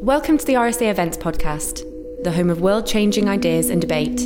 Welcome 0.00 0.38
to 0.38 0.44
the 0.44 0.54
RSA 0.54 0.90
Events 0.90 1.16
Podcast, 1.16 1.82
the 2.22 2.32
home 2.32 2.50
of 2.50 2.60
world 2.60 2.86
changing 2.86 3.28
ideas 3.28 3.70
and 3.70 3.80
debate. 3.80 4.16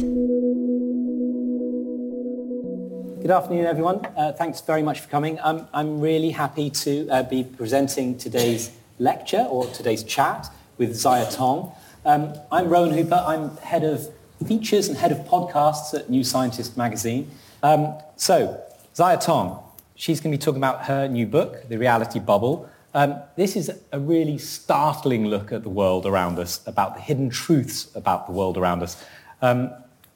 Good 3.23 3.31
afternoon, 3.31 3.67
everyone. 3.67 4.05
Uh, 4.17 4.33
thanks 4.33 4.61
very 4.61 4.83
much 4.83 5.01
for 5.01 5.09
coming. 5.09 5.39
I'm, 5.41 5.67
I'm 5.73 6.01
really 6.01 6.31
happy 6.31 6.71
to 6.71 7.09
uh, 7.09 7.23
be 7.23 7.45
presenting 7.45 8.19
today's 8.19 8.71
lecture 8.99 9.47
or 9.49 9.67
today's 9.67 10.03
chat 10.03 10.49
with 10.77 10.91
Ziya 10.91 11.35
Tong. 11.35 11.73
Um, 12.05 12.35
I'm 12.51 12.69
Rowan 12.69 12.93
Hooper. 12.93 13.23
I'm 13.27 13.57
head 13.59 13.85
of 13.85 14.09
features 14.47 14.89
and 14.89 14.99
head 14.99 15.13
of 15.13 15.19
podcasts 15.19 15.95
at 15.95 16.11
New 16.11 16.25
Scientist 16.25 16.77
magazine. 16.77 17.31
Um, 17.63 17.95
so, 18.17 18.61
Ziya 18.95 19.25
Tong, 19.25 19.63
she's 19.95 20.21
going 20.21 20.33
to 20.33 20.39
be 20.39 20.43
talking 20.43 20.61
about 20.61 20.87
her 20.87 21.07
new 21.07 21.27
book, 21.27 21.69
The 21.69 21.79
Reality 21.79 22.19
Bubble. 22.19 22.69
Um, 22.93 23.21
this 23.37 23.55
is 23.55 23.71
a 23.93 24.01
really 24.01 24.37
startling 24.37 25.27
look 25.27 25.53
at 25.53 25.63
the 25.63 25.69
world 25.69 26.07
around 26.07 26.39
us, 26.39 26.61
about 26.67 26.95
the 26.95 27.01
hidden 27.01 27.31
truths 27.31 27.95
about 27.95 28.27
the 28.27 28.33
world 28.33 28.59
around 28.59 28.83
us. 28.83 29.03
Um, 29.43 29.71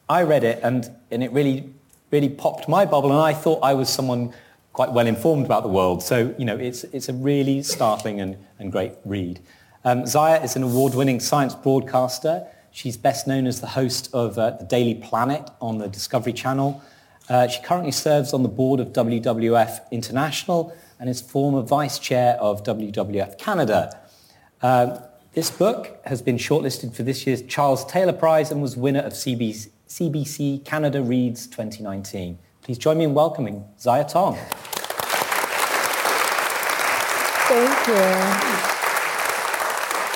I 0.09 0.23
read 0.23 0.43
it 0.43 0.61
and, 0.63 0.91
and 1.11 1.23
it 1.23 1.33
really, 1.33 1.73
really 2.11 2.29
popped 2.29 2.69
my 2.69 2.85
bubble 2.85 3.13
and 3.13 3.21
I 3.21 3.33
thought 3.33 3.61
I 3.63 3.75
was 3.75 3.89
someone 3.89 4.35
quite 4.73 4.91
well 4.91 5.07
informed 5.07 5.47
about 5.47 5.63
the 5.63 5.69
world. 5.69 6.03
So, 6.03 6.35
you 6.37 6.45
know, 6.45 6.57
it's, 6.57 6.83
it's 6.85 7.09
a 7.09 7.13
really 7.13 7.63
startling 7.63 8.21
and, 8.21 8.37
and 8.59 8.73
great 8.73 8.93
read. 9.05 9.39
Um, 9.85 10.03
Ziya 10.03 10.43
is 10.43 10.57
an 10.57 10.65
award-winning 10.65 11.21
science 11.21 11.55
broadcaster. 11.55 12.47
She's 12.73 12.97
best 12.97 13.29
known 13.29 13.47
as 13.47 13.61
the 13.61 13.69
host 13.69 14.11
of 14.13 14.37
uh, 14.37 14.51
The 14.51 14.65
Daily 14.65 14.97
Planet 14.97 15.49
on 15.61 15.79
the 15.79 15.89
Discovery 15.89 16.33
Channel. 16.33 16.83
Uh, 17.29 17.47
she 17.47 17.63
currently 17.63 17.93
serves 17.93 18.33
on 18.33 18.43
the 18.43 18.49
board 18.49 18.81
of 18.81 18.89
WWF 18.89 19.91
International 19.93 20.77
and 20.99 21.09
is 21.09 21.21
former 21.21 21.63
vice 21.63 21.99
chair 21.99 22.35
of 22.41 22.63
WWF 22.65 23.39
Canada. 23.39 24.01
Uh, 24.63 25.01
this 25.33 25.51
book 25.51 25.99
has 26.05 26.23
been 26.23 26.37
shortlisted 26.37 26.95
for 26.95 27.03
this 27.03 27.27
year's 27.27 27.43
Charles 27.43 27.85
Taylor 27.87 28.13
Prize 28.13 28.51
and 28.51 28.63
was 28.63 28.77
winner 28.77 29.01
of 29.01 29.13
CBC, 29.13 29.71
CBC 29.89 30.65
Canada 30.65 31.03
Reads 31.03 31.47
2019. 31.47 32.39
Please 32.63 32.79
join 32.79 32.99
me 32.99 33.05
in 33.05 33.15
welcoming 33.15 33.65
Ziya 33.79 34.11
Tong. 34.11 34.37
Thank 37.47 37.89
you. 38.69 38.74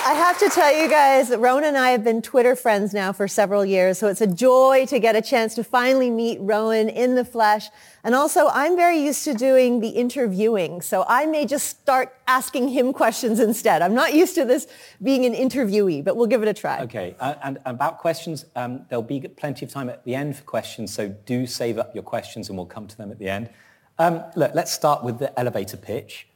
I 0.09 0.14
have 0.14 0.39
to 0.39 0.48
tell 0.48 0.75
you 0.75 0.89
guys 0.89 1.28
Rowan 1.37 1.64
and 1.64 1.77
I 1.77 1.91
have 1.91 2.03
been 2.03 2.23
Twitter 2.23 2.56
friends 2.56 2.95
now 2.95 3.12
for 3.12 3.28
several 3.28 3.62
years, 3.62 3.98
so 3.98 4.06
it's 4.06 4.23
a 4.23 4.27
joy 4.27 4.87
to 4.87 4.98
get 4.98 5.15
a 5.15 5.20
chance 5.20 5.55
to 5.56 5.62
finally 5.62 6.09
meet 6.09 6.39
Rowan 6.41 6.89
in 6.89 7.15
the 7.15 7.27
flesh. 7.27 7.69
And 8.03 8.15
also, 8.15 8.48
I'm 8.48 8.75
very 8.75 8.98
used 8.98 9.25
to 9.25 9.34
doing 9.34 9.81
the 9.81 9.91
interviewing, 9.91 10.81
so 10.81 11.05
I 11.06 11.27
may 11.27 11.45
just 11.45 11.67
start 11.67 12.17
asking 12.27 12.69
him 12.69 12.95
questions 12.95 13.39
instead. 13.39 13.83
I'm 13.83 13.92
not 13.92 14.15
used 14.15 14.34
to 14.37 14.47
this 14.47 14.67
being 15.03 15.27
an 15.27 15.34
interviewee, 15.34 16.03
but 16.03 16.17
we'll 16.17 16.27
give 16.27 16.41
it 16.41 16.48
a 16.48 16.55
try. 16.55 16.81
Okay, 16.84 17.15
uh, 17.20 17.34
and 17.43 17.59
about 17.67 17.98
questions, 17.98 18.47
um, 18.56 18.87
there'll 18.89 19.03
be 19.03 19.20
plenty 19.20 19.67
of 19.67 19.70
time 19.70 19.91
at 19.91 20.05
the 20.05 20.15
end 20.15 20.39
for 20.39 20.45
questions, 20.45 20.91
so 20.91 21.09
do 21.27 21.47
save 21.47 21.77
up 21.77 21.95
your 21.95 22.03
questions 22.03 22.48
and 22.48 22.56
we'll 22.56 22.65
come 22.65 22.87
to 22.87 22.97
them 22.97 23.11
at 23.11 23.19
the 23.19 23.28
end. 23.28 23.50
Um, 23.98 24.25
look, 24.37 24.53
let's 24.55 24.72
start 24.72 25.05
with 25.05 25.19
the 25.19 25.39
elevator 25.39 25.77
pitch. 25.77 26.28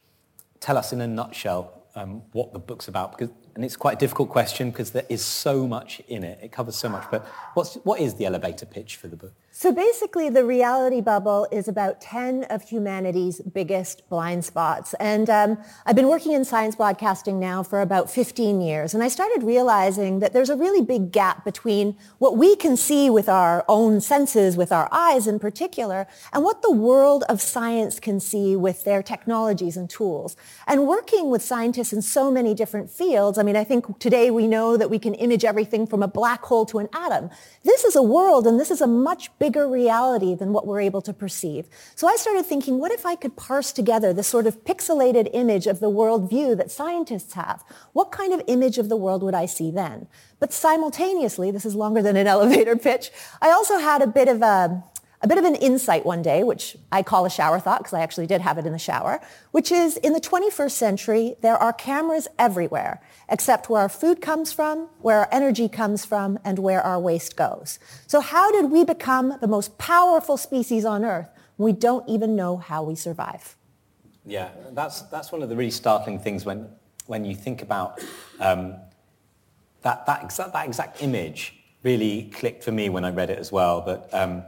Tell 0.61 0.77
us 0.77 0.93
in 0.93 1.01
a 1.01 1.07
nutshell 1.07 1.79
um, 1.95 2.23
what 2.33 2.53
the 2.53 2.59
book's 2.59 2.89
about, 2.89 3.17
because 3.17 3.35
and 3.55 3.65
it's 3.65 3.77
quite 3.77 3.97
a 3.97 3.99
difficult 3.99 4.31
question 4.31 4.71
because 4.71 4.93
there 4.93 5.07
is 5.09 5.25
so 5.25 5.67
much 5.67 6.01
in 6.09 6.25
it. 6.25 6.39
It 6.43 6.53
covers 6.53 6.77
so 6.77 6.89
much. 6.89 7.05
But 7.11 7.27
what's, 7.55 7.75
what 7.77 8.01
is 8.01 8.15
the 8.15 8.27
elevator 8.27 8.67
pitch 8.67 8.97
for 8.97 9.09
the 9.09 9.17
book? 9.17 9.33
So 9.55 9.71
basically, 9.71 10.31
the 10.31 10.47
reality 10.47 11.03
bubble 11.03 11.47
is 11.53 11.69
about 11.69 12.01
10 12.01 12.45
of 12.45 12.63
humanity's 12.63 13.43
biggest 13.43 14.09
blind 14.09 14.47
spots. 14.47 14.95
And 14.95 15.29
um, 15.29 15.59
I've 15.85 15.95
been 15.95 16.09
working 16.09 16.33
in 16.33 16.47
science 16.47 16.75
broadcasting 16.75 17.39
now 17.39 17.63
for 17.63 17.83
about 17.83 18.11
15 18.11 18.63
years. 18.63 18.95
And 18.95 19.03
I 19.03 19.09
started 19.09 19.43
realizing 19.43 20.21
that 20.21 20.33
there's 20.33 20.49
a 20.49 20.57
really 20.57 20.81
big 20.81 21.13
gap 21.13 21.45
between 21.45 21.99
what 22.17 22.39
we 22.39 22.57
can 22.57 22.79
see 22.79 23.11
with 23.11 23.29
our 23.29 23.63
own 23.69 24.01
senses, 24.01 24.57
with 24.57 24.73
our 24.73 24.89
eyes 24.91 25.27
in 25.27 25.39
particular, 25.39 26.07
and 26.33 26.45
what 26.45 26.63
the 26.63 26.73
world 26.73 27.23
of 27.29 27.43
science 27.43 28.01
can 28.01 28.21
see 28.21 28.57
with 28.57 28.85
their 28.85 29.03
technologies 29.03 29.77
and 29.77 29.91
tools. 29.91 30.35
And 30.67 30.87
working 30.87 31.29
with 31.29 31.43
scientists 31.43 31.93
in 31.93 32.01
so 32.01 32.31
many 32.31 32.55
different 32.55 32.89
fields, 32.89 33.37
I 33.37 33.43
mean, 33.43 33.57
I 33.57 33.65
think 33.65 33.99
today 33.99 34.31
we 34.31 34.47
know 34.47 34.79
that 34.79 34.89
we 34.89 34.99
can 34.99 35.13
image 35.13 35.45
everything 35.45 35.87
from 35.87 36.03
a 36.03 36.09
black 36.09 36.43
hole 36.43 36.65
to 36.67 36.79
an 36.79 36.89
atom. 36.95 37.29
This 37.65 37.85
is 37.85 37.95
a 37.95 38.03
world 38.03 38.47
and 38.47 38.59
this 38.59 38.71
is 38.71 38.81
a 38.81 38.87
much 38.87 39.29
bigger 39.43 39.67
reality 39.67 40.37
than 40.37 40.53
what 40.53 40.69
we're 40.69 40.81
able 40.81 41.03
to 41.03 41.13
perceive. 41.13 41.67
So 41.97 42.07
I 42.07 42.15
started 42.15 42.47
thinking, 42.47 42.79
what 42.79 42.93
if 42.93 43.05
I 43.05 43.17
could 43.17 43.35
parse 43.35 43.73
together 43.73 44.13
this 44.13 44.29
sort 44.29 44.47
of 44.47 44.63
pixelated 44.63 45.29
image 45.33 45.67
of 45.67 45.81
the 45.81 45.91
world 45.91 46.31
view 46.31 46.55
that 46.55 46.71
scientists 46.71 47.35
have? 47.35 47.65
What 47.93 48.13
kind 48.13 48.33
of 48.33 48.41
image 48.47 48.79
of 48.79 48.89
the 48.89 48.97
world 48.97 49.21
would 49.25 49.35
I 49.35 49.47
see 49.47 49.73
then? 49.73 50.07
But 50.39 50.53
simultaneously, 50.53 51.51
this 51.51 51.65
is 51.65 51.75
longer 51.75 52.03
than 52.03 52.17
an 52.17 52.27
elevator 52.37 52.77
pitch, 52.77 53.11
I 53.41 53.51
also 53.51 53.79
had 53.79 54.01
a 54.01 54.07
bit 54.07 54.29
of 54.29 54.43
a, 54.43 54.85
a 55.23 55.29
bit 55.29 55.39
of 55.39 55.45
an 55.45 55.55
insight 55.55 56.05
one 56.05 56.21
day, 56.21 56.43
which 56.43 56.77
I 56.91 57.03
call 57.03 57.25
a 57.25 57.31
shower 57.31 57.61
thought 57.61 57.79
because 57.79 57.93
I 57.93 58.01
actually 58.01 58.27
did 58.27 58.41
have 58.41 58.59
it 58.59 58.67
in 58.67 58.73
the 58.73 58.79
shower, 58.79 59.21
which 59.53 59.71
is 59.71 59.97
in 59.99 60.13
the 60.13 60.21
21st 60.21 60.73
century, 60.73 61.37
there 61.43 61.57
are 61.57 61.73
cameras 61.73 62.27
everywhere, 62.39 63.01
except 63.29 63.71
where 63.71 63.83
our 63.83 63.89
food 63.89 64.21
comes 64.21 64.53
from, 64.53 64.89
where 65.01 65.21
our 65.21 65.29
energy 65.31 65.69
comes 65.69 66.05
from, 66.05 66.41
and 66.45 66.59
where 66.59 66.83
our 66.83 66.99
waste 66.99 67.37
goes. 67.37 67.79
So 68.09 68.21
how 68.21 68.51
did 68.51 68.71
we 68.71 68.85
become 68.85 69.39
the 69.41 69.47
most 69.47 69.79
powerful 69.79 70.37
species 70.37 70.85
on 70.85 71.05
Earth 71.05 71.29
when 71.57 71.73
we 71.73 71.79
don't 71.79 72.09
even 72.09 72.35
know 72.35 72.57
how 72.57 72.83
we 72.83 72.97
survive? 72.97 73.57
Yeah, 74.27 74.51
that's, 74.73 75.03
that's 75.03 75.31
one 75.31 75.43
of 75.43 75.49
the 75.49 75.57
really 75.57 75.71
startling 75.71 76.19
things 76.19 76.45
when, 76.45 76.69
when 77.07 77.25
you 77.25 77.37
think 77.37 77.63
about 77.63 78.01
um, 78.41 78.75
that, 79.83 80.05
that, 80.07 80.25
exact, 80.25 80.53
that 80.53 80.67
exact 80.67 81.01
image 81.03 81.55
really 81.85 82.31
clicked 82.35 82.65
for 82.65 82.73
me 82.73 82.89
when 82.89 83.05
I 83.05 83.11
read 83.11 83.31
it 83.31 83.39
as 83.39 83.53
well. 83.53 83.81
But 83.81 84.09
um, 84.13 84.45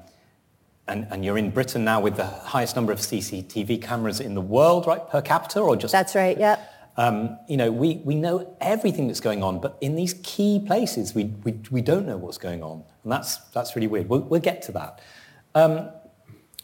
and, 0.87 1.07
and, 1.11 1.25
you're 1.25 1.39
in 1.39 1.51
Britain 1.51 1.85
now 1.85 2.01
with 2.01 2.17
the 2.17 2.27
highest 2.27 2.77
number 2.77 2.93
of 2.93 2.99
CCTV 2.99 3.81
cameras 3.81 4.21
in 4.21 4.35
the 4.35 4.41
world, 4.41 4.87
right, 4.87 5.09
per 5.09 5.23
capita, 5.23 5.61
or 5.61 5.77
just? 5.77 5.93
That's 5.93 6.15
right. 6.15 6.39
Yeah. 6.39 6.61
Um, 6.97 7.39
you 7.49 7.57
know, 7.57 7.73
we, 7.73 7.97
we 8.05 8.15
know 8.15 8.57
everything 8.61 9.09
that's 9.09 9.21
going 9.21 9.43
on, 9.43 9.61
but 9.61 9.77
in 9.81 9.97
these 9.97 10.15
key 10.23 10.63
places, 10.65 11.15
we, 11.15 11.25
we, 11.43 11.59
we 11.71 11.83
don't 11.83 12.07
know 12.07 12.17
what's 12.17 12.39
going 12.39 12.63
on, 12.63 12.85
and 13.03 13.13
that's 13.13 13.39
that's 13.53 13.75
really 13.75 13.89
weird. 13.89 14.09
We'll, 14.09 14.21
we'll 14.21 14.41
get 14.41 14.63
to 14.63 14.73
that. 14.73 15.01
Um, 15.55 15.91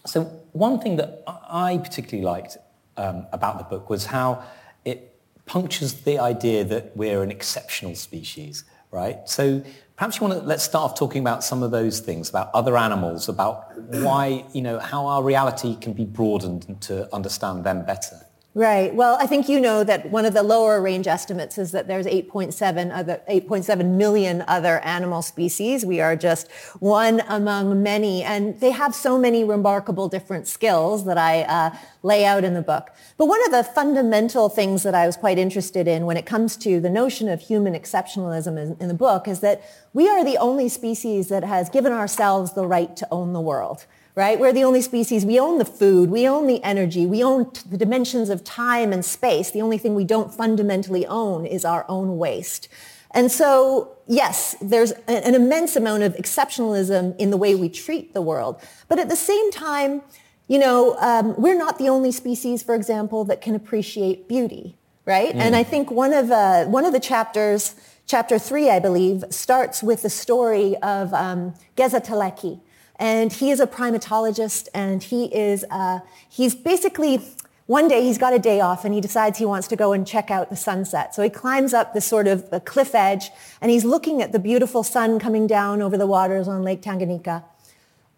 so 0.07 0.25
one 0.53 0.81
thing 0.81 0.97
that 0.97 1.23
I 1.27 1.79
particularly 1.79 2.25
liked 2.25 2.59
um, 2.97 3.27
about 3.33 3.59
the 3.59 3.65
book 3.65 3.91
was 3.91 4.07
how 4.07 4.43
it 4.85 5.19
punctures 5.47 5.95
the 5.95 6.19
idea 6.19 6.65
that 6.65 6.97
we're 6.97 7.23
an 7.23 7.31
exceptional 7.31 7.95
species, 7.95 8.65
right? 8.91 9.29
So 9.29 9.63
Perhaps 10.01 10.19
you 10.19 10.27
want 10.29 10.41
to 10.41 10.47
let's 10.47 10.65
start 10.65 10.93
off 10.93 10.99
talking 10.99 11.21
about 11.21 11.45
some 11.45 11.63
of 11.63 11.73
those 11.73 12.01
things, 12.01 12.31
about 12.31 12.51
other 12.55 12.75
animals, 12.75 13.29
about 13.29 13.77
why, 13.77 14.47
you 14.55 14.63
know, 14.63 14.79
how 14.79 15.05
our 15.05 15.23
reality 15.23 15.77
can 15.77 15.93
be 15.93 16.07
broadened 16.07 16.81
to 16.81 17.15
understand 17.15 17.65
them 17.65 17.85
better. 17.85 18.17
Right. 18.53 18.93
Well, 18.93 19.17
I 19.21 19.27
think 19.27 19.49
you 19.49 19.61
know 19.61 19.85
that 19.85 20.11
one 20.11 20.25
of 20.25 20.35
the 20.35 20.43
lower 20.43 20.83
range 20.83 21.07
estimates 21.07 21.57
is 21.57 21.71
that 21.71 21.87
there's 21.87 22.05
8.7 22.05 22.91
other 22.93 23.23
8.7 23.31 23.97
million 23.97 24.43
other 24.49 24.81
animal 24.81 25.23
species. 25.23 25.87
We 25.87 26.01
are 26.01 26.17
just 26.17 26.51
one 26.81 27.23
among 27.29 27.81
many, 27.81 28.25
and 28.25 28.59
they 28.59 28.73
have 28.73 28.93
so 28.93 29.17
many 29.17 29.45
remarkable 29.45 30.09
different 30.09 30.49
skills 30.49 31.05
that 31.05 31.17
I 31.17 31.43
uh, 31.43 31.77
lay 32.03 32.25
out 32.25 32.43
in 32.43 32.55
the 32.55 32.63
book. 32.63 32.91
But 33.17 33.27
one 33.27 33.41
of 33.45 33.53
the 33.53 33.63
fundamental 33.63 34.49
things 34.49 34.83
that 34.83 34.97
I 34.97 35.07
was 35.07 35.17
quite 35.17 35.39
interested 35.39 35.87
in 35.87 36.05
when 36.05 36.17
it 36.17 36.27
comes 36.27 36.57
to 36.57 36.81
the 36.81 36.91
notion 36.91 37.29
of 37.29 37.41
human 37.41 37.75
exceptionalism 37.75 38.59
in, 38.59 38.77
in 38.81 38.89
the 38.89 38.95
book 38.95 39.29
is 39.29 39.39
that 39.41 39.63
we 39.93 40.09
are 40.09 40.25
the 40.25 40.39
only 40.39 40.69
species 40.69 41.29
that 41.29 41.45
has 41.45 41.71
given 41.71 41.93
ourselves 41.93 42.55
the 42.55 42.67
right 42.67 42.97
to 42.97 43.07
own 43.13 43.33
the 43.33 43.41
world 43.41 43.87
right? 44.15 44.39
We're 44.39 44.53
the 44.53 44.65
only 44.65 44.83
species, 44.83 45.25
we 45.25 45.39
own 45.39 45.59
the 45.59 45.65
food, 45.65 46.11
we 46.11 46.27
own 46.29 46.47
the 46.47 46.63
energy, 46.63 47.07
we 47.07 47.23
own 47.23 47.51
the 47.69 47.79
dimensions 47.79 48.29
of 48.29 48.43
time 48.45 48.93
and 48.93 49.05
space. 49.05 49.51
The 49.51 49.63
only 49.63 49.79
thing 49.79 49.95
we 49.95 50.05
don't 50.05 50.33
fundamentally 50.35 51.07
own 51.07 51.47
is 51.47 51.65
our 51.65 51.85
own 51.89 52.19
waste. 52.19 52.69
And 53.13 53.31
so, 53.31 53.97
yes, 54.07 54.57
there's 54.61 54.93
an 55.09 55.35
immense 55.35 55.75
amount 55.75 56.05
of 56.05 56.15
exceptionalism 56.15 57.17
in 57.19 57.31
the 57.31 57.37
way 57.37 57.55
we 57.55 57.69
treat 57.69 58.15
the 58.15 58.23
world. 58.23 58.61
But 58.89 58.99
at 58.99 59.09
the 59.09 59.17
same 59.17 59.51
time, 59.51 60.03
you 60.47 60.59
know, 60.59 60.97
um, 60.99 61.35
we're 61.37 61.59
not 61.59 61.79
the 61.79 61.89
only 61.89 62.13
species, 62.13 62.63
for 62.63 62.75
example, 62.75 63.25
that 63.25 63.41
can 63.41 63.55
appreciate 63.55 64.29
beauty, 64.29 64.77
right? 65.07 65.35
Mm. 65.35 65.41
And 65.41 65.57
I 65.57 65.63
think 65.63 65.91
one 65.91 66.13
of, 66.13 66.31
uh, 66.31 66.65
one 66.67 66.85
of 66.85 66.93
the 66.93 67.01
chapters, 67.01 67.75
chapter 68.07 68.39
three, 68.39 68.71
I 68.71 68.79
believe, 68.79 69.25
starts 69.31 69.83
with 69.83 70.03
the 70.03 70.11
story 70.11 70.77
of 70.79 71.13
um, 71.15 71.55
Geza 71.77 72.01
Teleki, 72.01 72.61
and 73.01 73.33
he 73.33 73.51
is 73.51 73.61
a 73.61 73.67
primatologist 73.67 74.69
and 74.75 75.03
he 75.03 75.25
is, 75.35 75.65
uh, 75.71 76.01
he's 76.29 76.55
basically, 76.55 77.23
one 77.65 77.89
day 77.89 78.05
he's 78.05 78.19
got 78.19 78.35
a 78.35 78.39
day 78.39 78.61
off 78.61 78.85
and 78.85 78.93
he 78.93 79.01
decides 79.01 79.39
he 79.39 79.47
wants 79.47 79.67
to 79.69 79.77
go 79.77 79.95
and 79.95 80.07
check 80.07 80.31
out 80.31 80.51
the 80.51 80.57
sunset. 80.57 81.15
So 81.15 81.23
he 81.23 81.31
climbs 81.31 81.73
up 81.73 81.95
this 81.95 82.05
sort 82.05 82.29
of 82.29 82.51
cliff 82.67 82.95
edge 82.95 83.31
and 83.63 83.71
he's 83.71 83.87
looking 83.87 84.21
at 84.21 84.33
the 84.33 84.39
beautiful 84.39 84.83
sun 84.83 85.19
coming 85.19 85.47
down 85.47 85.81
over 85.81 85.97
the 85.97 86.07
waters 86.07 86.47
on 86.47 86.63
Lake 86.63 86.83
Tanganyika. 86.83 87.43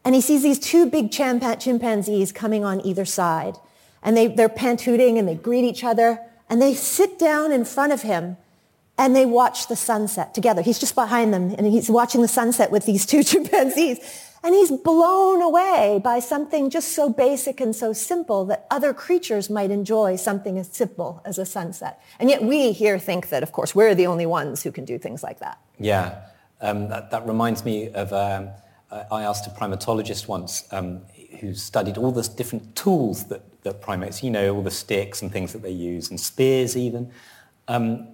And 0.05 0.17
he 0.17 0.21
sees 0.21 0.43
these 0.43 0.59
two 0.59 0.87
big 0.87 1.13
chimpanzees 1.13 2.33
coming 2.33 2.65
on 2.65 2.85
either 2.85 3.05
side. 3.05 3.59
And 4.03 4.17
they, 4.17 4.27
they're 4.27 4.49
pant-hooting 4.49 5.17
and 5.17 5.29
they 5.29 5.37
greet 5.37 5.63
each 5.65 5.85
other 5.85 6.19
and 6.51 6.61
they 6.61 6.75
sit 6.75 7.21
down 7.21 7.53
in 7.53 7.65
front 7.65 7.93
of 7.93 8.03
him 8.03 8.37
and 8.99 9.15
they 9.15 9.27
watch 9.27 9.69
the 9.69 9.77
sunset 9.77 10.35
together. 10.35 10.61
He's 10.61 10.81
just 10.81 10.97
behind 10.97 11.33
them 11.33 11.55
and 11.57 11.69
he's 11.69 11.89
watching 11.89 12.21
the 12.21 12.27
sunset 12.27 12.73
with 12.73 12.85
these 12.85 13.07
two 13.07 13.23
chimpanzees. 13.23 14.31
And 14.45 14.55
he's 14.55 14.73
blown 14.73 15.41
away 15.41 16.01
by 16.03 16.19
something 16.19 16.69
just 16.69 16.93
so 16.93 17.09
basic 17.09 17.61
and 17.61 17.75
so 17.75 17.93
simple 17.93 18.45
that 18.47 18.67
other 18.71 18.93
creatures 18.93 19.49
might 19.49 19.71
enjoy 19.71 20.17
something 20.17 20.59
as 20.59 20.69
simple 20.69 21.23
as 21.25 21.39
a 21.39 21.47
sunset. 21.47 22.03
And 22.19 22.29
yet 22.29 22.43
we 22.43 22.73
here 22.73 22.99
think 22.99 23.29
that, 23.29 23.45
of 23.45 23.53
course, 23.53 23.75
we're 23.75 23.95
the 23.95 24.07
only 24.09 24.27
ones 24.27 24.63
who 24.63 24.73
can 24.73 24.85
do 24.85 24.99
things 24.99 25.23
like 25.23 25.39
that. 25.39 25.59
Yeah, 25.79 26.23
um, 26.61 26.89
that, 26.89 27.13
that, 27.13 27.27
reminds 27.27 27.65
me 27.65 27.91
of, 27.91 28.13
um, 28.13 28.51
I 28.91 29.23
asked 29.23 29.47
a 29.47 29.51
primatologist 29.51 30.27
once 30.27 30.65
um, 30.73 31.03
who 31.41 31.55
studied 31.55 31.97
all 31.97 32.11
the 32.11 32.23
different 32.37 32.75
tools 32.75 33.27
that, 33.27 33.43
that 33.63 33.81
primates, 33.81 34.25
you 34.25 34.31
know, 34.31 34.57
all 34.57 34.63
the 34.63 34.71
sticks 34.73 35.23
and 35.23 35.33
things 35.33 35.53
that 35.53 35.63
they 35.63 35.71
use, 35.71 36.11
and 36.11 36.19
spears 36.19 36.77
even. 36.77 37.11
Um, 37.69 38.09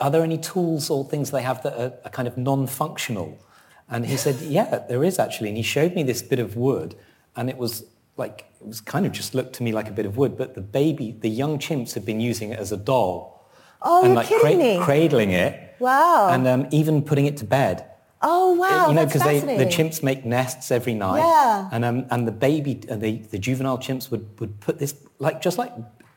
are 0.00 0.10
there 0.10 0.22
any 0.22 0.38
tools 0.38 0.88
or 0.88 1.04
things 1.04 1.30
they 1.30 1.42
have 1.42 1.62
that 1.62 1.74
are, 1.78 1.92
are 2.04 2.10
kind 2.10 2.26
of 2.26 2.38
non-functional? 2.38 3.38
And 3.88 4.06
he 4.06 4.16
said, 4.16 4.36
yeah, 4.40 4.84
there 4.88 5.04
is 5.04 5.18
actually. 5.18 5.48
And 5.48 5.56
he 5.56 5.62
showed 5.62 5.94
me 5.94 6.02
this 6.02 6.22
bit 6.22 6.38
of 6.38 6.56
wood 6.56 6.96
and 7.36 7.48
it 7.48 7.56
was 7.56 7.84
like, 8.16 8.46
it 8.60 8.66
was 8.66 8.80
kind 8.80 9.06
of 9.06 9.12
just 9.12 9.34
looked 9.34 9.54
to 9.54 9.62
me 9.62 9.72
like 9.72 9.88
a 9.88 9.92
bit 9.92 10.06
of 10.06 10.16
wood, 10.16 10.36
but 10.36 10.54
the 10.54 10.60
baby, 10.60 11.12
the 11.12 11.28
young 11.28 11.58
chimps 11.58 11.94
had 11.94 12.04
been 12.04 12.20
using 12.20 12.50
it 12.50 12.58
as 12.58 12.72
a 12.72 12.76
doll. 12.76 13.48
Oh, 13.82 14.04
and 14.04 14.14
like 14.14 14.30
me. 14.30 14.80
cradling 14.80 15.30
it. 15.30 15.76
Wow. 15.78 16.30
And 16.30 16.46
um, 16.48 16.66
even 16.72 17.02
putting 17.02 17.26
it 17.26 17.36
to 17.38 17.44
bed. 17.44 17.84
Oh, 18.22 18.54
wow, 18.54 18.88
You 18.88 18.94
know, 18.94 19.04
because 19.06 19.22
the 19.22 19.66
chimps 19.66 20.02
make 20.02 20.24
nests 20.24 20.70
every 20.70 20.94
night. 20.94 21.18
Yeah. 21.18 21.68
And, 21.70 21.84
um, 21.84 22.06
and 22.10 22.26
the 22.26 22.32
baby, 22.32 22.80
uh, 22.90 22.96
the, 22.96 23.18
the 23.18 23.38
juvenile 23.38 23.78
chimps 23.78 24.10
would, 24.10 24.26
would 24.40 24.58
put 24.60 24.78
this, 24.78 24.94
like 25.18 25.42
just 25.42 25.58
like 25.58 25.72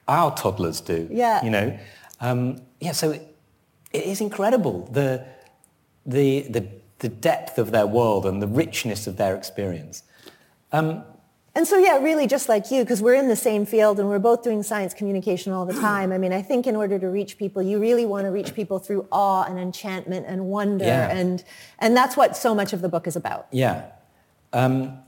our 0.08 0.34
toddlers 0.36 0.80
do. 0.82 1.08
Yeah. 1.12 1.44
You 1.44 1.52
know? 1.52 1.80
Um, 2.22 2.62
yeah, 2.80 2.94
so 2.94 3.12
it, 3.12 3.36
it 3.92 4.06
is 4.06 4.22
incredible, 4.22 4.88
the, 4.92 5.26
the, 6.06 6.42
the, 6.50 6.68
the 7.00 7.10
depth 7.10 7.58
of 7.58 7.72
their 7.72 7.88
world 7.88 8.26
and 8.26 8.42
the 8.42 8.48
richness 8.48 9.08
of 9.08 9.18
their 9.18 9.36
experience. 9.36 10.04
And 11.56 11.68
so, 11.68 11.78
yeah, 11.78 11.98
really 11.98 12.28
just 12.28 12.48
like 12.48 12.70
you, 12.72 12.84
because 12.84 13.02
we're 13.02 13.16
in 13.16 13.28
the 13.28 13.36
same 13.36 13.66
field 13.66 14.00
and 14.00 14.08
we're 14.08 14.20
both 14.20 14.44
doing 14.44 14.62
science 14.64 14.94
communication 14.94 15.52
all 15.52 15.66
the 15.66 15.74
time. 15.74 16.12
I 16.12 16.18
mean, 16.18 16.32
I 16.32 16.42
think 16.42 16.68
in 16.68 16.76
order 16.76 17.00
to 17.00 17.08
reach 17.08 17.38
people, 17.38 17.62
you 17.62 17.80
really 17.80 18.06
want 18.06 18.26
to 18.26 18.32
reach 18.32 18.54
people 18.54 18.80
through 18.80 19.08
awe 19.12 19.44
and 19.44 19.58
enchantment 19.60 20.26
and 20.28 20.46
wonder. 20.46 20.86
Yeah. 20.86 21.10
And, 21.10 21.44
and 21.80 21.98
that's 21.98 22.16
what 22.16 22.38
so 22.38 22.54
much 22.54 22.72
of 22.72 22.82
the 22.82 22.88
book 22.88 23.08
is 23.08 23.16
about. 23.16 23.48
Yeah. 23.52 23.88
Um, 24.54 25.00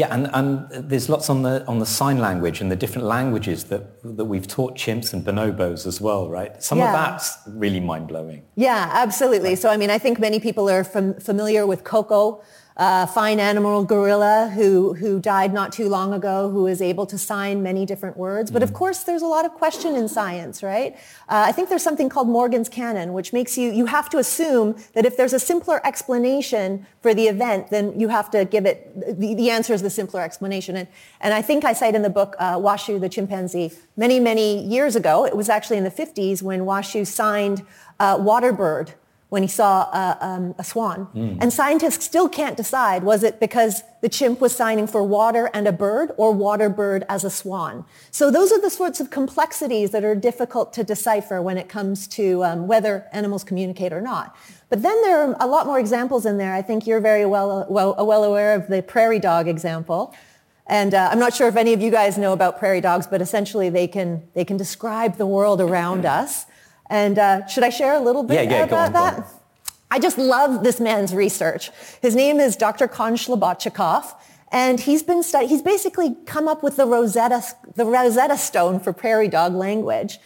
yeah, 0.00 0.08
and, 0.14 0.24
and 0.38 0.46
there's 0.90 1.08
lots 1.14 1.26
on 1.34 1.38
the, 1.46 1.54
on 1.72 1.76
the 1.84 1.86
sign 2.00 2.18
language 2.28 2.56
and 2.62 2.68
the 2.74 2.76
different 2.84 3.06
languages 3.16 3.58
that, 3.70 3.82
that 4.18 4.26
we've 4.32 4.48
taught 4.56 4.72
chimps 4.84 5.08
and 5.14 5.20
bonobos 5.28 5.86
as 5.86 5.96
well, 6.06 6.22
right? 6.38 6.52
Some 6.68 6.78
Yeah. 6.78 6.88
of 6.88 6.92
that's 7.00 7.26
really 7.64 7.80
mind-blowing. 7.92 8.40
Yeah, 8.68 8.82
absolutely. 9.04 9.54
So, 9.62 9.66
I 9.74 9.76
mean, 9.76 9.90
I 9.96 9.98
think 10.04 10.14
many 10.28 10.38
people 10.48 10.64
are 10.74 10.84
fam- 10.84 11.18
familiar 11.30 11.62
with 11.72 11.80
Koko, 11.92 12.42
a 12.78 13.06
fine 13.06 13.40
animal 13.40 13.84
gorilla 13.84 14.50
who, 14.54 14.92
who 14.94 15.18
died 15.18 15.54
not 15.54 15.72
too 15.72 15.88
long 15.88 16.12
ago, 16.12 16.50
who 16.50 16.66
is 16.66 16.82
able 16.82 17.06
to 17.06 17.16
sign 17.16 17.62
many 17.62 17.86
different 17.86 18.18
words. 18.18 18.50
But 18.50 18.62
of 18.62 18.74
course, 18.74 19.02
there's 19.02 19.22
a 19.22 19.26
lot 19.26 19.46
of 19.46 19.54
question 19.54 19.96
in 19.96 20.08
science, 20.08 20.62
right? 20.62 20.94
Uh, 21.28 21.46
I 21.48 21.52
think 21.52 21.70
there's 21.70 21.82
something 21.82 22.10
called 22.10 22.28
Morgan's 22.28 22.68
canon, 22.68 23.14
which 23.14 23.32
makes 23.32 23.56
you, 23.56 23.72
you 23.72 23.86
have 23.86 24.10
to 24.10 24.18
assume 24.18 24.76
that 24.92 25.06
if 25.06 25.16
there's 25.16 25.32
a 25.32 25.38
simpler 25.38 25.84
explanation 25.86 26.86
for 27.00 27.14
the 27.14 27.28
event, 27.28 27.70
then 27.70 27.98
you 27.98 28.08
have 28.08 28.30
to 28.32 28.44
give 28.44 28.66
it, 28.66 29.18
the, 29.18 29.34
the 29.34 29.48
answer 29.48 29.72
is 29.72 29.80
the 29.80 29.88
simpler 29.88 30.20
explanation. 30.20 30.76
And, 30.76 30.88
and 31.22 31.32
I 31.32 31.40
think 31.40 31.64
I 31.64 31.72
cite 31.72 31.94
in 31.94 32.02
the 32.02 32.10
book 32.10 32.36
uh, 32.38 32.58
Washoe 32.60 32.98
the 32.98 33.08
chimpanzee 33.08 33.72
many, 33.96 34.20
many 34.20 34.62
years 34.62 34.96
ago. 34.96 35.24
It 35.24 35.34
was 35.34 35.48
actually 35.48 35.78
in 35.78 35.84
the 35.84 35.90
50s 35.90 36.42
when 36.42 36.66
Washoe 36.66 37.04
signed 37.04 37.64
uh, 37.98 38.18
Waterbird 38.18 38.92
when 39.28 39.42
he 39.42 39.48
saw 39.48 39.82
uh, 39.92 40.16
um, 40.20 40.54
a 40.56 40.62
swan. 40.62 41.08
And 41.40 41.52
scientists 41.52 42.04
still 42.04 42.28
can't 42.28 42.56
decide, 42.56 43.02
was 43.02 43.24
it 43.24 43.40
because 43.40 43.82
the 44.00 44.08
chimp 44.08 44.40
was 44.40 44.54
signing 44.54 44.86
for 44.86 45.02
water 45.02 45.50
and 45.52 45.66
a 45.66 45.72
bird 45.72 46.12
or 46.16 46.30
water 46.30 46.68
bird 46.68 47.04
as 47.08 47.24
a 47.24 47.30
swan? 47.30 47.84
So 48.12 48.30
those 48.30 48.52
are 48.52 48.60
the 48.60 48.70
sorts 48.70 49.00
of 49.00 49.10
complexities 49.10 49.90
that 49.90 50.04
are 50.04 50.14
difficult 50.14 50.72
to 50.74 50.84
decipher 50.84 51.42
when 51.42 51.58
it 51.58 51.68
comes 51.68 52.06
to 52.08 52.44
um, 52.44 52.68
whether 52.68 53.06
animals 53.12 53.42
communicate 53.42 53.92
or 53.92 54.00
not. 54.00 54.36
But 54.68 54.82
then 54.82 55.00
there 55.02 55.18
are 55.20 55.36
a 55.40 55.46
lot 55.46 55.66
more 55.66 55.80
examples 55.80 56.24
in 56.24 56.38
there. 56.38 56.54
I 56.54 56.62
think 56.62 56.86
you're 56.86 57.00
very 57.00 57.26
well, 57.26 57.66
well, 57.68 57.96
well 58.06 58.22
aware 58.22 58.54
of 58.54 58.68
the 58.68 58.80
prairie 58.82 59.20
dog 59.20 59.48
example. 59.48 60.14
And 60.68 60.94
uh, 60.94 61.08
I'm 61.10 61.18
not 61.18 61.34
sure 61.34 61.48
if 61.48 61.56
any 61.56 61.72
of 61.72 61.80
you 61.80 61.90
guys 61.90 62.16
know 62.16 62.32
about 62.32 62.58
prairie 62.58 62.80
dogs, 62.80 63.06
but 63.06 63.20
essentially 63.20 63.70
they 63.70 63.86
can, 63.86 64.22
they 64.34 64.44
can 64.44 64.56
describe 64.56 65.16
the 65.16 65.26
world 65.26 65.60
around 65.60 66.04
us. 66.20 66.46
And 66.88 67.18
uh, 67.18 67.46
should 67.46 67.64
I 67.64 67.70
share 67.70 67.94
a 67.94 68.00
little 68.00 68.22
bit 68.22 68.34
Yeah, 68.34 68.56
yeah, 68.58 68.64
about 68.64 68.86
on, 68.86 68.92
that? 68.92 69.28
I 69.90 69.98
just 69.98 70.18
love 70.18 70.64
this 70.64 70.80
man's 70.80 71.14
research. 71.14 71.70
His 72.02 72.14
name 72.14 72.40
is 72.40 72.56
Dr. 72.56 72.88
Con 72.88 73.16
and 74.52 74.80
he's 74.80 75.02
been 75.02 75.22
study- 75.22 75.46
he's 75.46 75.62
basically 75.62 76.16
come 76.26 76.48
up 76.48 76.62
with 76.62 76.76
the 76.76 76.86
Rosetta, 76.86 77.42
the 77.74 77.84
Rosetta 77.84 78.36
Stone 78.36 78.80
for 78.80 78.92
prairie 78.92 79.28
dog 79.28 79.54
language. 79.54 80.18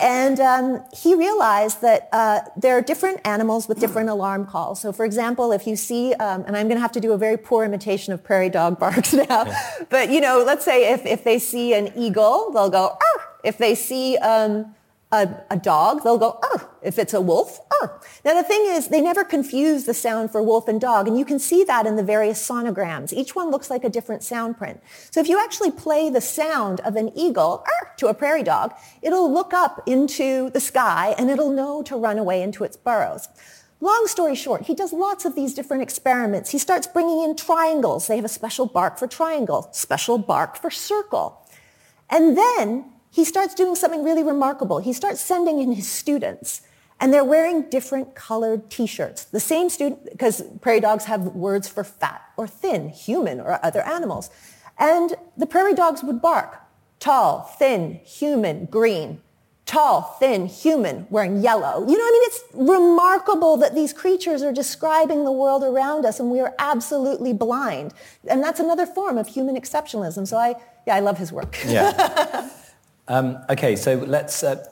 And 0.00 0.38
um, 0.40 0.84
he 0.92 1.14
realized 1.14 1.82
that 1.82 2.08
uh, 2.12 2.40
there 2.56 2.78
are 2.78 2.80
different 2.80 3.20
animals 3.24 3.68
with 3.68 3.80
different 3.80 4.08
alarm 4.08 4.46
calls. 4.46 4.80
So 4.80 4.92
for 4.92 5.04
example, 5.04 5.50
if 5.52 5.66
you 5.66 5.74
see, 5.74 6.14
um, 6.14 6.44
and 6.46 6.56
I'm 6.56 6.68
going 6.68 6.76
to 6.76 6.80
have 6.80 6.92
to 6.92 7.00
do 7.00 7.12
a 7.12 7.18
very 7.18 7.36
poor 7.36 7.64
imitation 7.64 8.12
of 8.12 8.22
prairie 8.22 8.50
dog 8.50 8.78
barks 8.82 9.12
now, 9.12 9.52
but 9.90 10.10
you 10.10 10.20
know, 10.20 10.44
let's 10.46 10.64
say 10.64 10.92
if, 10.92 11.04
if 11.04 11.24
they 11.24 11.38
see 11.38 11.74
an 11.74 11.92
eagle, 11.96 12.52
they'll 12.52 12.70
go, 12.70 12.90
Arr! 12.90 13.26
if 13.42 13.58
they 13.58 13.74
see 13.74 14.16
um, 14.18 14.74
a, 15.14 15.44
a 15.50 15.56
dog, 15.56 16.02
they'll 16.02 16.18
go, 16.18 16.38
Arr! 16.42 16.70
if 16.82 16.98
it's 16.98 17.14
a 17.14 17.20
wolf, 17.20 17.60
Arr! 17.80 18.00
Now 18.24 18.34
the 18.34 18.42
thing 18.42 18.64
is, 18.66 18.88
they 18.88 19.00
never 19.00 19.24
confuse 19.24 19.84
the 19.84 19.94
sound 19.94 20.32
for 20.32 20.42
wolf 20.42 20.66
and 20.66 20.80
dog, 20.80 21.06
and 21.06 21.18
you 21.18 21.24
can 21.24 21.38
see 21.38 21.62
that 21.64 21.86
in 21.86 21.96
the 21.96 22.02
various 22.02 22.46
sonograms. 22.46 23.12
Each 23.12 23.34
one 23.34 23.50
looks 23.50 23.70
like 23.70 23.84
a 23.84 23.88
different 23.88 24.22
sound 24.24 24.58
print. 24.58 24.82
So 25.10 25.20
if 25.20 25.28
you 25.28 25.38
actually 25.38 25.70
play 25.70 26.10
the 26.10 26.20
sound 26.20 26.80
of 26.80 26.96
an 26.96 27.16
eagle 27.16 27.64
Arr! 27.66 27.94
to 27.98 28.08
a 28.08 28.14
prairie 28.14 28.42
dog, 28.42 28.74
it'll 29.02 29.32
look 29.32 29.54
up 29.54 29.82
into 29.86 30.50
the 30.50 30.60
sky 30.60 31.14
and 31.16 31.30
it'll 31.30 31.52
know 31.52 31.82
to 31.82 31.96
run 31.96 32.18
away 32.18 32.42
into 32.42 32.64
its 32.64 32.76
burrows. 32.76 33.28
Long 33.80 34.06
story 34.06 34.34
short, 34.34 34.62
he 34.62 34.74
does 34.74 34.92
lots 34.92 35.24
of 35.24 35.34
these 35.34 35.54
different 35.54 35.82
experiments. 35.82 36.50
He 36.50 36.58
starts 36.58 36.86
bringing 36.86 37.22
in 37.22 37.36
triangles. 37.36 38.06
They 38.06 38.16
have 38.16 38.24
a 38.24 38.28
special 38.28 38.66
bark 38.66 38.98
for 38.98 39.06
triangle, 39.06 39.68
special 39.72 40.18
bark 40.18 40.56
for 40.56 40.70
circle. 40.70 41.40
And 42.10 42.36
then 42.36 42.93
he 43.14 43.24
starts 43.24 43.54
doing 43.54 43.76
something 43.76 44.02
really 44.02 44.24
remarkable. 44.24 44.78
He 44.78 44.92
starts 44.92 45.20
sending 45.20 45.60
in 45.60 45.70
his 45.70 45.88
students, 45.88 46.62
and 46.98 47.14
they're 47.14 47.22
wearing 47.22 47.70
different 47.70 48.16
colored 48.16 48.68
t-shirts. 48.68 49.22
The 49.22 49.38
same 49.38 49.70
student, 49.70 50.10
because 50.10 50.42
prairie 50.60 50.80
dogs 50.80 51.04
have 51.04 51.20
words 51.28 51.68
for 51.68 51.84
fat 51.84 52.22
or 52.36 52.48
thin, 52.48 52.88
human 52.88 53.38
or 53.38 53.64
other 53.64 53.82
animals. 53.82 54.30
And 54.80 55.14
the 55.36 55.46
prairie 55.46 55.74
dogs 55.74 56.02
would 56.02 56.20
bark, 56.20 56.60
tall, 56.98 57.42
thin, 57.42 58.00
human, 58.04 58.64
green. 58.64 59.20
Tall, 59.64 60.02
thin, 60.18 60.46
human, 60.46 61.06
wearing 61.08 61.40
yellow. 61.40 61.86
You 61.88 61.96
know, 61.96 62.04
I 62.04 62.10
mean, 62.10 62.22
it's 62.24 62.44
remarkable 62.52 63.56
that 63.58 63.76
these 63.76 63.92
creatures 63.92 64.42
are 64.42 64.52
describing 64.52 65.24
the 65.24 65.32
world 65.32 65.62
around 65.62 66.04
us 66.04 66.20
and 66.20 66.30
we 66.30 66.40
are 66.40 66.52
absolutely 66.58 67.32
blind. 67.32 67.94
And 68.28 68.42
that's 68.42 68.60
another 68.60 68.86
form 68.86 69.16
of 69.18 69.28
human 69.28 69.54
exceptionalism. 69.54 70.26
So 70.26 70.36
I, 70.36 70.56
yeah, 70.86 70.96
I 70.96 71.00
love 71.00 71.16
his 71.16 71.32
work. 71.32 71.56
Yeah. 71.64 72.50
um, 73.08 73.38
okay, 73.50 73.76
so 73.76 73.96
let's. 73.96 74.42
Uh, 74.42 74.64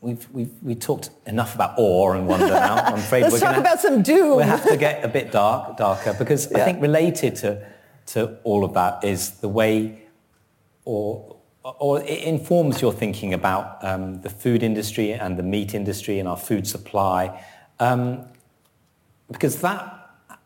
we've 0.00 0.28
we've 0.30 0.52
we 0.62 0.74
talked 0.74 1.10
enough 1.26 1.54
about 1.54 1.74
awe 1.76 2.12
and 2.12 2.26
wonder 2.26 2.48
now. 2.48 2.76
I'm 2.76 2.94
afraid 2.98 3.22
Let's 3.22 3.34
we're 3.34 3.40
talk 3.40 3.54
gonna, 3.54 3.62
talk 3.62 3.72
about 3.72 3.80
some 3.80 4.02
doom. 4.02 4.36
We 4.38 4.42
have 4.44 4.66
to 4.68 4.76
get 4.76 5.04
a 5.04 5.08
bit 5.08 5.32
dark, 5.32 5.76
darker, 5.76 6.14
because 6.18 6.52
I 6.52 6.64
think 6.64 6.80
related 6.80 7.36
to 7.36 7.66
to 8.06 8.38
all 8.44 8.64
of 8.64 8.74
that 8.74 9.04
is 9.04 9.30
the 9.40 9.48
way, 9.48 10.02
or 10.84 11.36
or 11.62 12.00
it 12.02 12.22
informs 12.22 12.80
your 12.80 12.92
thinking 12.92 13.34
about 13.34 13.84
um, 13.84 14.22
the 14.22 14.30
food 14.30 14.62
industry 14.62 15.12
and 15.12 15.36
the 15.36 15.42
meat 15.42 15.74
industry 15.74 16.18
and 16.18 16.28
our 16.28 16.36
food 16.36 16.66
supply, 16.66 17.44
um, 17.80 18.24
because 19.28 19.60
that 19.60 19.95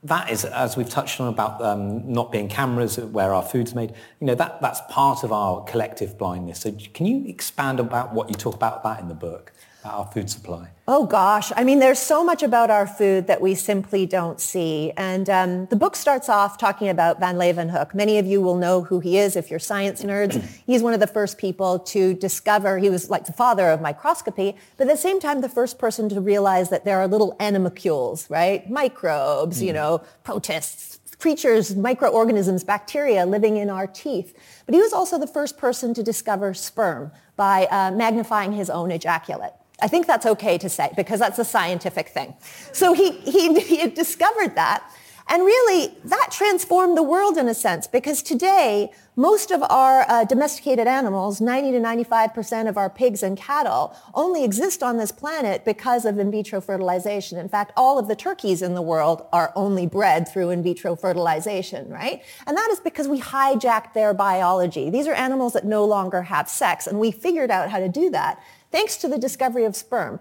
that 0.02 0.30
is, 0.30 0.44
as 0.46 0.76
we've 0.76 0.88
touched 0.88 1.20
on 1.20 1.28
about 1.28 1.62
um, 1.62 2.10
not 2.10 2.32
being 2.32 2.48
cameras 2.48 2.98
where 2.98 3.34
our 3.34 3.42
food's 3.42 3.74
made, 3.74 3.92
you 4.20 4.26
know, 4.26 4.34
that, 4.34 4.60
that's 4.62 4.80
part 4.88 5.24
of 5.24 5.32
our 5.32 5.62
collective 5.64 6.16
blindness. 6.16 6.60
So 6.60 6.72
can 6.94 7.06
you 7.06 7.28
expand 7.28 7.80
about 7.80 8.14
what 8.14 8.28
you 8.28 8.34
talk 8.34 8.54
about 8.54 8.82
that 8.84 9.00
in 9.00 9.08
the 9.08 9.14
book, 9.14 9.52
our 9.84 10.06
food 10.06 10.30
supply? 10.30 10.70
Oh 10.86 11.06
gosh, 11.06 11.52
I 11.54 11.62
mean, 11.62 11.78
there's 11.78 12.00
so 12.00 12.24
much 12.24 12.42
about 12.42 12.68
our 12.68 12.86
food 12.86 13.28
that 13.28 13.40
we 13.40 13.54
simply 13.54 14.06
don't 14.06 14.40
see. 14.40 14.92
And 14.96 15.30
um, 15.30 15.66
the 15.66 15.76
book 15.76 15.94
starts 15.94 16.28
off 16.28 16.58
talking 16.58 16.88
about 16.88 17.20
Van 17.20 17.36
Leeuwenhoek. 17.36 17.94
Many 17.94 18.18
of 18.18 18.26
you 18.26 18.40
will 18.40 18.56
know 18.56 18.82
who 18.82 18.98
he 18.98 19.16
is 19.16 19.36
if 19.36 19.50
you're 19.50 19.60
science 19.60 20.02
nerds. 20.02 20.42
He's 20.66 20.82
one 20.82 20.92
of 20.92 21.00
the 21.00 21.06
first 21.06 21.38
people 21.38 21.78
to 21.78 22.14
discover, 22.14 22.78
he 22.78 22.90
was 22.90 23.08
like 23.08 23.26
the 23.26 23.32
father 23.32 23.68
of 23.70 23.80
microscopy, 23.80 24.56
but 24.76 24.88
at 24.88 24.90
the 24.90 25.00
same 25.00 25.20
time, 25.20 25.42
the 25.42 25.48
first 25.48 25.78
person 25.78 26.08
to 26.08 26.20
realize 26.20 26.70
that 26.70 26.84
there 26.84 26.98
are 26.98 27.06
little 27.06 27.36
animalcules, 27.38 28.28
right? 28.28 28.68
Microbes, 28.68 29.62
you 29.62 29.72
know, 29.72 30.02
protists, 30.24 30.98
creatures, 31.20 31.76
microorganisms, 31.76 32.64
bacteria 32.64 33.24
living 33.26 33.58
in 33.58 33.70
our 33.70 33.86
teeth. 33.86 34.36
But 34.66 34.74
he 34.74 34.80
was 34.80 34.92
also 34.92 35.18
the 35.18 35.26
first 35.26 35.56
person 35.56 35.94
to 35.94 36.02
discover 36.02 36.52
sperm 36.54 37.12
by 37.36 37.66
uh, 37.66 37.92
magnifying 37.92 38.52
his 38.52 38.68
own 38.70 38.90
ejaculate. 38.90 39.52
I 39.82 39.88
think 39.88 40.06
that's 40.06 40.26
okay 40.26 40.58
to 40.58 40.68
say 40.68 40.90
because 40.96 41.20
that's 41.20 41.38
a 41.38 41.44
scientific 41.44 42.08
thing. 42.08 42.34
So 42.72 42.92
he, 42.92 43.12
he, 43.12 43.60
he 43.60 43.76
had 43.78 43.94
discovered 43.94 44.54
that. 44.56 44.84
And 45.30 45.44
really, 45.44 45.94
that 46.06 46.30
transformed 46.32 46.96
the 46.96 47.04
world 47.04 47.36
in 47.36 47.46
a 47.46 47.54
sense 47.54 47.86
because 47.86 48.20
today, 48.20 48.90
most 49.14 49.52
of 49.52 49.62
our 49.62 50.04
uh, 50.10 50.24
domesticated 50.24 50.88
animals, 50.88 51.40
90 51.40 51.70
to 51.70 51.78
95% 51.78 52.68
of 52.68 52.76
our 52.76 52.90
pigs 52.90 53.22
and 53.22 53.36
cattle, 53.36 53.94
only 54.12 54.42
exist 54.42 54.82
on 54.82 54.96
this 54.96 55.12
planet 55.12 55.64
because 55.64 56.04
of 56.04 56.18
in 56.18 56.32
vitro 56.32 56.60
fertilization. 56.60 57.38
In 57.38 57.48
fact, 57.48 57.70
all 57.76 57.96
of 57.96 58.08
the 58.08 58.16
turkeys 58.16 58.60
in 58.60 58.74
the 58.74 58.82
world 58.82 59.24
are 59.32 59.52
only 59.54 59.86
bred 59.86 60.26
through 60.26 60.50
in 60.50 60.64
vitro 60.64 60.96
fertilization, 60.96 61.88
right? 61.88 62.24
And 62.48 62.56
that 62.56 62.68
is 62.72 62.80
because 62.80 63.06
we 63.06 63.20
hijacked 63.20 63.92
their 63.92 64.12
biology. 64.12 64.90
These 64.90 65.06
are 65.06 65.14
animals 65.14 65.52
that 65.52 65.64
no 65.64 65.84
longer 65.84 66.22
have 66.22 66.48
sex, 66.48 66.88
and 66.88 66.98
we 66.98 67.12
figured 67.12 67.52
out 67.52 67.70
how 67.70 67.78
to 67.78 67.88
do 67.88 68.10
that 68.10 68.42
thanks 68.70 68.96
to 68.98 69.08
the 69.08 69.18
discovery 69.18 69.64
of 69.64 69.76
sperm. 69.76 70.20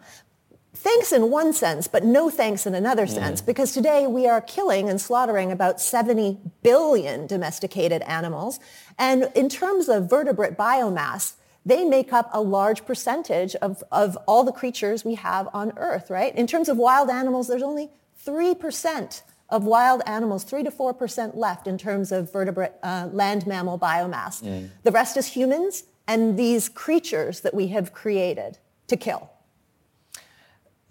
Thanks 0.73 1.11
in 1.11 1.31
one 1.31 1.51
sense, 1.51 1.87
but 1.87 2.05
no 2.05 2.29
thanks 2.29 2.65
in 2.65 2.75
another 2.75 3.05
mm. 3.05 3.13
sense, 3.13 3.41
because 3.41 3.73
today 3.73 4.05
we 4.07 4.27
are 4.27 4.39
killing 4.39 4.87
and 4.87 5.01
slaughtering 5.01 5.51
about 5.51 5.81
70 5.81 6.37
billion 6.61 7.27
domesticated 7.27 8.01
animals. 8.03 8.59
And 8.97 9.31
in 9.35 9.49
terms 9.49 9.89
of 9.89 10.09
vertebrate 10.09 10.57
biomass, 10.57 11.33
they 11.65 11.83
make 11.83 12.13
up 12.13 12.29
a 12.31 12.41
large 12.41 12.85
percentage 12.85 13.55
of, 13.55 13.83
of 13.91 14.17
all 14.27 14.43
the 14.43 14.51
creatures 14.51 15.03
we 15.03 15.15
have 15.15 15.49
on 15.53 15.73
Earth, 15.75 16.09
right? 16.09 16.33
In 16.35 16.47
terms 16.47 16.69
of 16.69 16.77
wild 16.77 17.09
animals, 17.09 17.47
there's 17.47 17.63
only 17.63 17.89
3% 18.25 19.21
of 19.49 19.63
wild 19.63 20.01
animals, 20.05 20.43
3 20.43 20.63
to 20.63 20.71
4% 20.71 21.35
left 21.35 21.67
in 21.67 21.77
terms 21.77 22.11
of 22.11 22.31
vertebrate 22.31 22.71
uh, 22.83 23.09
land 23.11 23.47
mammal 23.47 23.79
biomass. 23.79 24.43
Mm. 24.43 24.69
The 24.83 24.91
rest 24.91 25.17
is 25.17 25.27
humans 25.27 25.83
and 26.09 26.37
these 26.37 26.67
creatures 26.69 27.41
that 27.41 27.53
we 27.53 27.67
have 27.67 27.93
created 27.93 28.57
to 28.87 28.97
kill. 28.97 29.29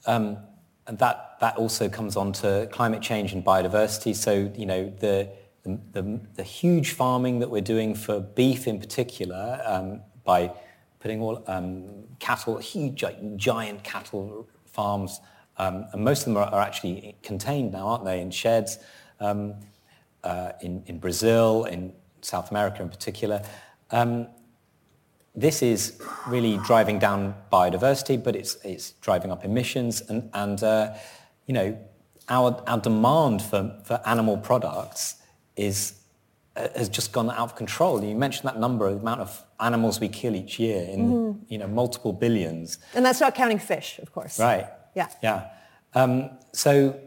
Um, 0.07 0.39
and 0.87 0.97
that, 1.01 1.37
that 1.41 1.57
also 1.57 1.89
comes 1.89 2.17
on 2.17 2.33
to 2.35 2.69
climate 2.71 3.03
change 3.03 3.33
and 3.33 3.45
biodiversity. 3.45 4.15
So, 4.15 4.51
you 4.57 4.65
know, 4.65 4.95
the, 5.01 5.29
the, 5.65 5.81
the, 5.93 6.21
the 6.37 6.43
huge 6.45 6.93
farming 6.93 7.41
that 7.41 7.51
we're 7.51 7.61
doing 7.61 7.97
for 7.97 8.21
beef 8.21 8.69
in 8.69 8.79
particular 8.79 9.61
um, 9.67 10.01
by 10.25 10.53
putting 11.01 11.21
all 11.21 11.43
um, 11.49 12.05
cattle, 12.21 12.57
huge 12.59 13.05
giant 13.37 13.83
cattle 13.83 14.49
farms, 14.67 15.21
um, 15.57 15.87
and 15.93 16.05
most 16.05 16.21
of 16.21 16.27
them 16.27 16.37
are, 16.37 16.47
are, 16.47 16.63
actually 16.63 17.17
contained 17.25 17.73
now, 17.73 17.89
aren't 17.89 18.05
they, 18.05 18.21
in 18.21 18.31
sheds 18.31 18.79
um, 19.19 19.55
uh, 20.23 20.53
in, 20.63 20.85
in 20.87 21.01
Brazil, 21.01 21.65
in 21.65 21.93
South 22.23 22.53
America 22.53 22.83
in 22.83 22.89
particular. 22.89 23.43
Um, 23.91 24.29
this 25.41 25.63
is 25.63 26.01
really 26.27 26.59
driving 26.59 26.99
down 26.99 27.35
biodiversity, 27.53 28.23
but 28.23 28.35
it's, 28.35 28.57
it's 28.65 28.93
driving 29.01 29.31
up 29.31 29.45
emissions 29.45 30.01
and, 30.03 30.29
and 30.35 30.63
uh, 30.63 30.95
you 31.47 31.55
know, 31.55 31.79
our, 32.29 32.63
our 32.67 32.79
demand 32.79 33.41
for, 33.41 33.81
for 33.85 34.01
animal 34.05 34.37
products 34.37 35.17
is, 35.57 35.95
uh, 36.57 36.69
has 36.77 36.89
just 36.89 37.13
gone 37.13 37.31
out 37.31 37.39
of 37.39 37.57
control. 37.57 38.03
You 38.03 38.15
mentioned 38.17 38.49
that 38.49 38.59
number, 38.59 38.91
the 38.91 39.01
amount 39.01 39.21
of 39.21 39.45
animals 39.61 40.01
we 40.01 40.09
kill 40.09 40.35
each 40.35 40.59
year 40.59 40.83
in, 40.83 41.09
mm-hmm. 41.09 41.45
you 41.49 41.59
know, 41.59 41.69
multiple 41.69 42.13
billions. 42.13 42.79
And 42.95 43.05
that's 43.07 43.21
not 43.21 43.35
counting 43.35 43.59
fish, 43.59 43.99
of 44.01 44.13
course. 44.13 44.39
Right. 44.39 44.67
Yeah. 44.95 45.09
Yeah. 45.23 45.47
Um, 45.95 46.31
so, 46.53 46.99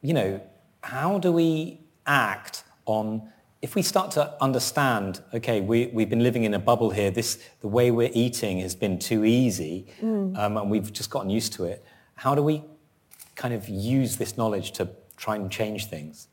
you 0.00 0.14
know, 0.14 0.40
how 0.82 1.18
do 1.18 1.32
we 1.32 1.80
act 2.06 2.64
on 2.86 3.30
if 3.64 3.74
we 3.74 3.80
start 3.80 4.10
to 4.10 4.30
understand, 4.42 5.22
okay, 5.32 5.62
we, 5.62 5.86
we've 5.86 6.10
been 6.10 6.22
living 6.22 6.44
in 6.44 6.52
a 6.52 6.58
bubble 6.58 6.90
here, 6.90 7.10
this, 7.10 7.42
the 7.62 7.66
way 7.66 7.90
we're 7.90 8.10
eating 8.12 8.58
has 8.58 8.74
been 8.74 8.98
too 8.98 9.24
easy, 9.24 9.86
mm. 10.02 10.36
um, 10.36 10.58
and 10.58 10.70
we've 10.70 10.92
just 10.92 11.08
gotten 11.08 11.30
used 11.30 11.54
to 11.54 11.64
it, 11.64 11.82
how 12.14 12.34
do 12.34 12.42
we 12.42 12.62
kind 13.36 13.54
of 13.54 13.66
use 13.66 14.18
this 14.18 14.36
knowledge 14.36 14.72
to 14.72 14.90
try 15.16 15.36
and 15.36 15.50
change 15.50 15.86
things? 15.86 16.28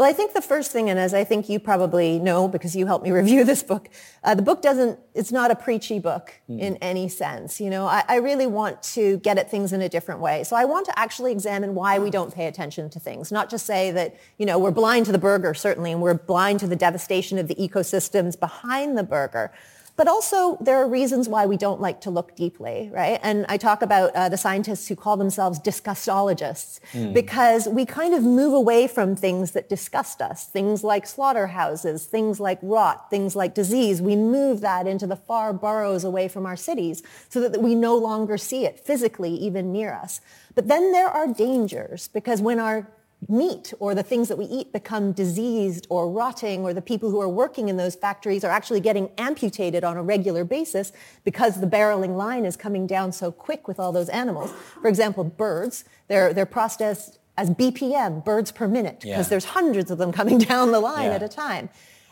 Well, 0.00 0.08
I 0.08 0.14
think 0.14 0.32
the 0.32 0.40
first 0.40 0.72
thing, 0.72 0.88
and 0.88 0.98
as 0.98 1.12
I 1.12 1.24
think 1.24 1.50
you 1.50 1.60
probably 1.60 2.18
know 2.18 2.48
because 2.48 2.74
you 2.74 2.86
helped 2.86 3.04
me 3.04 3.10
review 3.22 3.44
this 3.44 3.62
book, 3.62 3.90
uh, 4.24 4.34
the 4.34 4.40
book 4.40 4.62
doesn't, 4.62 4.98
it's 5.12 5.30
not 5.30 5.50
a 5.50 5.54
preachy 5.54 5.98
book 5.98 6.32
mm. 6.48 6.58
in 6.58 6.76
any 6.76 7.06
sense. 7.06 7.60
You 7.60 7.68
know, 7.68 7.84
I, 7.84 8.02
I, 8.08 8.16
really 8.16 8.46
want 8.46 8.82
to 8.94 9.18
get 9.18 9.36
at 9.36 9.50
things 9.50 9.74
in 9.74 9.82
a 9.82 9.90
different 9.90 10.22
way. 10.22 10.42
So 10.44 10.56
I 10.56 10.64
want 10.64 10.86
to 10.86 10.98
actually 10.98 11.32
examine 11.32 11.74
why 11.74 11.98
we 11.98 12.08
don't 12.08 12.34
pay 12.34 12.46
attention 12.46 12.88
to 12.88 12.98
things, 12.98 13.30
not 13.30 13.50
just 13.50 13.66
say 13.66 13.90
that, 13.90 14.16
you 14.38 14.46
know, 14.46 14.58
we're 14.58 14.70
blind 14.70 15.04
to 15.04 15.12
the 15.12 15.18
burger, 15.18 15.52
certainly, 15.52 15.92
and 15.92 16.00
we're 16.00 16.14
blind 16.14 16.60
to 16.60 16.66
the 16.66 16.76
devastation 16.76 17.36
of 17.36 17.46
the 17.46 17.54
ecosystems 17.56 18.40
behind 18.40 18.96
the 18.96 19.02
burger. 19.02 19.52
But 20.00 20.08
also, 20.08 20.56
there 20.62 20.76
are 20.78 20.88
reasons 20.88 21.28
why 21.28 21.44
we 21.44 21.58
don't 21.58 21.78
like 21.78 22.00
to 22.00 22.10
look 22.10 22.34
deeply, 22.34 22.88
right? 22.90 23.20
And 23.22 23.44
I 23.50 23.58
talk 23.58 23.82
about 23.82 24.16
uh, 24.16 24.30
the 24.30 24.38
scientists 24.38 24.88
who 24.88 24.96
call 24.96 25.18
themselves 25.18 25.60
disgustologists 25.60 26.80
mm. 26.94 27.12
because 27.12 27.68
we 27.68 27.84
kind 27.84 28.14
of 28.14 28.22
move 28.22 28.54
away 28.54 28.88
from 28.88 29.14
things 29.14 29.50
that 29.50 29.68
disgust 29.68 30.22
us, 30.22 30.46
things 30.46 30.82
like 30.82 31.06
slaughterhouses, 31.06 32.06
things 32.06 32.40
like 32.40 32.58
rot, 32.62 33.10
things 33.10 33.36
like 33.36 33.54
disease. 33.54 34.00
We 34.00 34.16
move 34.16 34.62
that 34.62 34.86
into 34.86 35.06
the 35.06 35.16
far 35.16 35.52
boroughs 35.52 36.02
away 36.02 36.28
from 36.28 36.46
our 36.46 36.56
cities 36.56 37.02
so 37.28 37.46
that 37.46 37.60
we 37.60 37.74
no 37.74 37.94
longer 37.94 38.38
see 38.38 38.64
it 38.64 38.80
physically 38.80 39.34
even 39.34 39.70
near 39.70 39.92
us. 39.92 40.22
But 40.54 40.66
then 40.66 40.92
there 40.92 41.08
are 41.08 41.26
dangers 41.26 42.08
because 42.08 42.40
when 42.40 42.58
our 42.58 42.88
meat 43.28 43.72
or 43.78 43.94
the 43.94 44.02
things 44.02 44.28
that 44.28 44.38
we 44.38 44.46
eat 44.46 44.72
become 44.72 45.12
diseased 45.12 45.86
or 45.90 46.10
rotting 46.10 46.62
or 46.62 46.72
the 46.72 46.82
people 46.82 47.10
who 47.10 47.20
are 47.20 47.28
working 47.28 47.68
in 47.68 47.76
those 47.76 47.94
factories 47.94 48.44
are 48.44 48.50
actually 48.50 48.80
getting 48.80 49.10
amputated 49.18 49.84
on 49.84 49.96
a 49.96 50.02
regular 50.02 50.44
basis 50.44 50.92
because 51.24 51.60
the 51.60 51.66
barreling 51.66 52.16
line 52.16 52.44
is 52.44 52.56
coming 52.56 52.86
down 52.86 53.12
so 53.12 53.30
quick 53.30 53.68
with 53.68 53.78
all 53.78 53.92
those 53.92 54.08
animals. 54.08 54.52
For 54.80 54.88
example, 54.88 55.24
birds, 55.24 55.84
they're, 56.08 56.32
they're 56.32 56.46
processed 56.46 57.18
as 57.36 57.50
BPM, 57.50 58.24
birds 58.24 58.52
per 58.52 58.68
minute, 58.68 59.00
because 59.00 59.08
yeah. 59.08 59.22
there's 59.22 59.46
hundreds 59.46 59.90
of 59.90 59.98
them 59.98 60.12
coming 60.12 60.38
down 60.50 60.72
the 60.72 60.80
line 60.80 61.06
yeah. 61.06 61.16
at 61.16 61.22
a 61.22 61.28
time. 61.28 61.68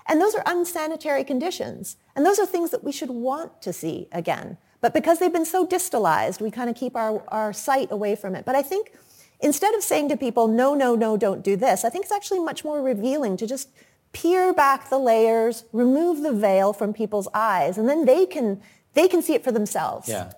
And 0.06 0.20
those 0.20 0.34
are 0.34 0.42
unsanitary 0.46 1.24
conditions. 1.24 1.96
And 2.16 2.24
those 2.24 2.38
are 2.38 2.46
things 2.46 2.70
that 2.70 2.82
we 2.82 2.92
should 2.92 3.10
want 3.10 3.60
to 3.62 3.72
see 3.72 4.08
again. 4.10 4.56
But 4.80 4.94
because 4.94 5.18
they've 5.18 5.32
been 5.32 5.44
so 5.44 5.66
distalized, 5.66 6.40
we 6.40 6.50
kind 6.50 6.70
of 6.70 6.76
keep 6.76 6.96
our, 6.96 7.22
our 7.28 7.52
sight 7.52 7.90
away 7.90 8.14
from 8.14 8.34
it. 8.34 8.44
But 8.44 8.54
I 8.54 8.62
think 8.62 8.92
instead 9.40 9.74
of 9.74 9.82
saying 9.82 10.08
to 10.10 10.16
people, 10.16 10.48
no, 10.48 10.74
no, 10.74 10.94
no, 10.94 11.16
don't 11.16 11.42
do 11.42 11.56
this, 11.56 11.84
I 11.84 11.90
think 11.90 12.04
it's 12.04 12.12
actually 12.12 12.40
much 12.40 12.64
more 12.64 12.82
revealing 12.82 13.36
to 13.36 13.46
just 13.46 13.68
peer 14.12 14.52
back 14.52 14.90
the 14.90 14.98
layers, 14.98 15.64
remove 15.72 16.22
the 16.22 16.32
veil 16.32 16.72
from 16.72 16.92
people's 16.92 17.28
eyes, 17.34 17.78
and 17.78 17.88
then 17.88 18.04
they 18.04 18.26
can, 18.26 18.60
they 18.94 19.08
can 19.08 19.22
see 19.22 19.34
it 19.34 19.44
for 19.44 19.52
themselves. 19.52 20.08
Yeah. 20.08 20.32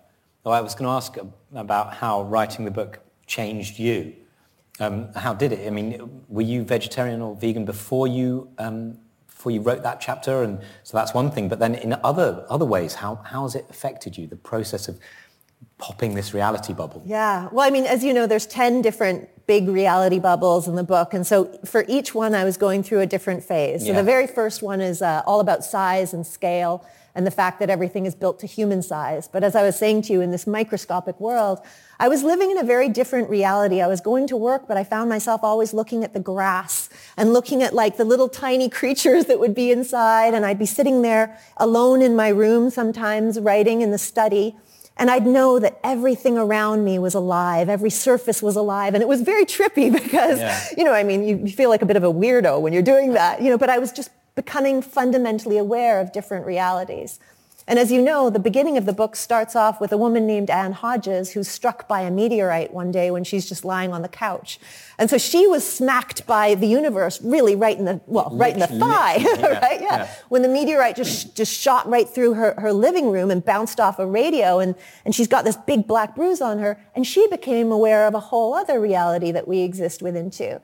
Well, 0.45 0.55
I 0.55 0.61
was 0.61 0.75
going 0.75 0.87
to 0.87 0.93
ask 0.93 1.17
about 1.55 1.95
how 1.95 2.23
writing 2.23 2.65
the 2.65 2.71
book 2.71 3.01
changed 3.27 3.79
you. 3.79 4.15
Um, 4.81 5.13
how 5.15 5.35
did 5.35 5.53
it? 5.53 5.67
I 5.67 5.71
mean, 5.71 6.23
were 6.29 6.43
you 6.43 6.65
vegetarian 6.65 7.21
or 7.21 7.37
vegan 7.37 7.67
before 7.67 8.09
you 8.09 8.49
um, 8.57 8.99
before 9.27 9.53
you 9.53 9.61
wrote 9.61 9.83
that 9.83 10.01
chapter? 10.01 10.43
And 10.43 10.61
so 10.83 10.97
that's 10.97 11.13
one 11.13 11.31
thing. 11.31 11.51
But 11.51 11.59
then 11.59 11.75
in 11.75 11.93
other 12.03 12.47
other 12.49 12.65
ways, 12.65 12.95
how 12.95 13.17
how 13.17 13.43
has 13.43 13.55
it 13.55 13.67
affected 13.69 14.17
you? 14.17 14.27
The 14.27 14.37
process 14.37 14.89
of 14.89 14.99
popping 15.81 16.15
this 16.15 16.35
reality 16.35 16.73
bubble? 16.73 17.03
Yeah. 17.05 17.49
Well, 17.51 17.67
I 17.67 17.71
mean, 17.71 17.85
as 17.85 18.05
you 18.05 18.15
know, 18.15 18.27
there's 18.27 18.47
10 18.47 18.83
different 18.83 19.29
big 19.47 19.69
reality 19.69 20.21
bubbles 20.21 20.69
in 20.69 20.77
the 20.77 20.85
book. 20.85 21.13
And 21.13 21.27
so 21.27 21.47
for 21.65 21.85
each 21.89 22.15
one, 22.15 22.35
I 22.35 22.45
was 22.45 22.57
going 22.57 22.83
through 22.83 23.01
a 23.01 23.07
different 23.07 23.43
phase. 23.43 23.81
So 23.83 23.89
yeah. 23.89 23.97
the 23.97 24.05
very 24.05 24.29
first 24.29 24.63
one 24.63 24.81
is 24.81 25.03
uh, 25.03 25.23
all 25.27 25.41
about 25.41 25.65
size 25.65 26.15
and 26.15 26.25
scale 26.27 26.85
and 27.15 27.27
the 27.27 27.31
fact 27.31 27.59
that 27.59 27.71
everything 27.71 28.07
is 28.07 28.15
built 28.15 28.39
to 28.41 28.47
human 28.47 28.83
size. 28.83 29.29
But 29.29 29.43
as 29.43 29.57
I 29.57 29.63
was 29.63 29.77
saying 29.77 30.03
to 30.03 30.13
you, 30.13 30.21
in 30.21 30.31
this 30.31 30.47
microscopic 30.47 31.19
world, 31.19 31.59
I 31.99 32.09
was 32.09 32.23
living 32.23 32.51
in 32.51 32.59
a 32.59 32.63
very 32.63 32.89
different 32.89 33.29
reality. 33.29 33.81
I 33.81 33.89
was 33.89 34.01
going 34.01 34.27
to 34.29 34.37
work, 34.37 34.69
but 34.69 34.77
I 34.77 34.85
found 34.85 35.11
myself 35.11 35.41
always 35.43 35.75
looking 35.75 36.05
at 36.05 36.13
the 36.13 36.21
grass 36.21 36.89
and 37.17 37.33
looking 37.33 37.63
at 37.63 37.75
like 37.75 37.97
the 37.97 38.05
little 38.05 38.29
tiny 38.29 38.69
creatures 38.69 39.25
that 39.27 39.41
would 39.41 39.55
be 39.55 39.71
inside. 39.71 40.35
And 40.35 40.47
I'd 40.47 40.59
be 40.59 40.67
sitting 40.67 41.03
there 41.03 41.39
alone 41.57 42.03
in 42.03 42.15
my 42.15 42.29
room 42.29 42.71
sometimes 42.71 43.41
writing 43.41 43.83
in 43.83 43.91
the 43.91 43.99
study. 43.99 44.57
And 45.01 45.11
I'd 45.11 45.27
know 45.27 45.59
that 45.59 45.81
everything 45.83 46.37
around 46.37 46.85
me 46.85 46.99
was 46.99 47.15
alive. 47.15 47.71
Every 47.71 47.89
surface 47.89 48.43
was 48.43 48.55
alive. 48.55 48.93
And 48.93 49.03
it 49.03 49.09
was 49.09 49.23
very 49.23 49.47
trippy 49.47 49.91
because, 50.03 50.39
yeah. 50.39 50.63
you 50.77 50.85
know, 50.85 50.93
I 50.93 51.03
mean, 51.03 51.27
you, 51.27 51.39
you 51.39 51.49
feel 51.49 51.71
like 51.71 51.81
a 51.81 51.87
bit 51.87 51.97
of 51.97 52.05
a 52.05 52.13
weirdo 52.13 52.61
when 52.61 52.75
you're 52.75 52.83
doing 52.83 53.15
that, 53.15 53.41
you 53.41 53.49
know, 53.49 53.57
but 53.57 53.71
I 53.71 53.79
was 53.79 53.93
just 53.93 54.11
becoming 54.35 54.83
fundamentally 54.83 55.57
aware 55.57 56.01
of 56.01 56.13
different 56.13 56.47
realities. 56.47 57.19
And 57.71 57.79
as 57.79 57.93
you 57.93 58.03
know, 58.03 58.31
the 58.31 58.41
beginning 58.41 58.77
of 58.79 58.85
the 58.85 58.93
book 58.93 59.15
starts 59.15 59.55
off 59.55 59.81
with 59.81 59.93
a 59.93 59.97
woman 59.97 60.27
named 60.27 60.51
Anne 60.51 60.73
Hodges 60.73 61.31
who's 61.31 61.47
struck 61.47 61.87
by 61.87 62.01
a 62.01 62.11
meteorite 62.11 62.75
one 62.75 62.91
day 62.91 63.13
when 63.13 63.23
she's 63.23 63.49
just 63.49 63.65
lying 63.65 63.93
on 63.93 64.03
the 64.03 64.09
couch. 64.09 64.59
And 64.99 65.09
so 65.09 65.19
she 65.19 65.47
was 65.47 65.65
smacked 65.65 66.27
by 66.27 66.57
the 66.57 66.67
universe 66.67 67.23
really 67.23 67.55
right 67.55 67.79
in 67.79 67.85
the, 67.85 68.01
well, 68.07 68.29
right 68.33 68.55
in 68.55 68.59
the 68.59 68.67
thigh, 68.67 69.17
yeah, 69.21 69.59
right? 69.61 69.81
Yeah. 69.81 69.97
yeah. 69.99 70.11
When 70.31 70.43
the 70.43 70.49
meteorite 70.49 70.97
just, 70.97 71.37
just 71.37 71.55
shot 71.55 71.89
right 71.89 72.09
through 72.09 72.35
her, 72.35 72.57
her 72.59 72.73
living 72.73 73.09
room 73.09 73.31
and 73.31 73.45
bounced 73.45 73.79
off 73.79 74.01
a 74.01 74.07
radio 74.07 74.59
and, 74.59 74.75
and 75.05 75.15
she's 75.15 75.29
got 75.29 75.45
this 75.45 75.57
big 75.57 75.87
black 75.87 76.17
bruise 76.17 76.41
on 76.41 76.59
her 76.59 76.85
and 76.97 77.07
she 77.07 77.29
became 77.29 77.71
aware 77.71 78.09
of 78.09 78.15
a 78.15 78.21
whole 78.21 78.53
other 78.53 78.81
reality 78.81 79.31
that 79.31 79.47
we 79.47 79.61
exist 79.61 80.03
within 80.03 80.29
too. 80.33 80.61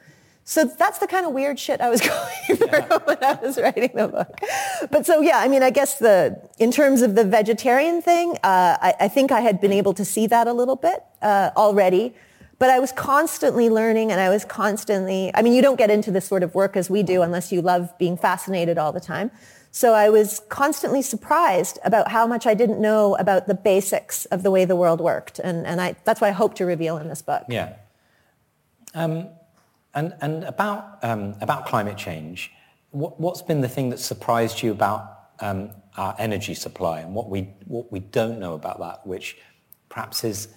So 0.49 0.65
that's 0.65 0.99
the 0.99 1.09
kind 1.09 1.27
of 1.27 1.33
weird 1.33 1.59
shit 1.59 1.81
I 1.81 1.91
was 1.91 2.01
going 2.49 2.57
through 2.57 2.69
yeah. 2.69 2.99
when 3.05 3.23
I 3.23 3.35
was 3.43 3.59
writing 3.59 3.91
the 3.95 4.07
book. 4.07 4.41
But 4.93 5.05
so 5.05 5.21
yeah, 5.21 5.39
I 5.39 5.49
mean, 5.49 5.65
I 5.65 5.71
guess 5.71 5.99
the 5.99 6.41
in 6.59 6.71
terms 6.71 7.03
of 7.03 7.17
the 7.17 7.25
vegetarian 7.25 8.01
thing, 8.01 8.37
uh, 8.45 8.79
I, 8.81 8.95
I, 9.01 9.09
think 9.09 9.33
I 9.33 9.41
had 9.41 9.61
been 9.61 9.73
able 9.73 9.93
to 9.95 10.05
see 10.05 10.29
that 10.29 10.47
a 10.47 10.53
little 10.53 10.77
bit 10.77 11.03
uh, 11.21 11.51
already. 11.57 12.15
But 12.61 12.71
I 12.71 12.79
was 12.79 12.93
constantly 12.93 13.69
learning, 13.69 14.11
and 14.13 14.19
I 14.19 14.31
was 14.31 14.45
constantly. 14.45 15.31
I 15.35 15.43
mean, 15.43 15.53
you 15.53 15.61
don't 15.61 15.77
get 15.77 15.91
into 15.91 16.11
this 16.11 16.25
sort 16.25 16.43
of 16.43 16.55
work 16.55 16.77
as 16.77 16.89
we 16.89 17.03
do 17.03 17.21
unless 17.23 17.53
you 17.53 17.61
love 17.61 17.93
being 17.99 18.17
fascinated 18.17 18.79
all 18.79 18.93
the 18.93 19.01
time. 19.01 19.31
So 19.73 19.93
I 19.93 20.09
was 20.09 20.41
constantly 20.49 21.03
surprised 21.03 21.79
about 21.85 22.11
how 22.11 22.27
much 22.27 22.47
I 22.47 22.55
didn't 22.55 22.81
know 22.81 23.15
about 23.17 23.47
the 23.47 23.55
basics 23.55 24.25
of 24.27 24.43
the 24.43 24.51
way 24.51 24.65
the 24.65 24.77
world 24.77 25.01
worked, 25.01 25.39
and 25.41 25.67
and 25.67 25.81
I 25.81 25.97
that's 26.05 26.21
what 26.21 26.29
I 26.29 26.33
hope 26.33 26.55
to 26.55 26.65
reveal 26.65 26.97
in 26.99 27.09
this 27.09 27.21
book. 27.21 27.45
Yeah. 27.49 27.75
Um, 28.95 29.29
and, 29.97 30.15
and 30.21 30.45
about, 30.45 31.03
um, 31.03 31.35
about 31.41 31.67
climate 31.67 31.97
change, 31.97 32.53
what, 32.91 33.19
what's 33.19 33.43
been 33.43 33.63
the 33.63 33.69
thing 33.69 33.91
that 33.91 33.99
surprised 33.99 34.63
you 34.63 34.71
about 34.71 35.31
um, 35.41 35.71
our 35.97 36.15
energy 36.19 36.55
supply 36.55 37.01
and 37.01 37.15
what 37.15 37.29
we, 37.29 37.55
what 37.65 37.91
we 37.91 38.01
don't 38.01 38.39
know 38.39 38.55
about 38.55 38.79
that, 38.79 39.07
which 39.07 39.37
perhaps 39.89 40.23
is 40.23 40.49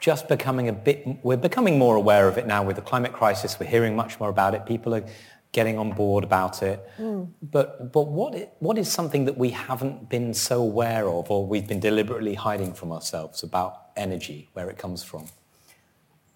just 0.00 0.28
becoming 0.28 0.68
a 0.68 0.72
bit, 0.72 1.06
we're 1.22 1.36
becoming 1.36 1.78
more 1.78 1.96
aware 1.96 2.28
of 2.28 2.36
it 2.36 2.46
now 2.46 2.62
with 2.62 2.76
the 2.76 2.82
climate 2.82 3.12
crisis. 3.12 3.58
We're 3.58 3.66
hearing 3.66 3.96
much 3.96 4.20
more 4.20 4.28
about 4.28 4.54
it. 4.54 4.66
People 4.66 4.94
are 4.94 5.04
getting 5.52 5.78
on 5.78 5.92
board 5.92 6.24
about 6.24 6.62
it. 6.62 6.88
Mm. 6.98 7.28
But, 7.40 7.92
but 7.92 8.08
what, 8.08 8.56
what 8.58 8.76
is 8.76 8.90
something 8.90 9.24
that 9.24 9.38
we 9.38 9.50
haven't 9.50 10.08
been 10.08 10.34
so 10.34 10.60
aware 10.60 11.08
of 11.08 11.30
or 11.30 11.46
we've 11.46 11.66
been 11.66 11.80
deliberately 11.80 12.34
hiding 12.34 12.74
from 12.74 12.92
ourselves 12.92 13.42
about 13.42 13.86
energy, 13.96 14.48
where 14.52 14.68
it 14.68 14.78
comes 14.78 15.02
from? 15.02 15.26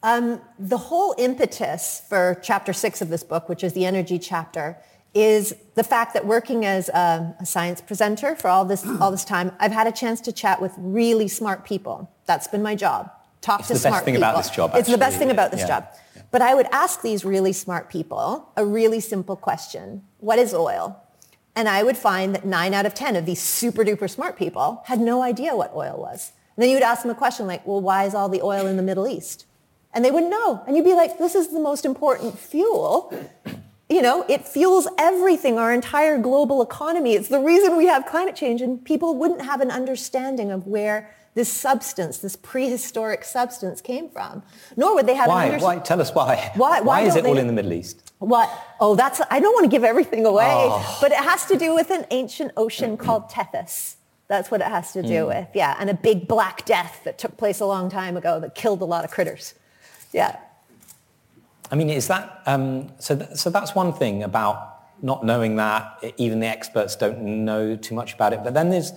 Um, 0.02 0.40
the 0.59 0.78
whole 0.78 1.14
impetus 1.16 2.02
for 2.09 2.40
chapter 2.42 2.73
six 2.73 3.00
of 3.00 3.09
this 3.09 3.23
book, 3.23 3.49
which 3.49 3.62
is 3.62 3.73
the 3.73 3.87
energy 3.87 4.18
chapter, 4.18 4.76
is 5.14 5.54
the 5.75 5.85
fact 5.85 6.14
that 6.14 6.26
working 6.26 6.64
as 6.64 6.88
a, 6.88 7.37
a, 7.38 7.47
science 7.47 7.80
presenter 7.80 8.35
for 8.35 8.49
all 8.49 8.64
this 8.64 8.85
all 9.00 9.11
this 9.11 9.25
time, 9.25 9.52
I've 9.61 9.73
had 9.73 9.87
a 9.87 9.92
chance 9.92 10.21
to 10.23 10.32
chat 10.32 10.61
with 10.61 10.73
really 10.78 11.28
smart 11.28 11.64
people. 11.64 12.11
That's 12.26 12.49
been 12.49 12.62
my 12.62 12.75
job. 12.75 13.11
Talk 13.42 13.61
it's 13.61 13.68
to 13.68 13.76
smart 13.76 14.04
people. 14.04 14.14
It's 14.14 14.16
the 14.16 14.16
best 14.16 14.16
thing 14.16 14.16
about 14.16 14.37
this 14.37 14.50
job. 14.50 14.71
Actually. 14.71 14.80
It's 14.80 14.90
the 14.90 14.99
best 14.99 15.18
thing 15.18 15.30
about 15.30 15.50
this 15.50 15.61
yeah. 15.61 15.66
job. 15.66 15.88
Yeah. 16.16 16.23
But 16.30 16.42
I 16.42 16.54
would 16.54 16.66
ask 16.73 17.02
these 17.02 17.25
really 17.25 17.52
smart 17.52 17.90
people 17.90 18.49
a 18.56 18.64
really 18.64 19.00
simple 19.00 19.37
question: 19.37 20.02
What 20.18 20.38
is 20.38 20.54
oil? 20.54 20.99
And 21.54 21.68
I 21.68 21.82
would 21.82 21.99
find 21.99 22.35
that 22.35 22.47
nine 22.47 22.73
out 22.73 22.87
of 22.87 22.94
ten 22.94 23.14
of 23.14 23.26
these 23.26 23.40
super 23.40 23.85
duper 23.85 24.09
smart 24.09 24.38
people 24.38 24.82
had 24.87 24.99
no 24.99 25.23
idea 25.23 25.54
what 25.54 25.75
oil 25.75 25.99
was. 25.99 26.32
And 26.56 26.62
then 26.62 26.71
you 26.71 26.76
would 26.76 26.82
ask 26.82 27.02
them 27.02 27.11
a 27.11 27.14
question 27.14 27.47
like, 27.47 27.66
"Well, 27.66 27.80
why 27.80 28.04
is 28.04 28.14
all 28.14 28.30
the 28.30 28.40
oil 28.40 28.66
in 28.66 28.76
the 28.76 28.82
Middle 28.82 29.06
East?" 29.06 29.44
And 29.94 30.04
they 30.04 30.11
wouldn't 30.11 30.30
know. 30.30 30.62
And 30.66 30.76
you'd 30.76 30.84
be 30.84 30.94
like, 30.94 31.18
this 31.18 31.34
is 31.34 31.49
the 31.49 31.61
most 31.61 31.84
important 31.84 32.38
fuel. 32.38 33.12
You 33.88 34.00
know, 34.00 34.25
it 34.28 34.49
fuels 34.49 34.88
everything, 34.99 35.58
our 35.58 35.72
entire 35.72 36.16
global 36.16 36.62
economy. 36.62 37.14
It's 37.14 37.28
the 37.28 37.40
reason 37.40 37.76
we 37.76 37.87
have 37.87 38.06
climate 38.06 38.34
change. 38.34 38.62
And 38.62 38.82
people 38.82 39.16
wouldn't 39.16 39.42
have 39.42 39.61
an 39.61 39.70
understanding 39.70 40.50
of 40.50 40.66
where 40.66 41.14
this 41.34 41.50
substance, 41.52 42.18
this 42.18 42.37
prehistoric 42.37 43.25
substance 43.25 43.80
came 43.80 44.08
from. 44.08 44.42
Nor 44.76 44.94
would 44.94 45.06
they 45.06 45.14
have 45.14 45.28
why? 45.28 45.46
an 45.46 45.61
Why? 45.61 45.78
Tell 45.78 46.00
us 46.00 46.14
why. 46.14 46.52
Why, 46.54 46.80
why, 46.80 46.80
why 46.80 47.00
is 47.02 47.16
it 47.16 47.25
all 47.25 47.38
in 47.38 47.46
the 47.46 47.52
Middle 47.52 47.72
East? 47.72 48.12
What? 48.18 48.50
Oh, 48.80 48.94
that's, 48.94 49.20
I 49.30 49.40
don't 49.40 49.52
want 49.52 49.64
to 49.64 49.70
give 49.70 49.84
everything 49.84 50.26
away, 50.26 50.50
oh. 50.50 50.99
but 51.00 51.11
it 51.11 51.18
has 51.18 51.46
to 51.46 51.56
do 51.56 51.75
with 51.75 51.90
an 51.90 52.06
ancient 52.11 52.52
ocean 52.56 52.96
called 52.96 53.28
Tethys. 53.28 53.96
That's 54.28 54.50
what 54.50 54.61
it 54.61 54.68
has 54.68 54.92
to 54.92 55.02
do 55.02 55.25
mm. 55.25 55.28
with, 55.28 55.49
yeah. 55.54 55.76
And 55.78 55.90
a 55.90 55.94
big 55.94 56.28
black 56.28 56.64
death 56.64 57.00
that 57.04 57.18
took 57.18 57.37
place 57.37 57.61
a 57.61 57.66
long 57.66 57.90
time 57.90 58.16
ago 58.16 58.40
that 58.40 58.54
killed 58.54 58.80
a 58.80 58.84
lot 58.84 59.04
of 59.04 59.11
critters. 59.11 59.54
Yeah. 60.12 60.38
I 61.71 61.75
mean, 61.75 61.88
is 61.88 62.07
that, 62.09 62.42
um, 62.47 62.92
so, 62.99 63.16
th- 63.16 63.31
so 63.37 63.50
that's 63.50 63.75
one 63.75 63.92
thing 63.92 64.23
about 64.23 64.81
not 65.00 65.25
knowing 65.25 65.57
that. 65.57 66.04
Even 66.19 66.40
the 66.40 66.47
experts 66.47 66.97
don't 66.97 67.21
know 67.45 67.76
too 67.76 67.95
much 67.95 68.14
about 68.14 68.33
it. 68.33 68.45
But 68.45 68.54
then 68.54 68.71
there's 68.71 68.92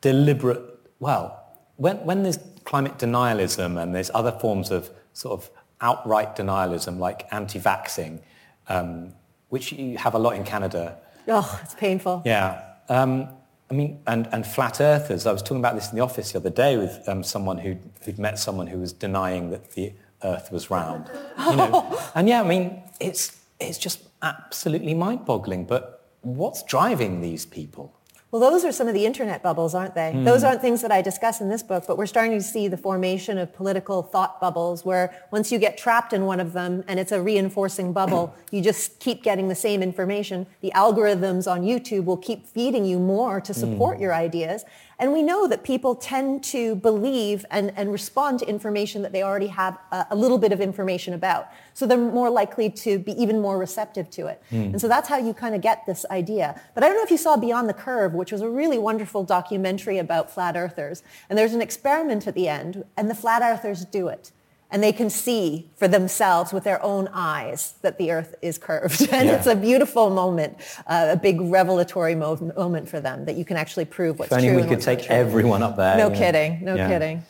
deliberate, 0.00 0.62
well, 1.00 1.44
when, 1.76 1.96
when 2.04 2.22
there's 2.22 2.38
climate 2.64 2.96
denialism 2.96 3.82
and 3.82 3.94
there's 3.94 4.10
other 4.14 4.32
forms 4.32 4.70
of 4.70 4.90
sort 5.12 5.40
of 5.40 5.50
outright 5.80 6.36
denialism 6.36 6.98
like 6.98 7.26
anti-vaxxing, 7.32 8.20
um, 8.68 9.12
which 9.48 9.72
you 9.72 9.98
have 9.98 10.14
a 10.14 10.18
lot 10.18 10.36
in 10.36 10.44
Canada. 10.44 10.96
Oh, 11.26 11.60
it's 11.62 11.74
painful. 11.74 12.22
Yeah. 12.24 12.62
Um, 12.88 13.28
I 13.70 13.74
mean, 13.74 14.00
and, 14.06 14.28
and 14.32 14.46
flat 14.46 14.80
earthers. 14.80 15.26
I 15.26 15.32
was 15.32 15.42
talking 15.42 15.58
about 15.58 15.74
this 15.74 15.90
in 15.90 15.96
the 15.96 16.02
office 16.02 16.32
the 16.32 16.38
other 16.38 16.50
day 16.50 16.76
with 16.76 17.08
um, 17.08 17.22
someone 17.22 17.58
who'd, 17.58 17.80
who'd 18.04 18.18
met 18.18 18.38
someone 18.38 18.68
who 18.68 18.78
was 18.78 18.92
denying 18.92 19.50
that 19.50 19.72
the 19.72 19.92
Earth 20.24 20.50
was 20.52 20.70
round. 20.70 21.10
You 21.50 21.56
know? 21.56 22.00
and 22.14 22.28
yeah, 22.28 22.40
I 22.40 22.46
mean, 22.46 22.82
it's, 23.00 23.40
it's 23.58 23.78
just 23.78 24.02
absolutely 24.22 24.94
mind-boggling. 24.94 25.64
But 25.64 26.06
what's 26.20 26.62
driving 26.62 27.20
these 27.20 27.44
people? 27.44 27.92
Well, 28.32 28.40
those 28.40 28.64
are 28.64 28.72
some 28.72 28.88
of 28.88 28.94
the 28.94 29.04
internet 29.04 29.42
bubbles, 29.42 29.74
aren't 29.74 29.94
they? 29.94 30.10
Mm. 30.14 30.24
Those 30.24 30.42
aren't 30.42 30.62
things 30.62 30.80
that 30.80 30.90
I 30.90 31.02
discuss 31.02 31.42
in 31.42 31.50
this 31.50 31.62
book, 31.62 31.84
but 31.86 31.98
we're 31.98 32.06
starting 32.06 32.32
to 32.32 32.42
see 32.42 32.66
the 32.66 32.78
formation 32.78 33.36
of 33.36 33.52
political 33.52 34.02
thought 34.02 34.40
bubbles 34.40 34.86
where 34.86 35.14
once 35.30 35.52
you 35.52 35.58
get 35.58 35.76
trapped 35.76 36.14
in 36.14 36.24
one 36.24 36.40
of 36.40 36.54
them 36.54 36.82
and 36.88 36.98
it's 36.98 37.12
a 37.12 37.20
reinforcing 37.20 37.92
bubble, 37.92 38.34
you 38.50 38.62
just 38.62 38.98
keep 39.00 39.22
getting 39.22 39.48
the 39.48 39.54
same 39.54 39.82
information. 39.82 40.46
The 40.62 40.72
algorithms 40.74 41.46
on 41.46 41.60
YouTube 41.60 42.06
will 42.06 42.16
keep 42.16 42.46
feeding 42.46 42.86
you 42.86 42.98
more 42.98 43.38
to 43.38 43.52
support 43.52 43.98
mm. 43.98 44.00
your 44.00 44.14
ideas. 44.14 44.64
And 45.02 45.12
we 45.12 45.24
know 45.24 45.48
that 45.48 45.64
people 45.64 45.96
tend 45.96 46.44
to 46.44 46.76
believe 46.76 47.44
and, 47.50 47.72
and 47.76 47.90
respond 47.90 48.38
to 48.38 48.48
information 48.48 49.02
that 49.02 49.10
they 49.10 49.24
already 49.24 49.48
have 49.48 49.76
a, 49.90 50.06
a, 50.12 50.14
little 50.14 50.38
bit 50.38 50.52
of 50.52 50.60
information 50.60 51.12
about. 51.12 51.48
So 51.74 51.86
they're 51.86 51.98
more 51.98 52.30
likely 52.30 52.70
to 52.70 53.00
be 53.00 53.10
even 53.20 53.40
more 53.40 53.58
receptive 53.58 54.08
to 54.10 54.28
it. 54.28 54.40
Mm. 54.52 54.64
And 54.66 54.80
so 54.80 54.86
that's 54.86 55.08
how 55.08 55.16
you 55.18 55.34
kind 55.34 55.56
of 55.56 55.60
get 55.60 55.84
this 55.86 56.06
idea. 56.12 56.54
But 56.76 56.84
I 56.84 56.86
don't 56.86 56.96
know 56.96 57.02
if 57.02 57.10
you 57.10 57.16
saw 57.16 57.36
Behind 57.36 57.68
the 57.68 57.74
Curve, 57.74 58.14
which 58.14 58.30
was 58.30 58.42
a 58.42 58.48
really 58.48 58.78
wonderful 58.78 59.24
documentary 59.24 59.98
about 59.98 60.30
flat 60.30 60.56
earthers. 60.56 61.02
And 61.28 61.36
there's 61.36 61.52
an 61.52 61.62
experiment 61.62 62.28
at 62.28 62.36
the 62.36 62.46
end, 62.46 62.84
and 62.96 63.10
the 63.10 63.16
flat 63.16 63.42
earthers 63.42 63.84
do 63.84 64.06
it 64.06 64.30
and 64.72 64.82
they 64.82 64.92
can 64.92 65.10
see 65.10 65.70
for 65.76 65.86
themselves 65.86 66.50
with 66.52 66.64
their 66.64 66.82
own 66.82 67.06
eyes 67.12 67.74
that 67.82 67.98
the 67.98 68.10
earth 68.10 68.34
is 68.40 68.58
curved. 68.58 69.00
And 69.12 69.28
yeah. 69.28 69.36
it's 69.36 69.46
a 69.46 69.54
beautiful 69.54 70.08
moment, 70.08 70.56
uh, 70.86 71.08
a 71.10 71.16
big 71.16 71.38
revelatory 71.38 72.14
mo- 72.14 72.52
moment 72.56 72.88
for 72.88 72.98
them 72.98 73.26
that 73.26 73.36
you 73.36 73.44
can 73.44 73.58
actually 73.58 73.84
prove 73.84 74.18
what's 74.18 74.32
if 74.32 74.38
only 74.38 74.48
true. 74.48 74.62
we 74.62 74.66
could 74.66 74.80
take 74.80 75.10
everyone 75.10 75.62
up 75.62 75.76
there. 75.76 75.98
No 75.98 76.10
kidding, 76.10 76.64
no 76.64 76.74
yeah. 76.74 77.22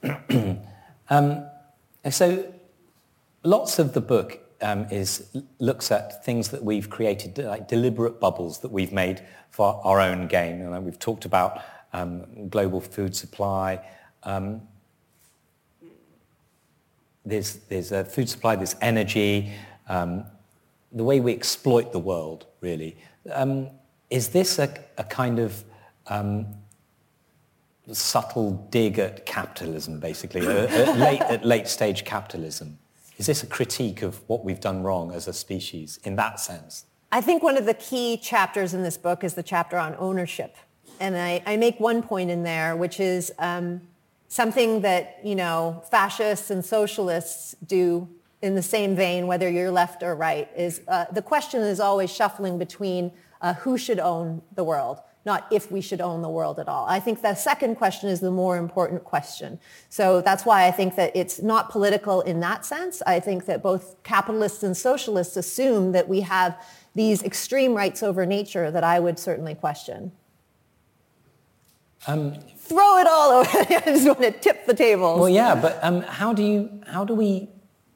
kidding. 0.00 0.64
um, 1.10 1.44
so 2.10 2.50
lots 3.42 3.78
of 3.78 3.92
the 3.92 4.00
book 4.00 4.40
um, 4.62 4.86
is 4.90 5.28
looks 5.58 5.92
at 5.92 6.24
things 6.24 6.48
that 6.48 6.64
we've 6.64 6.88
created, 6.88 7.36
like 7.36 7.68
deliberate 7.68 8.18
bubbles 8.18 8.60
that 8.60 8.72
we've 8.72 8.92
made 8.92 9.22
for 9.50 9.80
our 9.84 10.00
own 10.00 10.28
gain. 10.28 10.62
And 10.62 10.84
we've 10.84 10.98
talked 10.98 11.26
about 11.26 11.62
um, 11.92 12.48
global 12.48 12.80
food 12.80 13.14
supply. 13.14 13.86
Um, 14.22 14.62
there's, 17.28 17.56
there's 17.68 17.92
a 17.92 18.04
food 18.04 18.28
supply, 18.28 18.56
there's 18.56 18.76
energy, 18.80 19.52
um, 19.88 20.24
the 20.92 21.04
way 21.04 21.20
we 21.20 21.32
exploit 21.32 21.92
the 21.92 21.98
world, 21.98 22.46
really. 22.60 22.96
Um, 23.32 23.68
is 24.10 24.28
this 24.28 24.58
a, 24.58 24.74
a 24.96 25.04
kind 25.04 25.38
of 25.38 25.62
um, 26.06 26.46
subtle 27.92 28.66
dig 28.70 28.98
at 28.98 29.26
capitalism, 29.26 30.00
basically, 30.00 30.46
at, 30.46 30.98
late, 30.98 31.20
at 31.22 31.44
late 31.44 31.68
stage 31.68 32.04
capitalism? 32.04 32.78
Is 33.18 33.26
this 33.26 33.42
a 33.42 33.46
critique 33.46 34.02
of 34.02 34.20
what 34.28 34.44
we've 34.44 34.60
done 34.60 34.82
wrong 34.82 35.12
as 35.12 35.28
a 35.28 35.32
species 35.32 35.98
in 36.04 36.16
that 36.16 36.40
sense? 36.40 36.86
I 37.10 37.20
think 37.20 37.42
one 37.42 37.56
of 37.56 37.66
the 37.66 37.74
key 37.74 38.16
chapters 38.16 38.74
in 38.74 38.82
this 38.82 38.96
book 38.96 39.24
is 39.24 39.34
the 39.34 39.42
chapter 39.42 39.76
on 39.78 39.94
ownership. 39.98 40.56
And 41.00 41.16
I, 41.16 41.42
I 41.46 41.56
make 41.56 41.80
one 41.80 42.02
point 42.02 42.30
in 42.30 42.42
there, 42.42 42.76
which 42.76 43.00
is 43.00 43.32
um, 43.38 43.80
something 44.28 44.82
that, 44.82 45.18
you 45.24 45.34
know, 45.34 45.82
fascists 45.90 46.50
and 46.50 46.64
socialists 46.64 47.56
do 47.66 48.08
in 48.40 48.54
the 48.54 48.62
same 48.62 48.94
vein, 48.94 49.26
whether 49.26 49.48
you're 49.48 49.70
left 49.70 50.02
or 50.02 50.14
right, 50.14 50.48
is 50.56 50.82
uh, 50.86 51.06
the 51.12 51.22
question 51.22 51.60
is 51.60 51.80
always 51.80 52.10
shuffling 52.12 52.58
between 52.58 53.10
uh, 53.40 53.54
who 53.54 53.76
should 53.76 53.98
own 53.98 54.42
the 54.54 54.62
world, 54.62 55.00
not 55.24 55.46
if 55.50 55.72
we 55.72 55.80
should 55.80 56.00
own 56.00 56.22
the 56.22 56.28
world 56.28 56.60
at 56.60 56.68
all. 56.68 56.86
I 56.88 57.00
think 57.00 57.20
the 57.20 57.34
second 57.34 57.76
question 57.76 58.08
is 58.08 58.20
the 58.20 58.30
more 58.30 58.56
important 58.56 59.02
question. 59.02 59.58
So 59.88 60.20
that's 60.20 60.44
why 60.44 60.66
I 60.66 60.70
think 60.70 60.94
that 60.96 61.16
it's 61.16 61.42
not 61.42 61.70
political 61.70 62.20
in 62.20 62.38
that 62.40 62.64
sense. 62.64 63.02
I 63.06 63.18
think 63.18 63.46
that 63.46 63.62
both 63.62 64.00
capitalists 64.04 64.62
and 64.62 64.76
socialists 64.76 65.36
assume 65.36 65.92
that 65.92 66.08
we 66.08 66.20
have 66.20 66.62
these 66.94 67.22
extreme 67.22 67.74
rights 67.74 68.02
over 68.02 68.24
nature 68.24 68.70
that 68.70 68.84
I 68.84 69.00
would 69.00 69.18
certainly 69.18 69.54
question. 69.54 70.12
Um, 72.06 72.34
throw 72.56 72.98
it 72.98 73.06
all 73.06 73.30
over. 73.32 73.50
I 73.54 73.82
just 73.86 74.06
want 74.06 74.20
to 74.20 74.30
tip 74.30 74.66
the 74.66 74.74
tables. 74.74 75.20
Well, 75.20 75.28
yeah, 75.28 75.54
but 75.54 75.78
um, 75.82 76.02
how 76.02 76.32
do 76.32 76.42
you 76.42 76.82
how 76.86 77.04
do 77.04 77.14
we 77.14 77.48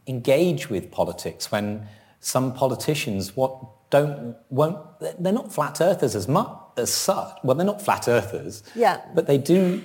engage 0.07 0.69
with 0.69 0.91
politics 0.91 1.53
when 1.53 1.87
some 2.21 2.53
politicians 2.53 3.37
what 3.37 3.57
don't 3.91 4.37
won't 4.51 4.79
they're 5.23 5.33
not 5.33 5.53
flat 5.53 5.81
earthers 5.81 6.17
as 6.17 6.27
much 6.27 6.49
as 6.77 6.93
such. 6.93 7.39
Well, 7.43 7.57
they're 7.57 7.67
not 7.67 7.83
flat 7.83 8.09
earthers. 8.09 8.63
Yeah. 8.75 9.01
But 9.15 9.27
they 9.27 9.39
do 9.39 9.83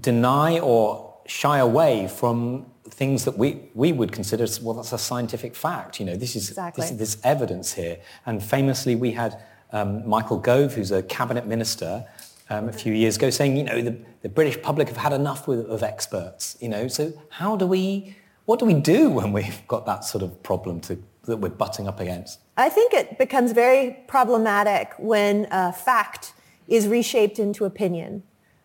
deny 0.00 0.58
or 0.58 1.14
shy 1.26 1.58
away 1.58 2.08
from 2.08 2.66
things 2.84 3.24
that 3.24 3.36
we, 3.38 3.62
we 3.74 3.92
would 3.92 4.12
consider, 4.12 4.46
well, 4.62 4.74
that's 4.74 4.92
a 4.92 4.98
scientific 4.98 5.54
fact. 5.54 5.98
You 5.98 6.06
know, 6.06 6.16
this 6.16 6.36
is, 6.36 6.50
exactly. 6.50 6.86
this 6.86 7.14
this 7.14 7.16
evidence 7.24 7.72
here. 7.72 7.98
And 8.26 8.42
famously, 8.42 8.94
we 8.94 9.12
had 9.12 9.40
um, 9.72 10.06
Michael 10.08 10.38
Gove, 10.38 10.74
who's 10.74 10.92
a 10.92 11.02
cabinet 11.02 11.46
minister, 11.46 12.04
um, 12.50 12.68
a 12.68 12.72
few 12.72 12.92
years 12.92 13.16
ago, 13.16 13.30
saying, 13.30 13.56
you 13.56 13.64
know, 13.64 13.80
the, 13.80 13.96
the 14.22 14.28
British 14.28 14.60
public 14.62 14.88
have 14.88 14.96
had 14.96 15.12
enough 15.12 15.48
with, 15.48 15.66
of 15.66 15.82
experts. 15.82 16.56
You 16.60 16.68
know, 16.68 16.88
so 16.88 17.12
how 17.30 17.56
do 17.56 17.66
we, 17.66 18.16
what 18.44 18.58
do 18.58 18.66
we 18.66 18.74
do 18.74 19.10
when 19.18 19.32
we've 19.32 19.66
got 19.68 19.86
that 19.86 20.04
sort 20.04 20.22
of 20.22 20.42
problem 20.42 20.80
to, 20.82 21.02
that 21.24 21.38
we're 21.38 21.48
butting 21.48 21.88
up 21.88 22.00
against? 22.00 22.40
I 22.56 22.68
think 22.68 22.92
it 22.92 23.18
becomes 23.18 23.52
very 23.52 24.04
problematic 24.06 24.92
when 24.98 25.46
uh, 25.46 25.72
fact 25.72 26.34
is 26.68 26.86
reshaped 26.88 27.38
into 27.38 27.64
opinion 27.64 28.22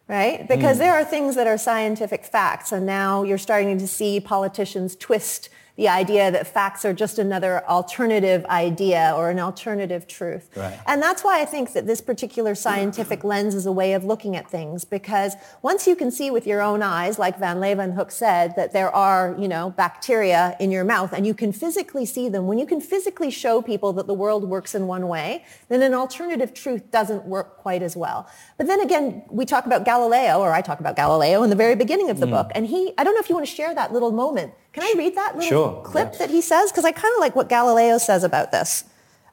right? 0.10 0.48
Because 0.48 0.78
mm. 0.78 0.80
there 0.80 0.94
are 0.94 1.06
things 1.06 1.36
that 1.36 1.48
are 1.48 1.58
scientific 1.58 2.26
facts, 2.26 2.72
and 2.72 2.86
now 2.86 3.24
you're 3.24 3.38
starting 3.38 3.78
to 3.78 3.88
see 3.88 4.20
politicians 4.20 4.96
twist 4.96 5.50
the 5.80 5.88
idea 5.88 6.30
that 6.30 6.46
facts 6.46 6.84
are 6.84 6.94
just 6.94 7.20
another 7.20 7.65
alternative 7.70 8.46
idea 8.48 9.13
or 9.15 9.30
an 9.30 9.39
alternative 9.39 10.06
truth. 10.08 10.50
Right. 10.58 10.78
And 10.86 11.02
that's 11.02 11.24
why 11.24 11.42
I 11.42 11.46
think 11.46 11.72
that 11.72 11.88
this 11.88 12.02
particular 12.02 12.54
scientific 12.54 13.24
lens 13.32 13.56
is 13.56 13.65
a 13.65 13.72
way 13.72 13.94
of 13.94 14.04
looking 14.04 14.36
at 14.36 14.52
things 14.52 14.84
because 14.84 15.36
once 15.62 15.88
you 15.88 15.96
can 15.96 16.12
see 16.12 16.32
with 16.32 16.46
your 16.46 16.62
own 16.62 16.84
eyes, 16.84 17.18
like 17.18 17.39
Van 17.39 17.62
Leeuwenhoek 17.62 18.12
said, 18.12 18.58
that 18.58 18.74
there 18.74 18.94
are, 18.94 19.38
you 19.39 19.48
know, 19.48 19.70
bacteria 19.70 20.58
in 20.60 20.70
your 20.70 20.84
mouth 20.84 21.13
and 21.13 21.26
you 21.26 21.34
can 21.34 21.54
physically 21.54 22.06
see 22.06 22.28
them, 22.28 22.46
when 22.46 22.60
you 22.60 22.65
can 22.65 22.82
physically 22.82 23.32
show 23.32 23.62
people 23.62 23.94
that 23.94 24.06
the 24.06 24.13
world 24.13 24.50
works 24.50 24.76
in 24.76 24.86
one 24.86 25.08
way, 25.08 25.46
then 25.70 25.82
an 25.82 25.94
alternative 25.94 26.54
truth 26.54 26.92
doesn't 26.92 27.24
work 27.24 27.56
quite 27.56 27.82
as 27.82 27.96
well. 27.96 28.30
But 28.58 28.68
then 28.68 28.82
again, 28.82 29.24
we 29.30 29.46
talk 29.46 29.65
about 29.65 29.86
Galileo, 29.86 30.39
or 30.39 30.52
I 30.52 30.60
talk 30.60 30.82
about 30.82 30.98
Galileo 30.98 31.42
in 31.44 31.50
the 31.50 31.56
very 31.56 31.76
beginning 31.76 32.10
of 32.10 32.20
the 32.20 32.26
mm. 32.26 32.32
book, 32.32 32.52
and 32.54 32.65
he, 32.65 32.92
I 32.98 33.06
don't 33.06 33.15
know 33.15 33.22
if 33.22 33.30
you 33.30 33.36
want 33.36 33.48
to 33.48 33.56
share 33.56 33.74
that 33.74 33.94
little 33.94 34.12
moment 34.12 34.52
can 34.74 34.84
I 34.84 34.94
read 34.98 35.16
that 35.16 35.36
little 35.36 35.50
sure, 35.50 35.82
clip 35.84 36.18
that 36.18 36.30
he 36.30 36.42
says? 36.42 36.72
Because 36.72 36.86
I 36.86 36.92
kind 36.92 37.14
of 37.16 37.20
like 37.20 37.36
what 37.36 37.50
Galileo 37.50 37.98
says 37.98 38.24
about 38.24 38.52
this. 38.52 38.84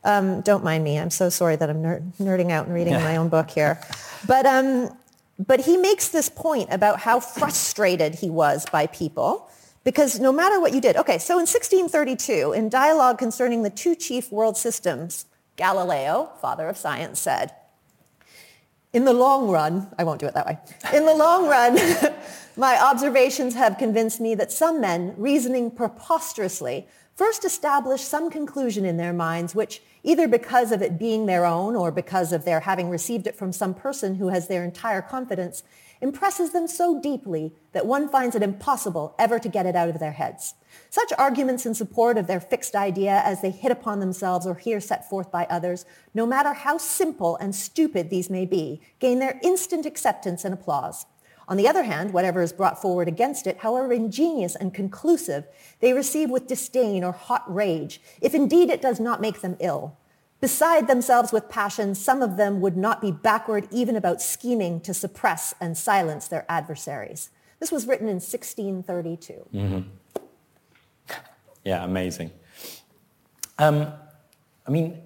Um, 0.04 0.40
don't 0.42 0.62
mind 0.62 0.84
me. 0.84 0.98
I'm 0.98 1.10
so 1.10 1.28
sorry 1.28 1.56
that 1.56 1.68
I'm 1.68 1.82
ner- 1.82 2.02
nerding 2.20 2.50
out 2.50 2.66
and 2.66 2.74
reading 2.74 2.94
yeah. 2.94 3.04
my 3.04 3.16
own 3.16 3.28
book 3.28 3.50
here. 3.50 3.80
But, 4.26 4.46
um, 4.46 4.96
but 5.38 5.60
he 5.60 5.76
makes 5.76 6.08
this 6.08 6.28
point 6.28 6.72
about 6.72 7.00
how 7.00 7.20
frustrated 7.20 8.14
he 8.14 8.30
was 8.30 8.64
by 8.70 8.86
people 8.86 9.50
because 9.86 10.18
no 10.18 10.32
matter 10.32 10.60
what 10.60 10.74
you 10.74 10.80
did. 10.80 10.96
Okay, 10.96 11.18
so 11.18 11.34
in 11.34 11.46
1632, 11.46 12.52
in 12.52 12.68
dialogue 12.68 13.18
concerning 13.18 13.62
the 13.62 13.70
two 13.70 13.94
chief 13.94 14.32
world 14.32 14.56
systems, 14.56 15.26
Galileo, 15.56 16.32
father 16.40 16.68
of 16.68 16.76
science, 16.76 17.20
said, 17.20 17.52
in 18.96 19.04
the 19.04 19.12
long 19.12 19.50
run, 19.50 19.88
I 19.98 20.04
won't 20.04 20.20
do 20.20 20.26
it 20.26 20.32
that 20.32 20.46
way. 20.46 20.58
In 20.94 21.04
the 21.04 21.14
long 21.14 21.46
run, 21.46 21.78
my 22.56 22.82
observations 22.82 23.54
have 23.54 23.76
convinced 23.76 24.22
me 24.22 24.34
that 24.36 24.50
some 24.50 24.80
men, 24.80 25.12
reasoning 25.18 25.70
preposterously, 25.70 26.88
first 27.14 27.44
establish 27.44 28.00
some 28.00 28.30
conclusion 28.30 28.86
in 28.86 28.96
their 28.96 29.12
minds 29.12 29.54
which, 29.54 29.82
either 30.02 30.26
because 30.26 30.72
of 30.72 30.80
it 30.80 30.98
being 30.98 31.26
their 31.26 31.44
own 31.44 31.76
or 31.76 31.90
because 31.90 32.32
of 32.32 32.46
their 32.46 32.60
having 32.60 32.88
received 32.88 33.26
it 33.26 33.36
from 33.36 33.52
some 33.52 33.74
person 33.74 34.14
who 34.14 34.28
has 34.28 34.48
their 34.48 34.64
entire 34.64 35.02
confidence, 35.02 35.62
impresses 36.00 36.50
them 36.50 36.68
so 36.68 37.00
deeply 37.00 37.54
that 37.72 37.86
one 37.86 38.08
finds 38.08 38.36
it 38.36 38.42
impossible 38.42 39.14
ever 39.18 39.38
to 39.38 39.48
get 39.48 39.66
it 39.66 39.76
out 39.76 39.88
of 39.88 39.98
their 39.98 40.12
heads. 40.12 40.54
Such 40.90 41.12
arguments 41.18 41.66
in 41.66 41.74
support 41.74 42.18
of 42.18 42.26
their 42.26 42.40
fixed 42.40 42.74
idea 42.74 43.22
as 43.24 43.42
they 43.42 43.50
hit 43.50 43.72
upon 43.72 44.00
themselves 44.00 44.46
or 44.46 44.54
hear 44.54 44.80
set 44.80 45.08
forth 45.08 45.30
by 45.30 45.46
others, 45.48 45.84
no 46.14 46.26
matter 46.26 46.52
how 46.52 46.78
simple 46.78 47.36
and 47.36 47.54
stupid 47.54 48.10
these 48.10 48.30
may 48.30 48.46
be, 48.46 48.80
gain 48.98 49.18
their 49.18 49.40
instant 49.42 49.86
acceptance 49.86 50.44
and 50.44 50.52
applause. 50.52 51.06
On 51.48 51.56
the 51.56 51.68
other 51.68 51.84
hand, 51.84 52.12
whatever 52.12 52.42
is 52.42 52.52
brought 52.52 52.82
forward 52.82 53.06
against 53.06 53.46
it, 53.46 53.58
however 53.58 53.92
ingenious 53.92 54.56
and 54.56 54.74
conclusive, 54.74 55.44
they 55.80 55.92
receive 55.92 56.28
with 56.28 56.48
disdain 56.48 57.04
or 57.04 57.12
hot 57.12 57.42
rage, 57.52 58.00
if 58.20 58.34
indeed 58.34 58.68
it 58.68 58.82
does 58.82 58.98
not 58.98 59.20
make 59.20 59.40
them 59.40 59.56
ill. 59.60 59.96
Beside 60.40 60.86
themselves 60.86 61.32
with 61.32 61.48
passion, 61.48 61.94
some 61.94 62.20
of 62.20 62.36
them 62.36 62.60
would 62.60 62.76
not 62.76 63.00
be 63.00 63.10
backward 63.10 63.66
even 63.70 63.96
about 63.96 64.20
scheming 64.20 64.80
to 64.82 64.92
suppress 64.92 65.54
and 65.60 65.76
silence 65.76 66.28
their 66.28 66.44
adversaries. 66.48 67.30
This 67.58 67.72
was 67.72 67.86
written 67.86 68.06
in 68.06 68.16
1632. 68.16 69.46
Mm-hmm. 69.54 69.88
Yeah, 71.64 71.84
amazing. 71.84 72.30
Um, 73.58 73.92
I 74.66 74.70
mean, 74.70 75.02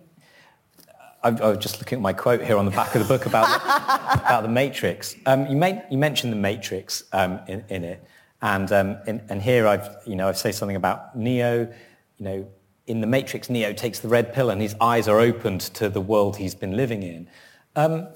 I, 1.22 1.30
was 1.30 1.58
just 1.58 1.78
looking 1.78 1.96
at 1.96 2.02
my 2.02 2.12
quote 2.12 2.42
here 2.42 2.56
on 2.56 2.64
the 2.64 2.70
back 2.70 2.94
of 2.94 3.02
the 3.02 3.08
book 3.08 3.26
about 3.26 3.46
the, 3.46 4.14
about 4.26 4.42
the 4.42 4.48
Matrix. 4.48 5.14
Um, 5.26 5.46
you, 5.46 5.82
you, 5.90 5.98
mentioned 5.98 6.32
the 6.32 6.38
Matrix 6.38 7.04
um, 7.12 7.40
in, 7.46 7.64
in, 7.68 7.84
it, 7.84 8.04
and, 8.42 8.72
um, 8.72 8.96
in, 9.06 9.22
and 9.28 9.40
here 9.40 9.66
I've 9.66 9.96
you 10.06 10.16
know 10.16 10.28
I 10.28 10.32
say 10.32 10.50
something 10.50 10.76
about 10.76 11.16
Neo. 11.16 11.72
You 12.18 12.24
know, 12.24 12.48
in 12.90 13.00
the 13.00 13.06
Matrix, 13.06 13.48
Neo 13.48 13.72
takes 13.72 14.00
the 14.00 14.08
red 14.08 14.34
pill 14.34 14.50
and 14.50 14.60
his 14.60 14.74
eyes 14.80 15.06
are 15.06 15.20
opened 15.20 15.60
to 15.60 15.88
the 15.88 16.00
world 16.00 16.36
he's 16.36 16.54
been 16.54 16.76
living 16.76 17.02
in. 17.02 17.28
Um, 17.76 18.08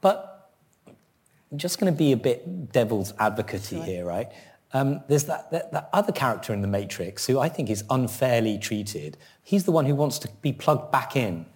but 0.00 0.50
I'm 1.50 1.58
just 1.58 1.80
going 1.80 1.92
to 1.92 1.96
be 1.96 2.12
a 2.12 2.16
bit 2.16 2.70
devil's 2.70 3.12
advocate 3.18 3.62
sure. 3.62 3.82
here, 3.82 4.04
right? 4.04 4.28
Um, 4.72 5.02
there's 5.08 5.24
that, 5.24 5.50
that, 5.50 5.72
that, 5.72 5.88
other 5.92 6.12
character 6.12 6.52
in 6.52 6.62
The 6.62 6.68
Matrix 6.68 7.26
who 7.26 7.40
I 7.40 7.48
think 7.48 7.70
is 7.70 7.82
unfairly 7.90 8.58
treated. 8.58 9.16
He's 9.42 9.64
the 9.64 9.72
one 9.72 9.86
who 9.86 9.94
wants 9.94 10.18
to 10.20 10.28
be 10.42 10.52
plugged 10.52 10.92
back 10.92 11.16
in. 11.16 11.46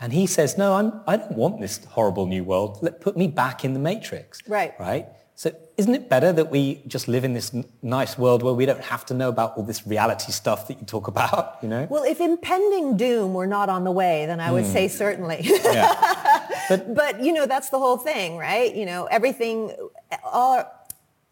And 0.00 0.12
he 0.12 0.26
says, 0.26 0.58
no, 0.58 0.74
I'm, 0.74 1.00
I 1.06 1.16
don't 1.16 1.32
want 1.32 1.60
this 1.60 1.84
horrible 1.84 2.26
new 2.26 2.44
world. 2.44 2.78
Let, 2.82 3.00
put 3.00 3.16
me 3.16 3.26
back 3.26 3.64
in 3.64 3.72
The 3.72 3.80
Matrix. 3.80 4.42
Right. 4.46 4.74
Right? 4.78 5.08
So 5.38 5.54
isn't 5.76 5.94
it 5.94 6.08
better 6.08 6.32
that 6.32 6.50
we 6.50 6.82
just 6.88 7.06
live 7.06 7.22
in 7.22 7.32
this 7.32 7.54
n- 7.54 7.64
nice 7.80 8.18
world 8.18 8.42
where 8.42 8.54
we 8.54 8.66
don't 8.66 8.82
have 8.82 9.06
to 9.06 9.14
know 9.14 9.28
about 9.28 9.56
all 9.56 9.62
this 9.62 9.86
reality 9.86 10.32
stuff 10.32 10.66
that 10.66 10.80
you 10.80 10.84
talk 10.84 11.06
about, 11.14 11.58
you 11.62 11.68
know? 11.68 11.86
Well, 11.88 12.02
if 12.02 12.20
impending 12.20 12.96
doom 12.96 13.34
were 13.34 13.46
not 13.46 13.68
on 13.68 13.84
the 13.84 13.92
way, 13.92 14.26
then 14.26 14.40
I 14.40 14.50
would 14.50 14.64
mm. 14.64 14.72
say 14.72 14.88
certainly. 14.88 15.42
yeah. 15.44 16.48
But, 16.68 16.92
but, 16.92 17.22
you 17.22 17.32
know, 17.32 17.46
that's 17.46 17.68
the 17.68 17.78
whole 17.78 17.98
thing, 17.98 18.36
right? 18.36 18.74
You 18.74 18.84
know, 18.84 19.04
everything, 19.04 19.76
all, 20.24 20.88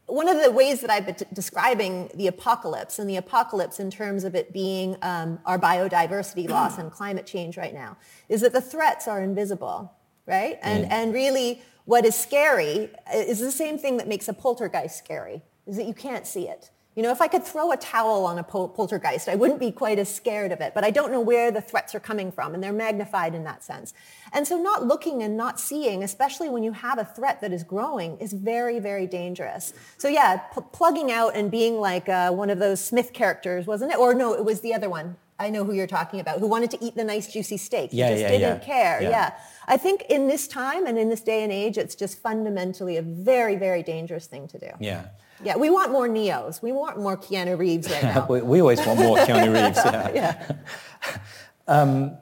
one 0.06 0.28
of 0.28 0.40
the 0.40 0.52
ways 0.52 0.82
that 0.82 0.90
I've 0.90 1.06
been 1.06 1.16
t- 1.16 1.24
describing 1.32 2.08
the 2.14 2.28
apocalypse, 2.28 3.00
and 3.00 3.10
the 3.10 3.16
apocalypse 3.16 3.80
in 3.80 3.90
terms 3.90 4.22
of 4.22 4.36
it 4.36 4.52
being 4.52 4.96
um, 5.02 5.40
our 5.44 5.58
biodiversity 5.58 6.48
loss 6.56 6.78
and 6.78 6.92
climate 6.92 7.26
change 7.26 7.56
right 7.56 7.74
now, 7.74 7.96
is 8.28 8.40
that 8.42 8.52
the 8.52 8.60
threats 8.60 9.08
are 9.08 9.20
invisible, 9.20 9.92
right? 10.26 10.60
And, 10.62 10.84
mm. 10.84 10.92
and 10.92 11.12
really 11.12 11.60
what 11.86 12.04
is 12.04 12.14
scary 12.14 12.90
is 13.12 13.40
the 13.40 13.50
same 13.50 13.78
thing 13.78 13.96
that 13.96 14.06
makes 14.06 14.28
a 14.28 14.32
poltergeist 14.32 14.98
scary, 14.98 15.42
is 15.66 15.76
that 15.76 15.86
you 15.86 15.94
can't 15.94 16.26
see 16.26 16.48
it. 16.48 16.70
You 16.96 17.02
know, 17.02 17.10
if 17.10 17.20
I 17.20 17.28
could 17.28 17.44
throw 17.44 17.72
a 17.72 17.76
towel 17.76 18.24
on 18.24 18.38
a 18.38 18.42
poltergeist, 18.42 19.28
I 19.28 19.34
wouldn't 19.34 19.60
be 19.60 19.70
quite 19.70 19.98
as 19.98 20.12
scared 20.12 20.50
of 20.50 20.62
it, 20.62 20.72
but 20.74 20.82
I 20.82 20.90
don't 20.90 21.12
know 21.12 21.20
where 21.20 21.50
the 21.50 21.60
threats 21.60 21.94
are 21.94 22.00
coming 22.00 22.32
from, 22.32 22.54
and 22.54 22.62
they're 22.62 22.72
magnified 22.72 23.34
in 23.34 23.44
that 23.44 23.62
sense. 23.62 23.92
And 24.32 24.48
so 24.48 24.56
not 24.56 24.86
looking 24.86 25.22
and 25.22 25.36
not 25.36 25.60
seeing, 25.60 26.02
especially 26.02 26.48
when 26.48 26.62
you 26.62 26.72
have 26.72 26.98
a 26.98 27.04
threat 27.04 27.42
that 27.42 27.52
is 27.52 27.62
growing, 27.62 28.16
is 28.18 28.32
very, 28.32 28.78
very 28.78 29.06
dangerous. 29.06 29.74
So 29.98 30.08
yeah, 30.08 30.38
p- 30.38 30.62
plugging 30.72 31.12
out 31.12 31.36
and 31.36 31.50
being 31.50 31.78
like 31.80 32.08
uh, 32.08 32.32
one 32.32 32.48
of 32.48 32.58
those 32.58 32.82
Smith 32.82 33.12
characters, 33.12 33.66
wasn't 33.66 33.92
it? 33.92 33.98
Or 33.98 34.14
no, 34.14 34.32
it 34.32 34.44
was 34.44 34.62
the 34.62 34.72
other 34.72 34.88
one. 34.88 35.16
I 35.38 35.50
know 35.50 35.64
who 35.64 35.72
you're 35.74 35.86
talking 35.86 36.20
about, 36.20 36.40
who 36.40 36.46
wanted 36.46 36.70
to 36.72 36.84
eat 36.84 36.96
the 36.96 37.04
nice 37.04 37.30
juicy 37.32 37.58
steak. 37.58 37.90
Yeah, 37.92 38.10
just 38.10 38.22
yeah, 38.22 38.28
didn't 38.28 38.40
yeah. 38.40 38.58
care. 38.58 39.02
Yeah. 39.02 39.10
yeah. 39.10 39.34
I 39.66 39.76
think 39.76 40.02
in 40.08 40.28
this 40.28 40.48
time 40.48 40.86
and 40.86 40.98
in 40.98 41.08
this 41.08 41.20
day 41.20 41.42
and 41.42 41.52
age, 41.52 41.76
it's 41.76 41.94
just 41.94 42.18
fundamentally 42.20 42.96
a 42.96 43.02
very, 43.02 43.56
very 43.56 43.82
dangerous 43.82 44.26
thing 44.26 44.48
to 44.48 44.58
do. 44.58 44.70
Yeah. 44.80 45.06
Yeah, 45.44 45.56
we 45.56 45.68
want 45.68 45.92
more 45.92 46.08
Neos. 46.08 46.62
We 46.62 46.72
want 46.72 46.98
more 46.98 47.16
Keanu 47.16 47.58
Reeves 47.58 47.90
right 47.90 48.02
now. 48.02 48.26
we, 48.30 48.40
we, 48.40 48.60
always 48.60 48.84
want 48.86 48.98
more 48.98 49.18
Keanu 49.18 49.52
Reeves. 49.66 49.78
Yeah. 49.84 50.10
yeah. 50.14 50.52
um, 51.68 52.16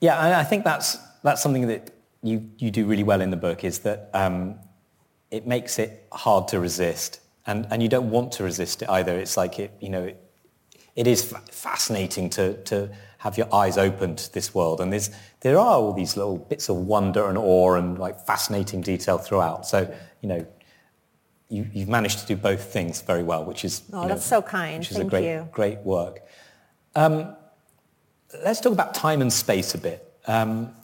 yeah, 0.00 0.24
and 0.24 0.34
I 0.34 0.44
think 0.44 0.64
that's 0.64 0.98
that's 1.22 1.42
something 1.42 1.66
that 1.66 1.90
you 2.22 2.48
you 2.58 2.70
do 2.70 2.86
really 2.86 3.02
well 3.02 3.20
in 3.20 3.30
the 3.30 3.36
book 3.36 3.64
is 3.64 3.80
that 3.80 4.10
um, 4.14 4.58
it 5.30 5.46
makes 5.46 5.78
it 5.78 6.06
hard 6.12 6.48
to 6.48 6.60
resist, 6.60 7.20
and 7.46 7.66
and 7.70 7.82
you 7.82 7.88
don't 7.88 8.10
want 8.10 8.32
to 8.32 8.44
resist 8.44 8.82
it 8.82 8.88
either. 8.88 9.18
It's 9.18 9.36
like 9.36 9.58
it, 9.58 9.72
you 9.80 9.88
know, 9.88 10.04
it, 10.04 10.21
it 10.96 11.06
is 11.06 11.34
fascinating 11.50 12.30
to 12.30 12.54
to 12.64 12.90
have 13.18 13.38
your 13.38 13.52
eyes 13.54 13.78
open 13.78 14.16
to 14.16 14.32
this 14.32 14.54
world, 14.54 14.80
and 14.80 14.92
there's 14.92 15.10
there 15.40 15.58
are 15.58 15.76
all 15.76 15.92
these 15.92 16.16
little 16.16 16.38
bits 16.38 16.68
of 16.68 16.76
wonder 16.76 17.28
and 17.28 17.38
awe 17.38 17.74
and 17.74 17.98
like 17.98 18.20
fascinating 18.26 18.80
detail 18.80 19.18
throughout. 19.18 19.66
So 19.66 19.92
you 20.20 20.28
know, 20.28 20.46
you, 21.48 21.64
have 21.64 21.88
managed 21.88 22.18
to 22.20 22.26
do 22.26 22.36
both 22.36 22.72
things 22.72 23.00
very 23.02 23.22
well, 23.22 23.44
which 23.44 23.64
is 23.64 23.82
oh, 23.92 24.02
you 24.02 24.08
know, 24.08 24.14
that's 24.14 24.26
so 24.26 24.42
kind. 24.42 24.78
Which 24.78 24.90
is 24.90 24.96
Thank 24.96 25.08
a 25.08 25.10
great, 25.10 25.24
you. 25.24 25.48
great 25.52 25.78
work. 25.80 26.20
Um, 26.94 27.36
let's 28.44 28.60
talk 28.60 28.72
about 28.72 28.94
time 28.94 29.20
and 29.20 29.32
space 29.32 29.74
a 29.74 29.78
bit. 29.78 30.12
Um, 30.26 30.74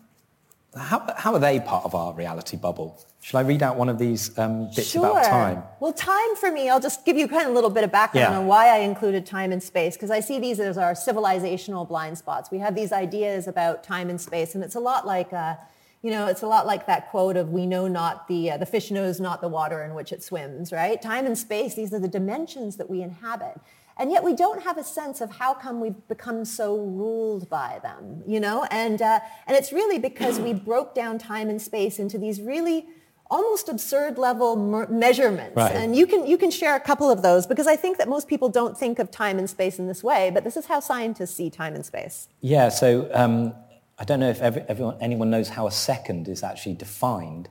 how, 0.76 1.06
how 1.16 1.32
are 1.32 1.40
they 1.40 1.60
part 1.60 1.84
of 1.84 1.94
our 1.94 2.12
reality 2.12 2.56
bubble? 2.56 3.02
Shall 3.28 3.40
I 3.40 3.42
read 3.42 3.62
out 3.62 3.76
one 3.76 3.90
of 3.90 3.98
these 3.98 4.38
um, 4.38 4.70
bits 4.74 4.88
sure. 4.88 5.04
about 5.10 5.24
time? 5.26 5.62
Well, 5.80 5.92
time 5.92 6.34
for 6.36 6.50
me, 6.50 6.70
I'll 6.70 6.80
just 6.80 7.04
give 7.04 7.18
you 7.18 7.28
kind 7.28 7.42
of 7.42 7.50
a 7.50 7.54
little 7.54 7.68
bit 7.68 7.84
of 7.84 7.92
background 7.92 8.32
yeah. 8.32 8.38
on 8.38 8.46
why 8.46 8.68
I 8.68 8.78
included 8.78 9.26
time 9.26 9.52
and 9.52 9.62
space, 9.62 9.96
because 9.96 10.10
I 10.10 10.20
see 10.20 10.38
these 10.38 10.58
as 10.60 10.78
our 10.78 10.94
civilizational 10.94 11.86
blind 11.86 12.16
spots. 12.16 12.50
We 12.50 12.56
have 12.60 12.74
these 12.74 12.90
ideas 12.90 13.46
about 13.46 13.84
time 13.84 14.08
and 14.08 14.18
space, 14.18 14.54
and 14.54 14.64
it's 14.64 14.76
a 14.76 14.80
lot 14.80 15.06
like, 15.06 15.34
uh, 15.34 15.56
You 16.00 16.10
know, 16.12 16.26
it's 16.26 16.42
a 16.42 16.46
lot 16.46 16.64
like 16.64 16.86
that 16.86 17.10
quote 17.10 17.36
of 17.36 17.50
"We 17.50 17.66
know 17.66 17.88
not 17.88 18.28
the 18.28 18.52
uh, 18.52 18.56
the 18.56 18.66
fish 18.66 18.90
knows 18.90 19.20
not 19.20 19.40
the 19.40 19.48
water 19.48 19.82
in 19.82 19.94
which 19.94 20.12
it 20.12 20.22
swims." 20.22 20.72
Right? 20.72 21.02
Time 21.02 21.26
and 21.26 21.36
space; 21.36 21.74
these 21.74 21.92
are 21.92 21.98
the 21.98 22.08
dimensions 22.08 22.76
that 22.76 22.88
we 22.88 23.02
inhabit, 23.02 23.60
and 23.98 24.10
yet 24.10 24.22
we 24.22 24.34
don't 24.34 24.62
have 24.62 24.78
a 24.78 24.84
sense 24.84 25.20
of 25.20 25.32
how 25.32 25.52
come 25.54 25.80
we've 25.80 26.08
become 26.08 26.44
so 26.46 26.76
ruled 26.76 27.50
by 27.50 27.80
them. 27.82 28.22
You 28.26 28.40
know, 28.40 28.64
and 28.70 29.02
uh, 29.02 29.20
and 29.46 29.56
it's 29.56 29.72
really 29.72 29.98
because 29.98 30.38
we 30.38 30.54
broke 30.54 30.94
down 30.94 31.18
time 31.18 31.50
and 31.50 31.60
space 31.60 31.98
into 31.98 32.16
these 32.16 32.40
really 32.40 32.86
almost 33.30 33.68
absurd 33.68 34.18
level 34.18 34.56
measurements. 34.88 35.56
Right. 35.56 35.74
And 35.74 35.94
you 35.94 36.06
can, 36.06 36.26
you 36.26 36.38
can 36.38 36.50
share 36.50 36.74
a 36.74 36.80
couple 36.80 37.10
of 37.10 37.22
those 37.22 37.46
because 37.46 37.66
I 37.66 37.76
think 37.76 37.98
that 37.98 38.08
most 38.08 38.28
people 38.28 38.48
don't 38.48 38.76
think 38.76 38.98
of 38.98 39.10
time 39.10 39.38
and 39.38 39.48
space 39.48 39.78
in 39.78 39.86
this 39.86 40.02
way, 40.02 40.30
but 40.32 40.44
this 40.44 40.56
is 40.56 40.66
how 40.66 40.80
scientists 40.80 41.34
see 41.34 41.50
time 41.50 41.74
and 41.74 41.84
space. 41.84 42.28
Yeah, 42.40 42.70
so 42.70 43.10
um, 43.12 43.54
I 43.98 44.04
don't 44.04 44.20
know 44.20 44.30
if 44.30 44.40
every, 44.40 44.62
everyone, 44.62 44.96
anyone 45.00 45.30
knows 45.30 45.48
how 45.48 45.66
a 45.66 45.72
second 45.72 46.28
is 46.28 46.42
actually 46.42 46.74
defined, 46.74 47.48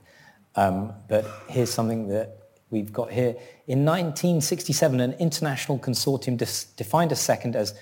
um, 0.56 0.92
but 1.08 1.24
here's 1.48 1.70
something 1.70 2.08
that 2.08 2.38
we've 2.70 2.92
got 2.92 3.12
here. 3.12 3.36
In 3.66 3.84
1967, 3.84 5.00
an 5.00 5.12
international 5.14 5.78
consortium 5.78 6.36
dis- 6.36 6.64
defined 6.64 7.12
a 7.12 7.16
second 7.16 7.54
as 7.54 7.74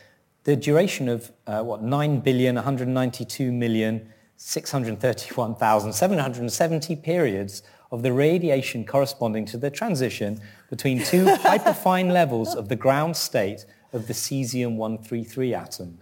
the 0.44 0.54
duration 0.54 1.08
of, 1.08 1.32
uh, 1.46 1.62
what, 1.62 1.82
9 1.82 2.20
billion, 2.20 2.56
192 2.56 3.50
million, 3.50 4.12
631,770 4.36 6.96
periods 6.96 7.62
of 7.90 8.02
the 8.02 8.12
radiation 8.12 8.84
corresponding 8.84 9.44
to 9.46 9.56
the 9.56 9.70
transition 9.70 10.40
between 10.70 11.02
two 11.02 11.24
hyperfine 11.46 12.12
levels 12.12 12.54
of 12.54 12.68
the 12.68 12.76
ground 12.76 13.16
state 13.16 13.64
of 13.92 14.06
the 14.06 14.12
cesium-133 14.12 15.56
atom. 15.56 15.98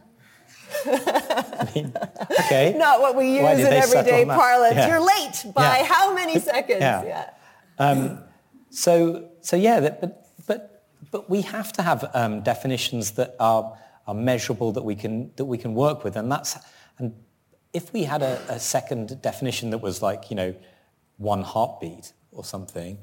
I 0.86 1.70
mean, 1.74 1.92
okay. 2.40 2.74
Not 2.76 3.00
what 3.00 3.16
we 3.16 3.38
use 3.38 3.60
in 3.60 3.72
everyday 3.72 4.24
parlance. 4.24 4.76
Yeah. 4.76 4.88
You're 4.88 5.06
late 5.06 5.54
by 5.54 5.78
yeah. 5.78 5.84
how 5.84 6.14
many 6.14 6.38
seconds? 6.52 6.80
Yeah. 6.80 7.04
yeah. 7.04 7.30
Um, 7.78 8.20
so, 8.70 9.30
so 9.40 9.56
yeah, 9.56 9.80
that, 9.80 10.00
but, 10.00 10.26
but, 10.46 10.86
but 11.10 11.30
we 11.30 11.42
have 11.42 11.72
to 11.74 11.82
have 11.82 12.10
um, 12.14 12.42
definitions 12.42 13.12
that 13.12 13.36
are, 13.38 13.78
are 14.06 14.14
measurable 14.14 14.72
that 14.72 14.82
we 14.82 14.96
can, 14.96 15.30
that 15.36 15.44
we 15.44 15.58
can 15.58 15.74
work 15.74 16.02
with. 16.02 16.16
And 16.16 16.30
that's, 16.30 16.56
and 16.98 17.14
if 17.72 17.92
we 17.92 18.04
had 18.04 18.22
a, 18.22 18.40
a 18.48 18.58
second 18.58 19.20
definition 19.22 19.70
that 19.70 19.78
was 19.78 20.02
like, 20.02 20.30
you 20.30 20.36
know, 20.36 20.54
one 21.16 21.42
heartbeat 21.42 22.12
or 22.32 22.44
something, 22.44 22.98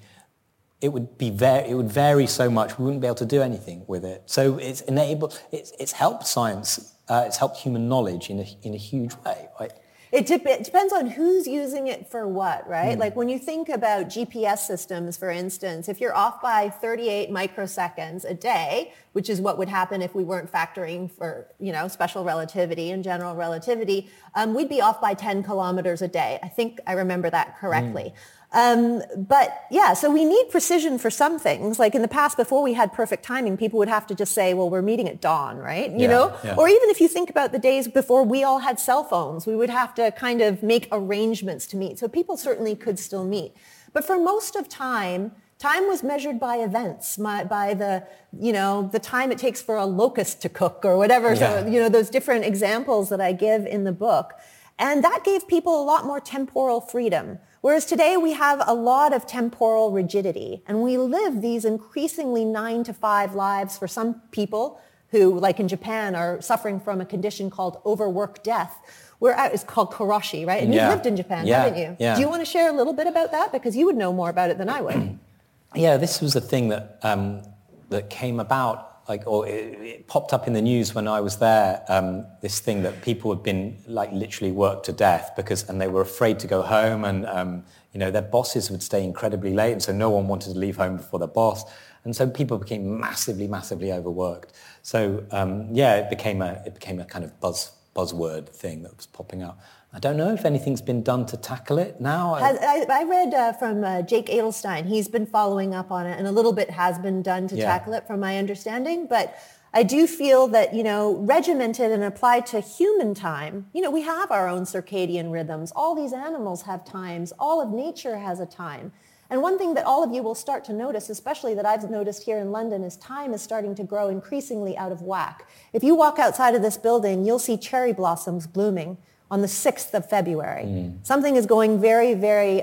it 0.82 0.89
would 0.89 1.17
be 1.17 1.30
very, 1.30 1.69
it 1.69 1.76
would 1.76 1.91
vary 1.91 2.28
so 2.28 2.50
much 2.50 2.78
we 2.78 2.86
wouldn't 2.86 3.02
be 3.02 3.08
able 3.08 3.15
to 3.15 3.26
do 3.26 3.41
anything 3.41 3.84
with 3.88 4.04
it. 4.04 4.24
So 4.26 4.58
it's 4.58 4.82
enabled, 4.82 5.39
it's, 5.52 5.71
it's 5.80 5.91
helped 5.91 6.28
science, 6.28 6.95
uh, 7.08 7.24
it's 7.28 7.38
helped 7.38 7.58
human 7.58 7.88
knowledge 7.88 8.30
in 8.30 8.39
a, 8.39 8.47
in 8.63 8.74
a 8.74 8.78
huge 8.78 9.13
way. 9.26 9.47
Right? 9.60 9.71
It, 10.12 10.26
de- 10.26 10.50
it, 10.50 10.65
depends 10.65 10.91
on 10.91 11.08
who's 11.08 11.47
using 11.47 11.88
it 11.88 12.10
for 12.12 12.28
what, 12.28 12.67
right? 12.67 12.97
Mm. 12.97 13.00
Like 13.00 13.15
when 13.15 13.30
you 13.30 13.39
think 13.39 13.69
about 13.69 14.08
GPS 14.08 14.60
systems, 14.60 15.15
for 15.15 15.30
instance, 15.30 15.88
if 15.88 16.02
you're 16.02 16.15
off 16.15 16.41
by 16.41 16.69
38 16.69 17.32
microseconds 17.32 18.30
a 18.30 18.34
day, 18.34 18.93
which 19.13 19.30
is 19.30 19.39
what 19.39 19.58
would 19.58 19.69
happen 19.69 20.02
if 20.02 20.13
we 20.13 20.26
weren't 20.26 20.52
factoring 20.52 21.10
for, 21.10 21.47
you 21.60 21.71
know, 21.71 21.88
special 21.88 22.26
relativity 22.26 22.91
and 22.91 23.06
general 23.06 23.36
relativity, 23.36 24.10
um, 24.36 24.54
we'd 24.54 24.69
be 24.69 24.82
off 24.82 25.00
by 25.00 25.13
10 25.13 25.43
kilometers 25.43 26.02
a 26.02 26.10
day. 26.10 26.39
I 26.43 26.50
think 26.50 26.80
I 26.86 26.93
remember 26.93 27.30
that 27.30 27.58
correctly. 27.58 28.13
Mm. 28.13 28.13
Um, 28.54 29.02
but 29.16 29.66
yeah, 29.72 29.94
so 29.94 30.12
we 30.12 30.26
need 30.26 30.50
precision 30.50 30.98
for 30.98 31.10
some 31.10 31.40
things. 31.40 31.80
Like 31.80 31.96
in 31.96 32.02
the 32.02 32.08
past, 32.08 32.36
before 32.36 32.62
we 32.62 32.74
had 32.74 32.92
perfect 32.92 33.24
timing, 33.24 33.56
people 33.56 33.80
would 33.80 33.88
have 33.88 34.06
to 34.08 34.16
just 34.16 34.34
say, 34.34 34.54
well, 34.54 34.70
we're 34.70 34.82
meeting 34.82 35.08
at 35.08 35.22
dawn, 35.22 35.58
right? 35.58 35.90
You 35.90 36.02
yeah, 36.02 36.08
know? 36.08 36.38
Yeah. 36.44 36.56
Or 36.58 36.68
even 36.68 36.90
if 36.90 37.00
you 37.00 37.08
think 37.08 37.30
about 37.30 37.54
the 37.54 37.60
days 37.60 37.88
before 37.88 38.24
we 38.24 38.44
all 38.44 38.60
had 38.60 38.78
cell 38.78 39.06
phones, 39.06 39.48
we 39.48 39.56
would 39.56 39.70
have 39.70 39.94
to 39.96 40.12
kind 40.12 40.42
of 40.42 40.64
make 40.64 40.90
arrangements 40.92 41.66
to 41.68 41.78
meet. 41.78 41.98
So 41.98 42.10
people 42.10 42.36
certainly 42.36 42.76
could 42.76 43.00
still 43.00 43.24
meet. 43.24 43.56
But 43.94 44.04
for 44.04 44.20
most 44.20 44.58
of 44.58 44.68
time, 44.68 45.32
time 45.58 45.88
was 45.88 46.04
measured 46.04 46.38
by 46.38 46.58
events, 46.58 47.16
by, 47.16 47.46
by 47.46 47.74
the, 47.74 48.06
you 48.38 48.52
know, 48.52 48.90
the 48.92 49.00
time 49.00 49.32
it 49.32 49.38
takes 49.38 49.62
for 49.62 49.78
a 49.78 49.86
locust 49.86 50.42
to 50.42 50.50
cook 50.50 50.82
or 50.84 50.98
whatever. 50.98 51.30
Yeah. 51.36 51.62
So, 51.62 51.68
you 51.68 51.80
know, 51.80 51.88
those 51.88 52.10
different 52.10 52.44
examples 52.44 53.08
that 53.10 53.22
I 53.22 53.32
give 53.32 53.66
in 53.66 53.86
the 53.86 53.94
book. 53.94 54.34
And 54.78 55.04
that 55.06 55.24
gave 55.24 55.48
people 55.48 55.82
a 55.82 55.86
lot 55.86 56.06
more 56.06 56.20
temporal 56.20 56.82
freedom. 56.82 57.40
Whereas 57.62 57.86
today 57.86 58.17
we 58.17 58.34
have 58.34 58.63
a 58.65 58.74
lot 58.74 59.13
of 59.13 59.28
temporal 59.28 59.91
rigidity 59.91 60.63
and 60.67 60.82
we 60.82 60.97
live 60.97 61.41
these 61.41 61.63
increasingly 61.63 62.43
nine 62.43 62.84
to 62.84 62.93
five 62.93 63.36
lives 63.36 63.78
for 63.78 63.88
some 63.88 64.21
people 64.32 64.82
who, 65.10 65.39
like 65.39 65.60
in 65.60 65.67
Japan, 65.67 66.15
are 66.15 66.41
suffering 66.41 66.80
from 66.80 67.02
a 67.02 67.06
condition 67.06 67.50
called 67.52 67.80
overwork 67.86 68.43
death. 68.43 68.76
Where 69.19 69.36
it's 69.54 69.63
called 69.63 69.91
karoshi, 69.91 70.47
right? 70.47 70.63
And 70.63 70.74
yeah. 70.74 70.88
you 70.88 70.95
lived 70.95 71.06
in 71.06 71.15
Japan, 71.15 71.45
yeah. 71.45 71.63
haven't 71.63 71.80
you? 71.80 71.95
Yeah. 72.00 72.15
Do 72.15 72.21
you 72.21 72.28
want 72.28 72.41
to 72.41 72.45
share 72.45 72.69
a 72.69 72.74
little 72.74 72.93
bit 72.93 73.06
about 73.06 73.32
that? 73.32 73.52
Because 73.52 73.76
you 73.76 73.86
would 73.86 73.95
know 73.95 74.12
more 74.12 74.32
about 74.32 74.50
it 74.50 74.58
than 74.58 74.67
I 74.67 74.82
would. 74.82 75.19
yeah, 75.76 75.97
this 75.97 76.21
was 76.21 76.36
a 76.36 76.41
thing 76.41 76.69
that, 76.69 76.97
um, 77.04 77.43
that 77.89 78.10
came 78.10 78.39
about 78.39 78.91
like, 79.12 79.28
or 79.28 79.45
it, 79.45 79.74
it, 79.91 80.08
popped 80.08 80.32
up 80.32 80.47
in 80.47 80.54
the 80.54 80.62
news 80.62 80.95
when 80.95 81.06
I 81.06 81.19
was 81.19 81.36
there, 81.38 81.84
um, 81.89 82.26
this 82.41 82.62
thing 82.62 82.82
that 82.84 83.02
people 83.02 83.28
had 83.34 83.43
been 83.43 83.78
like 83.86 84.10
literally 84.13 84.54
worked 84.54 84.86
to 84.86 84.93
death 84.93 85.34
because, 85.36 85.67
and 85.67 85.82
they 85.82 85.89
were 85.89 86.00
afraid 86.00 86.39
to 86.39 86.47
go 86.47 86.62
home 86.62 87.04
and, 87.04 87.26
um, 87.26 87.65
you 87.93 88.00
know, 88.00 88.10
their 88.10 88.21
bosses 88.38 88.71
would 88.71 88.82
stay 88.82 89.04
incredibly 89.04 89.54
late 89.54 89.74
and 89.74 89.84
so 89.84 89.91
no 89.91 90.10
one 90.10 90.30
wanted 90.30 90.54
to 90.54 90.58
leave 90.58 90.78
home 90.78 90.95
before 90.95 91.19
their 91.19 91.28
boss. 91.41 91.65
And 92.06 92.15
so 92.15 92.26
people 92.30 92.58
became 92.58 93.00
massively, 93.00 93.47
massively 93.50 93.91
overworked. 93.91 94.54
So 94.82 95.26
um, 95.32 95.67
yeah, 95.74 95.97
it 95.97 96.10
became 96.10 96.41
a, 96.41 96.63
it 96.65 96.74
became 96.74 97.02
a 97.02 97.06
kind 97.06 97.26
of 97.26 97.38
buzz, 97.41 97.71
buzzword 97.93 98.47
thing 98.47 98.84
that 98.84 98.95
was 98.95 99.08
popping 99.08 99.43
up. 99.43 99.60
I 99.94 100.00
don't 100.00 100.16
know 100.16 100.34
if 100.34 100.46
anything's 100.46 100.82
been 100.82 101.04
done 101.04 101.26
to 101.28 101.38
tackle 101.38 101.78
it 101.78 102.00
now. 102.00 102.36
Has, 102.36 102.58
I, 102.60 103.02
I, 103.02 103.04
read 103.04 103.34
uh, 103.34 103.52
from 103.52 103.84
uh, 103.84 104.02
Jake 104.04 104.28
Adelstein. 104.28 104.86
He's 104.86 105.10
been 105.10 105.26
following 105.26 105.76
up 105.76 105.92
on 105.92 106.06
it, 106.06 106.18
and 106.18 106.28
a 106.28 106.32
little 106.32 106.54
bit 106.54 106.70
has 106.70 106.98
been 106.98 107.22
done 107.22 107.50
to 107.50 107.58
yeah. 107.58 107.66
tackle 107.66 107.94
it, 107.94 108.08
from 108.08 108.22
my 108.22 108.38
understanding. 108.38 109.06
But 109.06 109.38
I 109.74 109.84
do 109.84 110.08
feel 110.08 110.48
that 110.48 110.74
you 110.74 110.84
know, 110.84 111.18
regimented 111.18 111.92
and 111.92 112.06
applied 112.06 112.46
to 112.48 112.62
human 112.62 113.14
time. 113.14 113.68
You 113.74 113.82
know, 113.82 113.92
we 113.92 114.04
have 114.04 114.32
our 114.32 114.48
own 114.48 114.62
circadian 114.62 115.30
rhythms. 115.30 115.74
All 115.76 115.94
these 115.94 116.14
animals 116.14 116.62
have 116.62 116.86
times. 116.86 117.34
All 117.38 117.62
of 117.62 117.70
nature 117.70 118.18
has 118.18 118.40
a 118.40 118.46
time. 118.46 118.94
And 119.30 119.42
one 119.42 119.58
thing 119.58 119.74
that 119.74 119.86
all 119.86 120.04
of 120.04 120.14
you 120.14 120.24
will 120.24 120.36
start 120.36 120.64
to 120.66 120.74
notice, 120.74 121.10
especially 121.10 121.54
that 121.56 121.66
I've 121.66 121.90
noticed 121.90 122.24
here 122.24 122.38
in 122.38 122.52
London, 122.52 122.84
is 122.84 122.96
time 122.98 123.34
is 123.34 123.42
starting 123.42 123.76
to 123.76 123.84
grow 123.84 124.08
increasingly 124.08 124.78
out 124.78 124.92
of 124.92 125.02
whack. 125.02 125.50
If 125.74 125.84
you 125.84 125.96
walk 125.96 126.18
outside 126.20 126.56
of 126.56 126.62
this 126.62 126.78
building, 126.78 127.26
you'll 127.26 127.40
see 127.40 127.58
cherry 127.58 127.94
blossoms 127.94 128.48
blooming 128.48 128.98
on 129.32 129.41
the 129.41 129.48
6th 129.48 129.94
of 129.94 130.08
February. 130.10 130.65
Mm. 130.65 131.08
Something 131.08 131.38
is 131.38 131.46
going 131.46 131.80
very, 131.80 132.13
very 132.13 132.62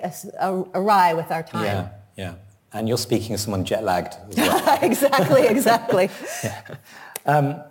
awry 0.74 1.14
with 1.14 1.31
our 1.31 1.42
time. 1.42 1.64
Yeah, 1.64 1.88
yeah. 2.16 2.35
And 2.74 2.87
you're 2.87 2.98
speaking 2.98 3.33
as 3.33 3.40
someone 3.40 3.64
jet 3.64 3.83
lagged 3.83 4.14
as 4.28 4.37
well. 4.37 4.78
exactly, 4.83 5.46
exactly. 5.46 6.11
yeah. 6.44 6.62
um, 7.24 7.62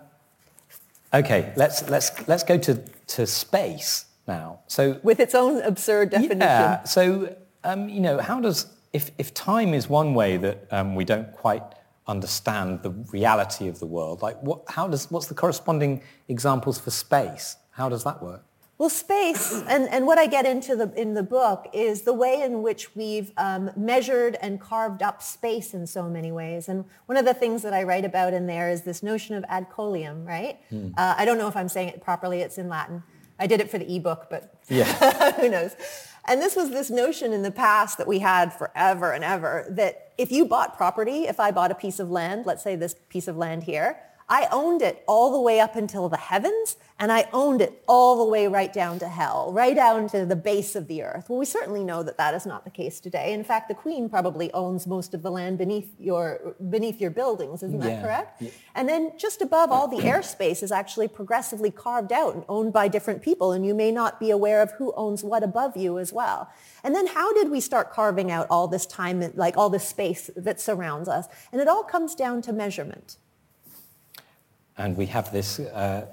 okay, 1.14 1.52
let's, 1.54 1.88
let's, 1.88 2.10
let's 2.26 2.42
go 2.42 2.58
to, 2.58 2.74
to 3.06 3.24
space 3.24 4.06
now. 4.26 4.58
So 4.66 4.98
With 5.04 5.20
its 5.20 5.34
own 5.36 5.62
absurd 5.62 6.10
definition. 6.10 6.40
Yeah, 6.40 6.82
so, 6.82 7.36
um, 7.62 7.88
you 7.88 8.00
know, 8.00 8.18
how 8.18 8.40
does, 8.40 8.66
if, 8.92 9.12
if 9.16 9.32
time 9.32 9.74
is 9.74 9.88
one 9.88 10.14
way 10.14 10.36
that 10.38 10.66
um, 10.72 10.96
we 10.96 11.04
don't 11.04 11.30
quite 11.32 11.62
understand 12.08 12.82
the 12.82 12.90
reality 13.12 13.68
of 13.68 13.78
the 13.78 13.86
world, 13.86 14.22
like 14.22 14.42
what, 14.42 14.62
how 14.66 14.88
does, 14.88 15.08
what's 15.08 15.28
the 15.28 15.34
corresponding 15.34 16.02
examples 16.26 16.80
for 16.80 16.90
space? 16.90 17.54
How 17.70 17.88
does 17.88 18.02
that 18.02 18.20
work? 18.20 18.42
Well, 18.78 18.88
space, 18.88 19.52
and, 19.68 19.88
and 19.88 20.06
what 20.06 20.18
I 20.18 20.26
get 20.28 20.46
into 20.46 20.76
the, 20.76 20.92
in 20.94 21.14
the 21.14 21.24
book 21.24 21.68
is 21.72 22.02
the 22.02 22.12
way 22.12 22.42
in 22.42 22.62
which 22.62 22.94
we've 22.94 23.32
um, 23.36 23.72
measured 23.76 24.36
and 24.40 24.60
carved 24.60 25.02
up 25.02 25.20
space 25.20 25.74
in 25.74 25.84
so 25.84 26.08
many 26.08 26.30
ways. 26.30 26.68
And 26.68 26.84
one 27.06 27.18
of 27.18 27.24
the 27.24 27.34
things 27.34 27.62
that 27.62 27.72
I 27.72 27.82
write 27.82 28.04
about 28.04 28.34
in 28.34 28.46
there 28.46 28.70
is 28.70 28.82
this 28.82 29.02
notion 29.02 29.34
of 29.34 29.44
ad 29.48 29.68
coelum, 29.68 30.24
right? 30.24 30.60
Hmm. 30.70 30.90
Uh, 30.96 31.16
I 31.18 31.24
don't 31.24 31.38
know 31.38 31.48
if 31.48 31.56
I'm 31.56 31.68
saying 31.68 31.88
it 31.88 32.00
properly. 32.00 32.40
It's 32.40 32.56
in 32.56 32.68
Latin. 32.68 33.02
I 33.40 33.48
did 33.48 33.60
it 33.60 33.68
for 33.68 33.78
the 33.78 33.96
ebook, 33.96 34.28
but 34.30 34.54
yeah. 34.68 35.32
who 35.32 35.48
knows? 35.48 35.74
And 36.28 36.40
this 36.40 36.54
was 36.54 36.70
this 36.70 36.88
notion 36.88 37.32
in 37.32 37.42
the 37.42 37.50
past 37.50 37.98
that 37.98 38.06
we 38.06 38.20
had 38.20 38.52
forever 38.52 39.12
and 39.12 39.24
ever 39.24 39.66
that 39.70 40.12
if 40.18 40.30
you 40.30 40.44
bought 40.44 40.76
property, 40.76 41.24
if 41.24 41.40
I 41.40 41.50
bought 41.50 41.72
a 41.72 41.74
piece 41.74 41.98
of 41.98 42.10
land, 42.10 42.46
let's 42.46 42.62
say 42.62 42.76
this 42.76 42.94
piece 43.08 43.26
of 43.26 43.36
land 43.36 43.64
here, 43.64 43.98
I 44.30 44.46
owned 44.52 44.82
it 44.82 45.02
all 45.08 45.32
the 45.32 45.40
way 45.40 45.58
up 45.58 45.74
until 45.74 46.10
the 46.10 46.18
heavens, 46.18 46.76
and 46.98 47.10
I 47.10 47.28
owned 47.32 47.62
it 47.62 47.82
all 47.88 48.18
the 48.18 48.30
way 48.30 48.46
right 48.46 48.70
down 48.70 48.98
to 48.98 49.08
hell, 49.08 49.50
right 49.54 49.74
down 49.74 50.06
to 50.08 50.26
the 50.26 50.36
base 50.36 50.76
of 50.76 50.86
the 50.86 51.02
earth. 51.02 51.30
Well, 51.30 51.38
we 51.38 51.46
certainly 51.46 51.82
know 51.82 52.02
that 52.02 52.18
that 52.18 52.34
is 52.34 52.44
not 52.44 52.64
the 52.64 52.70
case 52.70 53.00
today. 53.00 53.32
In 53.32 53.42
fact, 53.42 53.68
the 53.68 53.74
queen 53.74 54.10
probably 54.10 54.52
owns 54.52 54.86
most 54.86 55.14
of 55.14 55.22
the 55.22 55.30
land 55.30 55.56
beneath 55.56 55.94
your, 55.98 56.54
beneath 56.68 57.00
your 57.00 57.10
buildings. 57.10 57.62
Isn't 57.62 57.78
that 57.80 57.88
yeah. 57.88 58.02
correct? 58.02 58.42
Yeah. 58.42 58.50
And 58.74 58.86
then 58.86 59.12
just 59.16 59.40
above 59.40 59.72
all 59.72 59.88
the 59.88 60.02
airspace 60.02 60.62
is 60.62 60.72
actually 60.72 61.08
progressively 61.08 61.70
carved 61.70 62.12
out 62.12 62.34
and 62.34 62.44
owned 62.50 62.74
by 62.74 62.88
different 62.88 63.22
people, 63.22 63.52
and 63.52 63.64
you 63.64 63.74
may 63.74 63.90
not 63.90 64.20
be 64.20 64.30
aware 64.30 64.60
of 64.60 64.72
who 64.72 64.92
owns 64.94 65.24
what 65.24 65.42
above 65.42 65.74
you 65.74 65.98
as 65.98 66.12
well. 66.12 66.50
And 66.84 66.94
then 66.94 67.06
how 67.06 67.32
did 67.32 67.50
we 67.50 67.60
start 67.60 67.92
carving 67.92 68.30
out 68.30 68.46
all 68.50 68.68
this 68.68 68.84
time, 68.84 69.32
like 69.36 69.56
all 69.56 69.70
this 69.70 69.88
space 69.88 70.28
that 70.36 70.60
surrounds 70.60 71.08
us? 71.08 71.28
And 71.50 71.62
it 71.62 71.68
all 71.68 71.82
comes 71.82 72.14
down 72.14 72.42
to 72.42 72.52
measurement. 72.52 73.16
And 74.78 74.96
we 74.96 75.06
have 75.06 75.32
this 75.32 75.58
uh, 75.58 76.06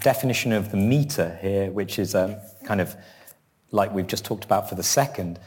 definition 0.00 0.52
of 0.52 0.70
the 0.70 0.76
meter 0.76 1.36
here, 1.42 1.70
which 1.70 1.98
is 1.98 2.14
um, 2.14 2.36
kind 2.64 2.80
of 2.80 2.96
like 3.72 3.92
we've 3.92 4.06
just 4.06 4.24
talked 4.24 4.44
about 4.44 4.68
for 4.68 4.76
the 4.76 4.82
second. 4.82 5.38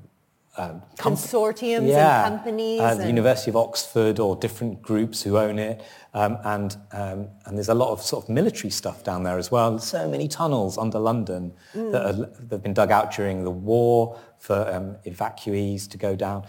um, 0.58 0.82
consortiums 0.98 1.88
yeah, 1.88 2.26
and 2.26 2.38
companies. 2.38 2.82
Uh, 2.82 2.96
the 2.96 3.06
University 3.06 3.52
of 3.52 3.56
Oxford 3.56 4.20
or 4.20 4.36
different 4.36 4.82
groups 4.82 5.22
who 5.22 5.38
own 5.38 5.60
it. 5.60 5.84
Um, 6.16 6.40
and, 6.44 6.76
um, 6.92 7.28
and 7.46 7.56
there's 7.56 7.70
a 7.70 7.76
lot 7.76 7.92
of 7.92 8.02
sort 8.02 8.24
of 8.24 8.30
military 8.32 8.72
stuff 8.72 9.04
down 9.04 9.22
there 9.22 9.38
as 9.38 9.52
well. 9.52 9.78
So 9.78 10.10
many 10.10 10.28
tunnels 10.28 10.76
under 10.80 10.98
London 10.98 11.54
mm. 11.76 11.92
that, 11.92 12.04
are, 12.04 12.14
that, 12.14 12.52
have 12.52 12.64
been 12.64 12.74
dug 12.74 12.90
out 12.90 13.14
during 13.14 13.44
the 13.44 13.52
war 13.52 14.20
for 14.40 14.68
um, 14.74 14.96
evacuees 15.06 15.88
to 15.92 16.00
go 16.00 16.16
down. 16.16 16.48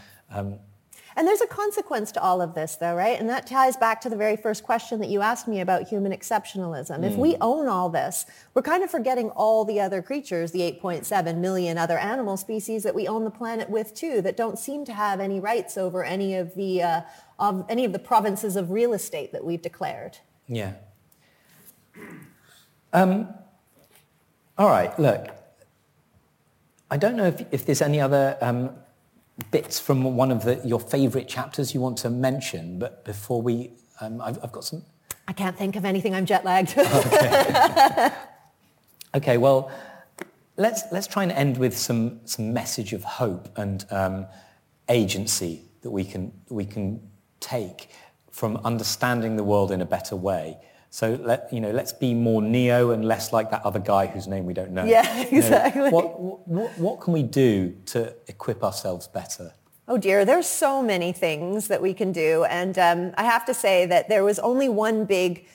And 1.20 1.28
there's 1.28 1.42
a 1.42 1.46
consequence 1.46 2.12
to 2.12 2.22
all 2.22 2.40
of 2.40 2.54
this, 2.54 2.76
though, 2.76 2.94
right? 2.94 3.20
And 3.20 3.28
that 3.28 3.46
ties 3.46 3.76
back 3.76 4.00
to 4.00 4.08
the 4.08 4.16
very 4.16 4.38
first 4.38 4.62
question 4.62 5.00
that 5.00 5.10
you 5.10 5.20
asked 5.20 5.46
me 5.46 5.60
about 5.60 5.86
human 5.86 6.12
exceptionalism. 6.12 7.00
Mm. 7.00 7.10
If 7.10 7.16
we 7.16 7.32
hmm. 7.32 7.42
own 7.42 7.68
all 7.68 7.90
this, 7.90 8.24
we're 8.54 8.62
kind 8.62 8.82
of 8.82 8.90
forgetting 8.90 9.28
all 9.32 9.66
the 9.66 9.80
other 9.80 10.00
creatures, 10.00 10.50
the 10.52 10.60
8.7 10.60 11.36
million 11.36 11.76
other 11.76 11.98
animal 11.98 12.38
species 12.38 12.84
that 12.84 12.94
we 12.94 13.06
own 13.06 13.24
the 13.24 13.30
planet 13.30 13.68
with, 13.68 13.94
too, 13.94 14.22
that 14.22 14.38
don't 14.38 14.58
seem 14.58 14.86
to 14.86 14.94
have 14.94 15.20
any 15.20 15.40
rights 15.40 15.76
over 15.76 16.02
any 16.02 16.36
of 16.36 16.54
the, 16.54 16.82
uh, 16.82 17.02
of 17.38 17.66
any 17.68 17.84
of 17.84 17.92
the 17.92 17.98
provinces 17.98 18.56
of 18.56 18.70
real 18.70 18.94
estate 18.94 19.30
that 19.32 19.44
we've 19.44 19.60
declared. 19.60 20.16
Yeah. 20.48 20.72
Um, 22.94 23.28
all 24.56 24.70
right, 24.70 24.98
look. 24.98 25.26
I 26.90 26.96
don't 26.96 27.14
know 27.14 27.26
if, 27.26 27.44
if 27.50 27.66
there's 27.66 27.82
any 27.82 28.00
other 28.00 28.38
um, 28.40 28.70
bits 29.50 29.78
from 29.78 30.16
one 30.16 30.30
of 30.30 30.44
the, 30.44 30.60
your 30.64 30.80
favourite 30.80 31.28
chapters 31.28 31.74
you 31.74 31.80
want 31.80 31.98
to 31.98 32.10
mention, 32.10 32.78
but 32.78 33.04
before 33.04 33.42
we, 33.42 33.72
um, 34.00 34.20
I've, 34.20 34.42
I've, 34.42 34.52
got 34.52 34.64
some. 34.64 34.82
I 35.28 35.32
can't 35.32 35.56
think 35.56 35.76
of 35.76 35.84
anything. 35.84 36.14
I'm 36.14 36.26
jet 36.26 36.44
lagged. 36.44 36.74
okay. 36.78 38.10
okay. 39.14 39.38
Well, 39.38 39.70
let's 40.56 40.82
let's 40.92 41.06
try 41.06 41.22
and 41.22 41.32
end 41.32 41.58
with 41.58 41.76
some 41.76 42.20
some 42.24 42.52
message 42.52 42.92
of 42.92 43.02
hope 43.02 43.48
and 43.56 43.84
um, 43.90 44.26
agency 44.88 45.62
that 45.82 45.90
we 45.90 46.04
can 46.04 46.32
we 46.48 46.64
can 46.64 47.00
take 47.40 47.90
from 48.30 48.56
understanding 48.58 49.36
the 49.36 49.44
world 49.44 49.70
in 49.70 49.80
a 49.80 49.86
better 49.86 50.16
way. 50.16 50.56
So 50.92 51.16
let 51.22 51.52
you 51.52 51.60
know, 51.60 51.70
let's 51.70 51.92
be 51.92 52.14
more 52.14 52.42
neo 52.42 52.90
and 52.90 53.04
less 53.04 53.32
like 53.32 53.50
that 53.52 53.64
other 53.64 53.78
guy 53.78 54.06
whose 54.06 54.26
name 54.26 54.44
we 54.44 54.52
don't 54.52 54.72
know. 54.72 54.84
Yeah, 54.84 55.22
exactly. 55.30 55.82
You 55.82 55.90
know, 55.90 55.96
what, 55.96 56.48
what, 56.48 56.78
what 56.78 57.00
can 57.00 57.12
we 57.12 57.22
do 57.22 57.76
to 57.86 58.14
equip 58.26 58.64
ourselves 58.64 59.06
better? 59.06 59.54
Oh 59.86 59.98
dear, 59.98 60.24
there's 60.24 60.46
so 60.46 60.82
many 60.82 61.12
things 61.12 61.68
that 61.68 61.80
we 61.80 61.94
can 61.94 62.12
do, 62.12 62.44
and 62.44 62.78
um, 62.78 63.12
I 63.16 63.24
have 63.24 63.44
to 63.46 63.54
say 63.54 63.86
that 63.86 64.08
there 64.08 64.22
was 64.22 64.38
only 64.38 64.68
one 64.68 65.04
big 65.04 65.46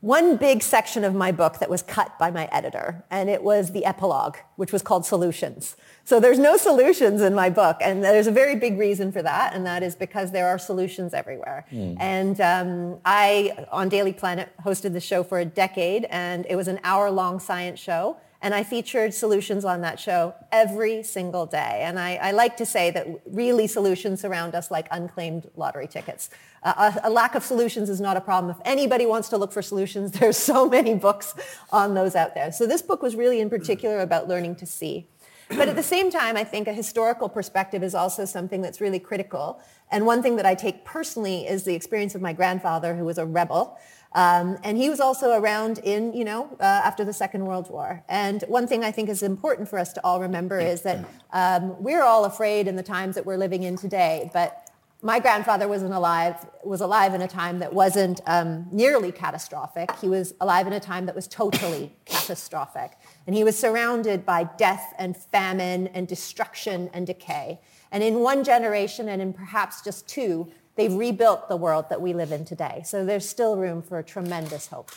one 0.00 0.36
big 0.36 0.62
section 0.62 1.02
of 1.02 1.12
my 1.12 1.32
book 1.32 1.58
that 1.58 1.68
was 1.68 1.82
cut 1.82 2.16
by 2.20 2.30
my 2.30 2.48
editor, 2.52 3.04
and 3.10 3.28
it 3.28 3.42
was 3.42 3.72
the 3.72 3.84
epilogue, 3.84 4.36
which 4.54 4.72
was 4.72 4.80
called 4.80 5.04
Solutions. 5.04 5.76
So 6.04 6.20
there's 6.20 6.38
no 6.38 6.56
solutions 6.56 7.20
in 7.20 7.34
my 7.34 7.50
book, 7.50 7.78
and 7.80 8.04
there's 8.04 8.28
a 8.28 8.32
very 8.32 8.54
big 8.54 8.78
reason 8.78 9.10
for 9.10 9.22
that, 9.22 9.54
and 9.54 9.66
that 9.66 9.82
is 9.82 9.96
because 9.96 10.30
there 10.30 10.46
are 10.46 10.58
solutions 10.58 11.14
everywhere. 11.14 11.66
Mm. 11.72 11.96
And 11.98 12.40
um, 12.40 13.00
I, 13.04 13.66
on 13.72 13.88
Daily 13.88 14.12
Planet, 14.12 14.48
hosted 14.64 14.92
the 14.92 15.00
show 15.00 15.24
for 15.24 15.40
a 15.40 15.44
decade, 15.44 16.04
and 16.10 16.46
it 16.48 16.54
was 16.54 16.68
an 16.68 16.78
hour-long 16.84 17.40
science 17.40 17.80
show. 17.80 18.18
And 18.40 18.54
I 18.54 18.62
featured 18.62 19.12
solutions 19.12 19.64
on 19.64 19.80
that 19.80 19.98
show 19.98 20.32
every 20.52 21.02
single 21.02 21.44
day. 21.44 21.82
And 21.84 21.98
I, 21.98 22.16
I 22.16 22.30
like 22.30 22.56
to 22.58 22.66
say 22.66 22.90
that 22.92 23.06
really 23.26 23.66
solutions 23.66 24.20
surround 24.20 24.54
us 24.54 24.70
like 24.70 24.86
unclaimed 24.92 25.50
lottery 25.56 25.88
tickets. 25.88 26.30
Uh, 26.62 26.92
a, 27.02 27.08
a, 27.08 27.10
lack 27.10 27.34
of 27.34 27.42
solutions 27.42 27.90
is 27.90 28.00
not 28.00 28.16
a 28.16 28.20
problem. 28.20 28.54
If 28.54 28.62
anybody 28.64 29.06
wants 29.06 29.28
to 29.30 29.36
look 29.36 29.52
for 29.52 29.62
solutions, 29.62 30.12
there's 30.20 30.36
so 30.36 30.68
many 30.68 30.94
books 30.94 31.34
on 31.70 31.94
those 31.94 32.14
out 32.14 32.34
there. 32.34 32.52
So 32.52 32.66
this 32.66 32.80
book 32.80 33.02
was 33.02 33.16
really 33.16 33.40
in 33.40 33.50
particular 33.50 34.00
about 34.00 34.28
learning 34.28 34.56
to 34.56 34.66
see. 34.66 35.08
But 35.48 35.68
at 35.68 35.76
the 35.76 35.82
same 35.82 36.10
time, 36.10 36.36
I 36.36 36.44
think 36.44 36.68
a 36.68 36.74
historical 36.74 37.28
perspective 37.28 37.82
is 37.82 37.94
also 37.94 38.24
something 38.24 38.60
that's 38.60 38.80
really 38.80 38.98
critical. 38.98 39.60
And 39.90 40.04
one 40.04 40.22
thing 40.22 40.36
that 40.36 40.44
I 40.44 40.54
take 40.54 40.84
personally 40.84 41.46
is 41.46 41.64
the 41.64 41.74
experience 41.74 42.14
of 42.14 42.20
my 42.20 42.34
grandfather, 42.34 42.94
who 42.94 43.04
was 43.04 43.16
a 43.16 43.24
rebel. 43.24 43.78
Um, 44.12 44.58
and 44.64 44.78
he 44.78 44.88
was 44.88 45.00
also 45.00 45.38
around 45.38 45.78
in, 45.78 46.12
you 46.14 46.24
know, 46.24 46.48
uh, 46.60 46.62
after 46.62 47.04
the 47.04 47.12
Second 47.12 47.44
World 47.44 47.70
War. 47.70 48.02
And 48.08 48.42
one 48.48 48.66
thing 48.66 48.84
I 48.84 48.90
think 48.90 49.08
is 49.08 49.22
important 49.22 49.68
for 49.68 49.78
us 49.78 49.92
to 49.94 50.04
all 50.04 50.20
remember 50.20 50.58
is 50.58 50.82
that 50.82 51.06
um, 51.32 51.80
we're 51.82 52.02
all 52.02 52.24
afraid 52.24 52.68
in 52.68 52.76
the 52.76 52.82
times 52.82 53.14
that 53.16 53.26
we're 53.26 53.36
living 53.36 53.64
in 53.64 53.76
today. 53.76 54.30
But 54.32 54.68
my 55.00 55.20
grandfather 55.20 55.68
wasn't 55.68 55.92
alive, 55.92 56.34
was 56.64 56.80
alive 56.80 57.14
in 57.14 57.22
a 57.22 57.28
time 57.28 57.60
that 57.60 57.72
wasn't 57.72 58.20
um, 58.26 58.66
nearly 58.72 59.12
catastrophic. 59.12 59.94
He 60.00 60.08
was 60.08 60.34
alive 60.40 60.66
in 60.66 60.72
a 60.72 60.80
time 60.80 61.06
that 61.06 61.14
was 61.14 61.28
totally 61.28 61.94
catastrophic. 62.04 62.92
And 63.26 63.36
he 63.36 63.44
was 63.44 63.56
surrounded 63.56 64.26
by 64.26 64.44
death 64.56 64.94
and 64.98 65.16
famine 65.16 65.86
and 65.88 66.08
destruction 66.08 66.90
and 66.92 67.06
decay. 67.06 67.60
And 67.92 68.02
in 68.02 68.20
one 68.20 68.42
generation 68.42 69.08
and 69.08 69.22
in 69.22 69.32
perhaps 69.32 69.82
just 69.82 70.08
two, 70.08 70.50
they've 70.78 70.94
rebuilt 70.94 71.48
the 71.48 71.56
world 71.56 71.90
that 71.90 72.00
we 72.00 72.14
live 72.14 72.32
in 72.32 72.44
today. 72.44 72.82
So 72.86 73.04
there's 73.04 73.28
still 73.28 73.56
room 73.56 73.82
for 73.82 74.02
tremendous 74.02 74.68
hope. 74.68 74.92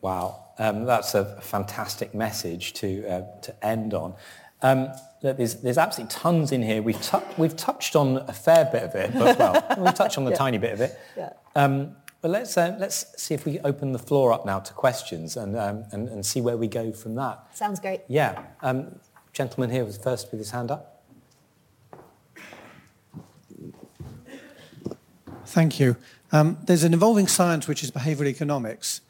Wow, 0.00 0.46
um, 0.58 0.84
that's 0.84 1.14
a 1.14 1.40
fantastic 1.42 2.14
message 2.14 2.72
to, 2.74 3.06
uh, 3.06 3.40
to 3.42 3.66
end 3.66 3.92
on. 3.92 4.14
Um, 4.62 4.92
there's, 5.20 5.56
there's 5.56 5.78
absolutely 5.78 6.14
tons 6.14 6.52
in 6.52 6.62
here. 6.62 6.82
We've, 6.82 7.00
tu- 7.00 7.22
we've 7.36 7.56
touched 7.56 7.96
on 7.96 8.18
a 8.28 8.32
fair 8.32 8.66
bit 8.66 8.82
of 8.84 8.94
it, 8.94 9.12
but 9.12 9.38
well, 9.38 9.76
we've 9.78 9.94
touched 9.94 10.18
on 10.18 10.24
the 10.24 10.30
yeah. 10.30 10.36
tiny 10.36 10.58
bit 10.58 10.72
of 10.72 10.80
it. 10.80 10.98
Yeah. 11.16 11.32
Um, 11.56 11.96
but 12.20 12.30
let's, 12.30 12.56
uh, 12.56 12.76
let's 12.78 13.20
see 13.20 13.34
if 13.34 13.44
we 13.44 13.58
open 13.60 13.92
the 13.92 13.98
floor 13.98 14.32
up 14.32 14.46
now 14.46 14.60
to 14.60 14.72
questions 14.72 15.36
and, 15.36 15.56
um, 15.56 15.84
and, 15.90 16.08
and 16.08 16.24
see 16.24 16.40
where 16.40 16.56
we 16.56 16.68
go 16.68 16.92
from 16.92 17.16
that. 17.16 17.44
Sounds 17.54 17.80
great. 17.80 18.02
Yeah. 18.08 18.44
Um, 18.62 19.00
gentleman 19.32 19.70
here 19.70 19.84
was 19.84 19.98
first 19.98 20.30
with 20.30 20.38
his 20.38 20.52
hand 20.52 20.70
up. 20.70 20.93
Thank 25.46 25.78
you. 25.78 25.96
Um, 26.32 26.58
there's 26.64 26.84
an 26.84 26.94
evolving 26.94 27.28
science 27.28 27.68
which 27.68 27.82
is 27.82 27.90
behavioral 27.90 28.26
economics, 28.26 29.00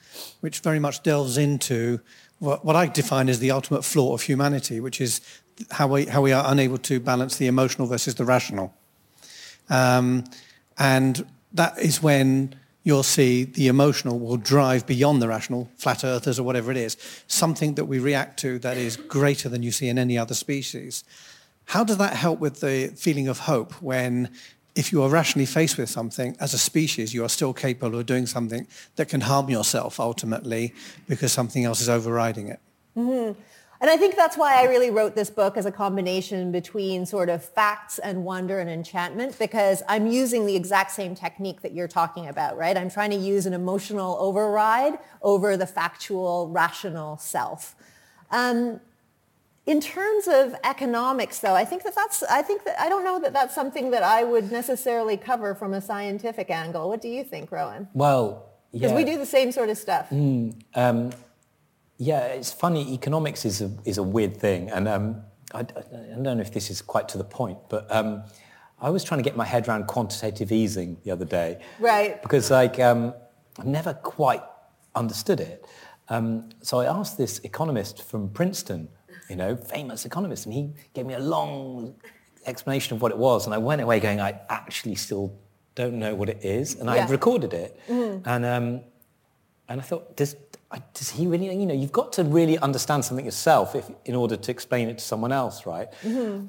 which 0.40 0.60
very 0.60 0.78
much 0.78 1.02
delves 1.02 1.38
into 1.38 2.00
what, 2.38 2.64
what 2.64 2.76
I 2.76 2.86
define 2.86 3.28
as 3.28 3.38
the 3.38 3.50
ultimate 3.50 3.84
flaw 3.84 4.14
of 4.14 4.22
humanity, 4.22 4.80
which 4.80 5.00
is 5.00 5.20
how 5.70 5.86
we, 5.88 6.06
how 6.06 6.20
we 6.20 6.32
are 6.32 6.44
unable 6.46 6.78
to 6.78 7.00
balance 7.00 7.36
the 7.36 7.46
emotional 7.46 7.86
versus 7.86 8.16
the 8.16 8.24
rational. 8.24 8.74
Um, 9.70 10.24
and 10.76 11.26
that 11.52 11.78
is 11.78 12.02
when 12.02 12.56
you'll 12.82 13.02
see 13.02 13.44
the 13.44 13.68
emotional 13.68 14.18
will 14.18 14.36
drive 14.36 14.86
beyond 14.86 15.22
the 15.22 15.28
rational, 15.28 15.70
flat 15.76 16.04
earthers 16.04 16.38
or 16.38 16.42
whatever 16.42 16.70
it 16.70 16.76
is, 16.76 16.96
something 17.26 17.74
that 17.76 17.86
we 17.86 17.98
react 17.98 18.38
to 18.40 18.58
that 18.58 18.76
is 18.76 18.96
greater 18.96 19.48
than 19.48 19.62
you 19.62 19.72
see 19.72 19.88
in 19.88 19.98
any 19.98 20.18
other 20.18 20.34
species. 20.34 21.04
How 21.66 21.82
does 21.82 21.96
that 21.96 22.14
help 22.14 22.40
with 22.40 22.60
the 22.60 22.92
feeling 22.94 23.26
of 23.26 23.40
hope 23.40 23.72
when 23.80 24.28
if 24.74 24.92
you 24.92 25.02
are 25.02 25.08
rationally 25.08 25.46
faced 25.46 25.78
with 25.78 25.88
something, 25.88 26.36
as 26.40 26.52
a 26.52 26.58
species, 26.58 27.14
you 27.14 27.24
are 27.24 27.28
still 27.28 27.52
capable 27.52 27.98
of 27.98 28.06
doing 28.06 28.26
something 28.26 28.66
that 28.96 29.08
can 29.08 29.20
harm 29.20 29.48
yourself 29.48 30.00
ultimately 30.00 30.74
because 31.08 31.32
something 31.32 31.64
else 31.64 31.80
is 31.80 31.88
overriding 31.88 32.48
it? 32.48 32.60
Mm-hmm. 32.96 33.40
And 33.80 33.90
I 33.90 33.96
think 33.96 34.16
that's 34.16 34.38
why 34.38 34.60
I 34.60 34.64
really 34.64 34.90
wrote 34.90 35.14
this 35.14 35.28
book 35.30 35.56
as 35.56 35.66
a 35.66 35.70
combination 35.72 36.50
between 36.50 37.04
sort 37.04 37.28
of 37.28 37.44
facts 37.44 37.98
and 37.98 38.24
wonder 38.24 38.58
and 38.58 38.70
enchantment 38.70 39.38
because 39.38 39.82
I'm 39.88 40.06
using 40.06 40.46
the 40.46 40.56
exact 40.56 40.92
same 40.92 41.14
technique 41.14 41.60
that 41.62 41.72
you're 41.72 41.88
talking 41.88 42.28
about, 42.28 42.56
right? 42.56 42.76
I'm 42.76 42.88
trying 42.88 43.10
to 43.10 43.16
use 43.16 43.46
an 43.46 43.52
emotional 43.52 44.16
override 44.18 44.98
over 45.22 45.56
the 45.56 45.66
factual, 45.66 46.48
rational 46.48 47.18
self. 47.18 47.74
Um, 48.30 48.80
In 49.66 49.80
terms 49.80 50.28
of 50.28 50.54
economics, 50.62 51.38
though, 51.38 51.54
I 51.54 51.64
think 51.64 51.84
that 51.84 51.94
that's, 51.94 52.22
I 52.24 52.42
think 52.42 52.64
that, 52.64 52.78
I 52.78 52.88
don't 52.90 53.04
know 53.04 53.18
that 53.20 53.32
that's 53.32 53.54
something 53.54 53.90
that 53.92 54.02
I 54.02 54.22
would 54.22 54.52
necessarily 54.52 55.16
cover 55.16 55.54
from 55.54 55.72
a 55.72 55.80
scientific 55.80 56.50
angle. 56.50 56.88
What 56.88 57.00
do 57.00 57.08
you 57.08 57.24
think, 57.24 57.50
Rowan? 57.50 57.88
Well, 57.94 58.52
Because 58.72 58.90
yeah. 58.90 58.96
we 58.96 59.04
do 59.04 59.16
the 59.16 59.24
same 59.26 59.52
sort 59.52 59.70
of 59.70 59.78
stuff. 59.78 60.10
Um, 60.10 61.12
yeah, 61.96 62.20
it's 62.26 62.52
funny. 62.52 62.92
Economics 62.92 63.44
is 63.44 63.62
a, 63.62 63.70
is 63.84 63.98
a 63.98 64.02
weird 64.02 64.36
thing. 64.36 64.68
And 64.70 64.88
um, 64.88 65.22
I, 65.54 65.60
I 65.60 65.64
don't 66.22 66.24
know 66.24 66.40
if 66.40 66.52
this 66.52 66.70
is 66.70 66.82
quite 66.82 67.08
to 67.10 67.18
the 67.18 67.24
point, 67.24 67.56
but 67.70 67.86
um, 67.90 68.24
I 68.80 68.90
was 68.90 69.04
trying 69.04 69.20
to 69.20 69.24
get 69.24 69.36
my 69.36 69.46
head 69.46 69.68
around 69.68 69.86
quantitative 69.86 70.52
easing 70.52 70.98
the 71.04 71.12
other 71.12 71.24
day. 71.24 71.62
Right. 71.78 72.20
Because 72.20 72.50
like, 72.50 72.80
um, 72.80 73.14
I've 73.58 73.66
never 73.66 73.94
quite 73.94 74.42
understood 74.94 75.40
it. 75.40 75.64
Um, 76.08 76.50
so 76.60 76.80
I 76.80 76.86
asked 76.86 77.16
this 77.16 77.38
economist 77.44 78.02
from 78.02 78.28
Princeton, 78.28 78.88
you 79.28 79.36
know, 79.36 79.56
famous 79.56 80.04
economist, 80.04 80.46
and 80.46 80.54
he 80.54 80.70
gave 80.92 81.06
me 81.06 81.14
a 81.14 81.18
long 81.18 81.94
explanation 82.46 82.94
of 82.96 83.02
what 83.02 83.10
it 83.10 83.18
was. 83.18 83.46
And 83.46 83.54
I 83.54 83.58
went 83.58 83.80
away 83.80 84.00
going, 84.00 84.20
I 84.20 84.40
actually 84.48 84.96
still 84.96 85.32
don't 85.74 85.98
know 85.98 86.14
what 86.14 86.28
it 86.28 86.44
is. 86.44 86.74
And 86.74 86.88
I 86.90 86.96
recorded 87.10 87.52
it. 87.54 87.80
And, 88.24 88.44
um, 88.44 88.80
and 89.68 89.80
I 89.80 89.82
thought, 89.82 90.16
does, 90.16 90.36
does 90.92 91.10
he 91.10 91.26
really, 91.26 91.46
you 91.56 91.66
know, 91.66 91.74
you've 91.74 91.92
got 91.92 92.12
to 92.14 92.24
really 92.24 92.58
understand 92.58 93.04
something 93.04 93.24
yourself 93.24 93.74
if, 93.74 93.90
in 94.04 94.14
order 94.14 94.36
to 94.36 94.50
explain 94.50 94.88
it 94.88 94.98
to 94.98 95.04
someone 95.04 95.32
else, 95.32 95.64
right? 95.66 95.88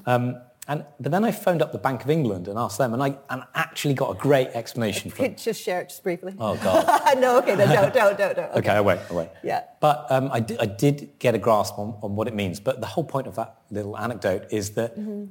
Um, 0.05 0.41
and, 0.67 0.83
but 0.99 1.11
then 1.11 1.23
I 1.23 1.31
phoned 1.31 1.61
up 1.61 1.71
the 1.71 1.77
Bank 1.77 2.03
of 2.03 2.09
England 2.09 2.47
and 2.47 2.57
asked 2.57 2.79
them, 2.79 2.93
and 2.93 3.03
I 3.03 3.17
and 3.29 3.43
actually 3.53 3.93
got 3.93 4.09
a 4.09 4.19
great 4.19 4.47
explanation 4.49 5.11
from 5.11 5.25
Could 5.25 5.37
just 5.49 5.61
share 5.61 5.81
it 5.81 5.89
just 5.89 6.03
briefly. 6.03 6.33
Oh, 6.39 6.55
God. 6.57 7.17
no, 7.19 7.37
okay, 7.39 7.55
then 7.55 7.69
don't, 7.69 7.93
don't, 7.93 8.17
don't, 8.17 8.35
don't. 8.35 8.51
Okay, 8.55 8.71
I 8.71 8.81
won't, 8.81 9.01
I 9.09 9.13
won't. 9.13 9.29
Yeah. 9.43 9.63
But 9.79 10.07
um, 10.09 10.29
I, 10.31 10.39
did, 10.39 10.59
I 10.59 10.65
did 10.65 11.19
get 11.19 11.35
a 11.35 11.37
grasp 11.37 11.77
on, 11.77 11.97
on 12.01 12.15
what 12.15 12.27
it 12.27 12.33
means. 12.33 12.59
But 12.59 12.81
the 12.81 12.87
whole 12.87 13.03
point 13.03 13.27
of 13.27 13.35
that 13.35 13.57
little 13.69 13.97
anecdote 13.97 14.47
is 14.51 14.71
that 14.71 14.97
Mm-hmm. 14.97 15.25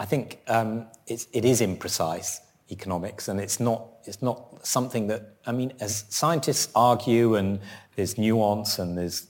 I 0.00 0.06
think 0.06 0.40
um, 0.48 0.86
it's, 1.06 1.26
it 1.34 1.44
is 1.44 1.60
imprecise 1.60 2.40
economics, 2.70 3.28
and 3.28 3.38
it's 3.38 3.60
not, 3.60 3.86
it's 4.06 4.22
not 4.22 4.66
something 4.66 5.08
that, 5.08 5.34
I 5.46 5.52
mean, 5.52 5.74
as 5.78 6.06
scientists 6.08 6.72
argue, 6.74 7.34
and 7.34 7.60
there's 7.96 8.16
nuance 8.16 8.78
and 8.78 8.96
there's 8.96 9.26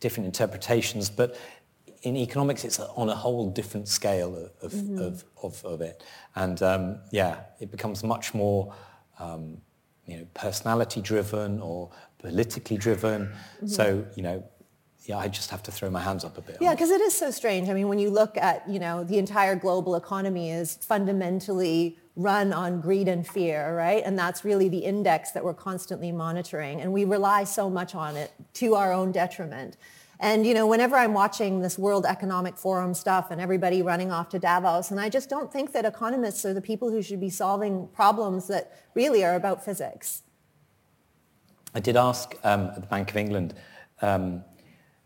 different 0.00 0.24
interpretations, 0.24 1.10
but 1.10 1.36
in 2.02 2.16
economics, 2.16 2.64
it's 2.64 2.80
on 2.80 3.08
a 3.08 3.14
whole 3.14 3.50
different 3.50 3.88
scale 3.88 4.34
of, 4.36 4.50
of, 4.62 4.72
Mm-hmm. 4.72 4.98
of, 4.98 5.24
of, 5.42 5.64
of 5.64 5.80
it. 5.80 6.02
And 6.34 6.62
um, 6.62 6.98
yeah, 7.10 7.40
it 7.60 7.70
becomes 7.70 8.02
much 8.02 8.34
more 8.34 8.74
um, 9.18 9.58
you 10.06 10.16
know, 10.16 10.26
personality 10.34 11.00
driven 11.00 11.60
or 11.60 11.90
politically 12.18 12.76
driven. 12.76 13.26
Mm-hmm. 13.26 13.66
So, 13.66 14.04
you 14.16 14.22
know, 14.22 14.44
yeah, 15.04 15.18
I 15.18 15.28
just 15.28 15.50
have 15.50 15.62
to 15.64 15.72
throw 15.72 15.90
my 15.90 16.00
hands 16.00 16.24
up 16.24 16.36
a 16.38 16.40
bit. 16.40 16.58
Yeah, 16.60 16.74
because 16.74 16.90
it 16.90 17.00
is 17.00 17.16
so 17.16 17.30
strange. 17.30 17.68
I 17.68 17.74
mean, 17.74 17.88
when 17.88 17.98
you 17.98 18.10
look 18.10 18.36
at, 18.36 18.68
you 18.68 18.78
know, 18.78 19.02
the 19.02 19.18
entire 19.18 19.56
global 19.56 19.94
economy 19.96 20.50
is 20.50 20.76
fundamentally 20.76 21.98
run 22.16 22.52
on 22.52 22.80
greed 22.80 23.08
and 23.08 23.26
fear, 23.26 23.74
right? 23.76 24.02
And 24.04 24.18
that's 24.18 24.44
really 24.44 24.68
the 24.68 24.78
index 24.78 25.30
that 25.32 25.42
we're 25.42 25.54
constantly 25.54 26.12
monitoring. 26.12 26.80
And 26.80 26.92
we 26.92 27.04
rely 27.04 27.44
so 27.44 27.70
much 27.70 27.94
on 27.94 28.16
it 28.16 28.32
to 28.54 28.74
our 28.74 28.92
own 28.92 29.10
detriment. 29.10 29.76
And, 30.22 30.46
you 30.46 30.52
know, 30.52 30.66
whenever 30.66 30.96
I'm 30.96 31.14
watching 31.14 31.62
this 31.62 31.78
World 31.78 32.04
Economic 32.04 32.58
Forum 32.58 32.92
stuff 32.92 33.30
and 33.30 33.40
everybody 33.40 33.80
running 33.80 34.12
off 34.12 34.28
to 34.28 34.38
Davos, 34.38 34.90
and 34.90 35.00
I 35.00 35.08
just 35.08 35.30
don't 35.30 35.50
think 35.50 35.72
that 35.72 35.86
economists 35.86 36.44
are 36.44 36.52
the 36.52 36.60
people 36.60 36.90
who 36.90 37.00
should 37.00 37.20
be 37.20 37.30
solving 37.30 37.88
problems 37.94 38.46
that 38.48 38.70
really 38.94 39.24
are 39.24 39.34
about 39.34 39.64
physics. 39.64 40.22
I 41.74 41.80
did 41.80 41.96
ask 41.96 42.34
um, 42.44 42.66
at 42.66 42.82
the 42.82 42.86
Bank 42.86 43.10
of 43.10 43.16
England, 43.16 43.54
um, 44.02 44.44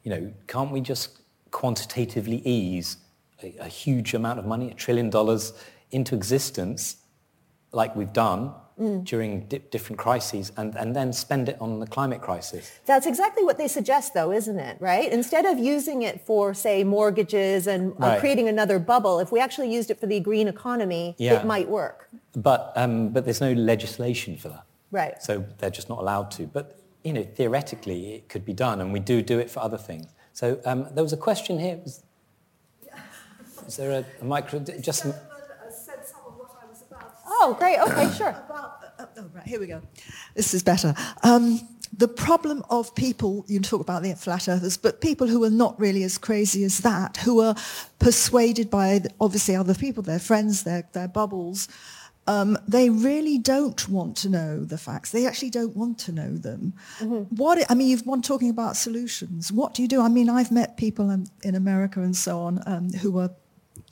you 0.03 0.11
know, 0.11 0.33
can't 0.49 0.73
we 0.73 0.81
just 0.81 1.21
quantitatively 1.53 2.39
ease 2.45 2.97
a, 3.41 3.55
a 3.61 3.69
huge 3.69 4.15
amount 4.15 4.41
of 4.41 4.47
money, 4.47 4.73
a 4.73 4.75
trillion 4.75 5.11
dollars, 5.11 5.53
into 5.93 6.17
existence, 6.17 6.97
like 7.71 7.95
we've 7.95 8.13
done 8.13 8.53
Mm. 8.81 9.05
during 9.05 9.47
di- 9.47 9.63
different 9.71 10.01
crises, 10.01 10.51
and, 10.57 10.75
and 10.75 10.97
then 10.97 11.13
spend 11.13 11.49
it 11.49 11.57
on 11.61 11.79
the 11.79 11.87
climate 11.87 12.21
crisis? 12.21 12.73
That's 12.87 13.07
exactly 13.07 13.45
what 13.45 13.57
they 13.57 13.69
suggest, 13.69 14.15
though, 14.15 14.33
isn't 14.33 14.59
it? 14.59 14.77
Right? 14.81 15.13
Instead 15.13 15.47
of 15.47 15.61
using 15.61 16.03
it 16.03 16.21
for, 16.27 16.55
say, 16.55 16.83
mortgages 16.83 17.69
and 17.69 17.93
uh, 17.93 17.95
Right. 17.99 18.19
creating 18.19 18.49
another 18.49 18.81
bubble, 18.81 19.21
if 19.21 19.31
we 19.31 19.39
actually 19.39 19.73
used 19.73 19.93
it 19.93 20.01
for 20.01 20.07
the 20.09 20.19
green 20.19 20.49
economy, 20.49 21.15
Yeah. 21.19 21.35
it 21.39 21.47
might 21.47 21.69
work. 21.69 22.09
But, 22.35 22.73
um, 22.75 23.11
but 23.11 23.25
there's 23.25 23.41
no 23.41 23.53
legislation 23.53 24.37
for 24.37 24.49
that. 24.49 24.65
Right. 24.91 25.23
So 25.23 25.45
they're 25.59 25.71
just 25.71 25.89
not 25.89 26.01
allowed 26.01 26.33
to. 26.33 26.47
But, 26.49 26.77
you 27.05 27.13
know, 27.13 27.23
theoretically, 27.23 28.15
it 28.15 28.29
could 28.29 28.45
be 28.45 28.55
done, 28.55 28.81
and 28.81 28.93
we 28.93 28.99
do 28.99 29.23
do 29.23 29.39
it 29.39 29.51
for 29.51 29.61
other 29.61 29.79
things. 29.79 30.07
So 30.33 30.59
um, 30.65 30.89
there 30.93 31.05
was 31.05 31.13
a 31.13 31.17
question 31.17 31.61
here. 31.61 31.77
Was, 31.77 32.03
is 33.69 33.77
there 33.77 33.93
a, 33.93 34.05
a 34.21 34.25
micro... 34.25 34.59
Just... 34.59 35.03
said 35.03 35.15
some 36.07 36.23
of 36.27 36.35
what 36.39 36.51
I 36.61 36.67
was 36.69 36.83
about 36.83 37.23
to 37.23 37.29
Oh, 37.47 37.53
great. 37.53 37.79
Okay, 37.79 38.11
sure. 38.17 38.29
about, 38.49 38.85
uh, 38.99 39.05
oh, 39.19 39.31
right, 39.35 39.47
here 39.47 39.61
we 39.61 39.67
go. 39.67 39.83
This 40.35 40.55
is 40.55 40.63
better. 40.63 40.95
Um, 41.23 41.61
the 41.93 42.09
problem 42.09 42.65
of 42.71 42.95
people, 42.95 43.45
you 43.49 43.61
talk 43.61 43.83
about 43.83 44.03
the 44.03 44.15
flat 44.15 44.49
earthers, 44.49 44.79
but 44.79 45.03
people 45.03 45.27
who 45.27 45.45
are 45.45 45.51
not 45.51 45.79
really 45.79 46.05
as 46.05 46.17
crazy 46.17 46.65
as 46.65 46.79
that, 46.79 47.19
who 47.19 47.43
are 47.43 47.55
persuaded 47.99 48.71
by 48.71 49.03
obviously 49.21 49.57
other 49.57 49.75
people, 49.75 50.03
their 50.03 50.19
friends, 50.19 50.63
their, 50.63 50.89
their 50.95 51.07
bubbles, 51.07 51.69
um, 52.27 52.57
they 52.67 52.89
really 52.89 53.37
don't 53.37 53.87
want 53.91 54.17
to 54.19 54.31
know 54.31 54.65
the 54.65 54.79
facts. 54.79 55.11
They 55.11 55.27
actually 55.27 55.51
don't 55.51 55.77
want 55.77 55.99
to 56.01 56.13
know 56.13 56.35
them. 56.39 56.73
What 57.29 57.71
I 57.71 57.75
mean, 57.75 57.89
you've 57.89 58.07
been 58.07 58.23
talking 58.23 58.49
about 58.49 58.79
solutions. 58.79 59.53
What 59.53 59.75
do 59.75 59.83
you 59.83 59.89
do? 59.89 60.01
I 60.01 60.09
mean, 60.09 60.31
I've 60.31 60.51
met 60.51 60.79
people 60.79 61.11
in, 61.11 61.27
in 61.43 61.55
America 61.55 62.01
and 62.01 62.17
so 62.17 62.41
on 62.41 62.63
um, 62.65 62.91
who 62.95 63.19
are 63.19 63.31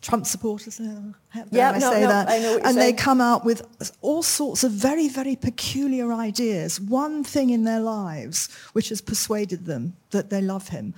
Trump 0.03 0.26
supporters. 0.26 0.78
Uh, 0.80 1.12
Yeah, 1.50 1.70
I 1.70 1.78
no, 1.78 1.90
say 1.92 2.00
no, 2.03 2.09
that? 2.09 2.28
I 2.28 2.38
know 2.40 2.61
and 2.64 2.76
they 2.76 2.92
come 2.92 3.20
out 3.20 3.44
with 3.44 3.62
all 4.03 4.22
sorts 4.22 4.64
of 4.64 4.72
very, 4.72 5.09
very 5.09 5.36
peculiar 5.36 6.12
ideas. 6.12 6.80
One 6.80 7.24
thing 7.24 7.50
in 7.50 7.64
their 7.64 7.80
lives 7.80 8.48
which 8.72 8.88
has 8.90 9.00
persuaded 9.00 9.64
them 9.64 9.94
that 10.11 10.28
they 10.28 10.42
love 10.42 10.68
him. 10.68 10.94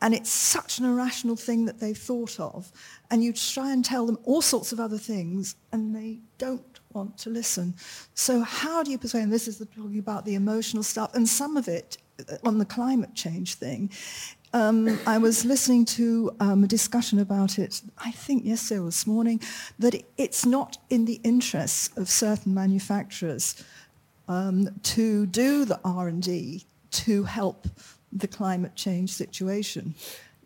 And 0.00 0.14
it's 0.14 0.30
such 0.30 0.78
an 0.78 0.84
irrational 0.84 1.34
thing 1.34 1.64
that 1.64 1.80
they've 1.80 1.98
thought 1.98 2.38
of. 2.38 2.70
And 3.10 3.24
you 3.24 3.32
try 3.32 3.72
and 3.72 3.84
tell 3.84 4.06
them 4.06 4.18
all 4.24 4.42
sorts 4.42 4.70
of 4.72 4.78
other 4.78 4.98
things, 4.98 5.56
and 5.72 5.96
they 5.96 6.20
don't 6.36 6.80
want 6.92 7.18
to 7.18 7.30
listen. 7.30 7.74
So 8.14 8.42
how 8.42 8.84
do 8.84 8.92
you 8.92 8.98
persuade 8.98 9.22
them? 9.24 9.30
This 9.30 9.48
is 9.48 9.58
the, 9.58 9.66
talking 9.66 9.98
about 9.98 10.24
the 10.24 10.36
emotional 10.36 10.84
stuff, 10.84 11.14
and 11.14 11.28
some 11.28 11.56
of 11.56 11.66
it 11.66 11.98
uh, 12.30 12.36
on 12.44 12.58
the 12.58 12.64
climate 12.64 13.14
change 13.14 13.54
thing. 13.54 13.90
Um, 14.54 14.98
I 15.06 15.18
was 15.18 15.44
listening 15.44 15.84
to 15.86 16.34
um, 16.40 16.64
a 16.64 16.66
discussion 16.66 17.18
about 17.18 17.58
it, 17.58 17.82
I 17.98 18.10
think 18.12 18.44
yesterday 18.46 18.80
or 18.80 18.86
this 18.86 19.06
morning, 19.06 19.40
that 19.78 20.02
it's 20.16 20.46
not 20.46 20.78
in 20.88 21.04
the 21.04 21.20
interests 21.22 21.90
of 21.96 22.08
certain 22.08 22.54
manufacturers 22.54 23.62
um, 24.26 24.70
to 24.84 25.26
do 25.26 25.66
the 25.66 25.78
R&D 25.84 26.64
to 26.90 27.24
help 27.24 27.68
the 28.10 28.28
climate 28.28 28.74
change 28.74 29.10
situation. 29.10 29.94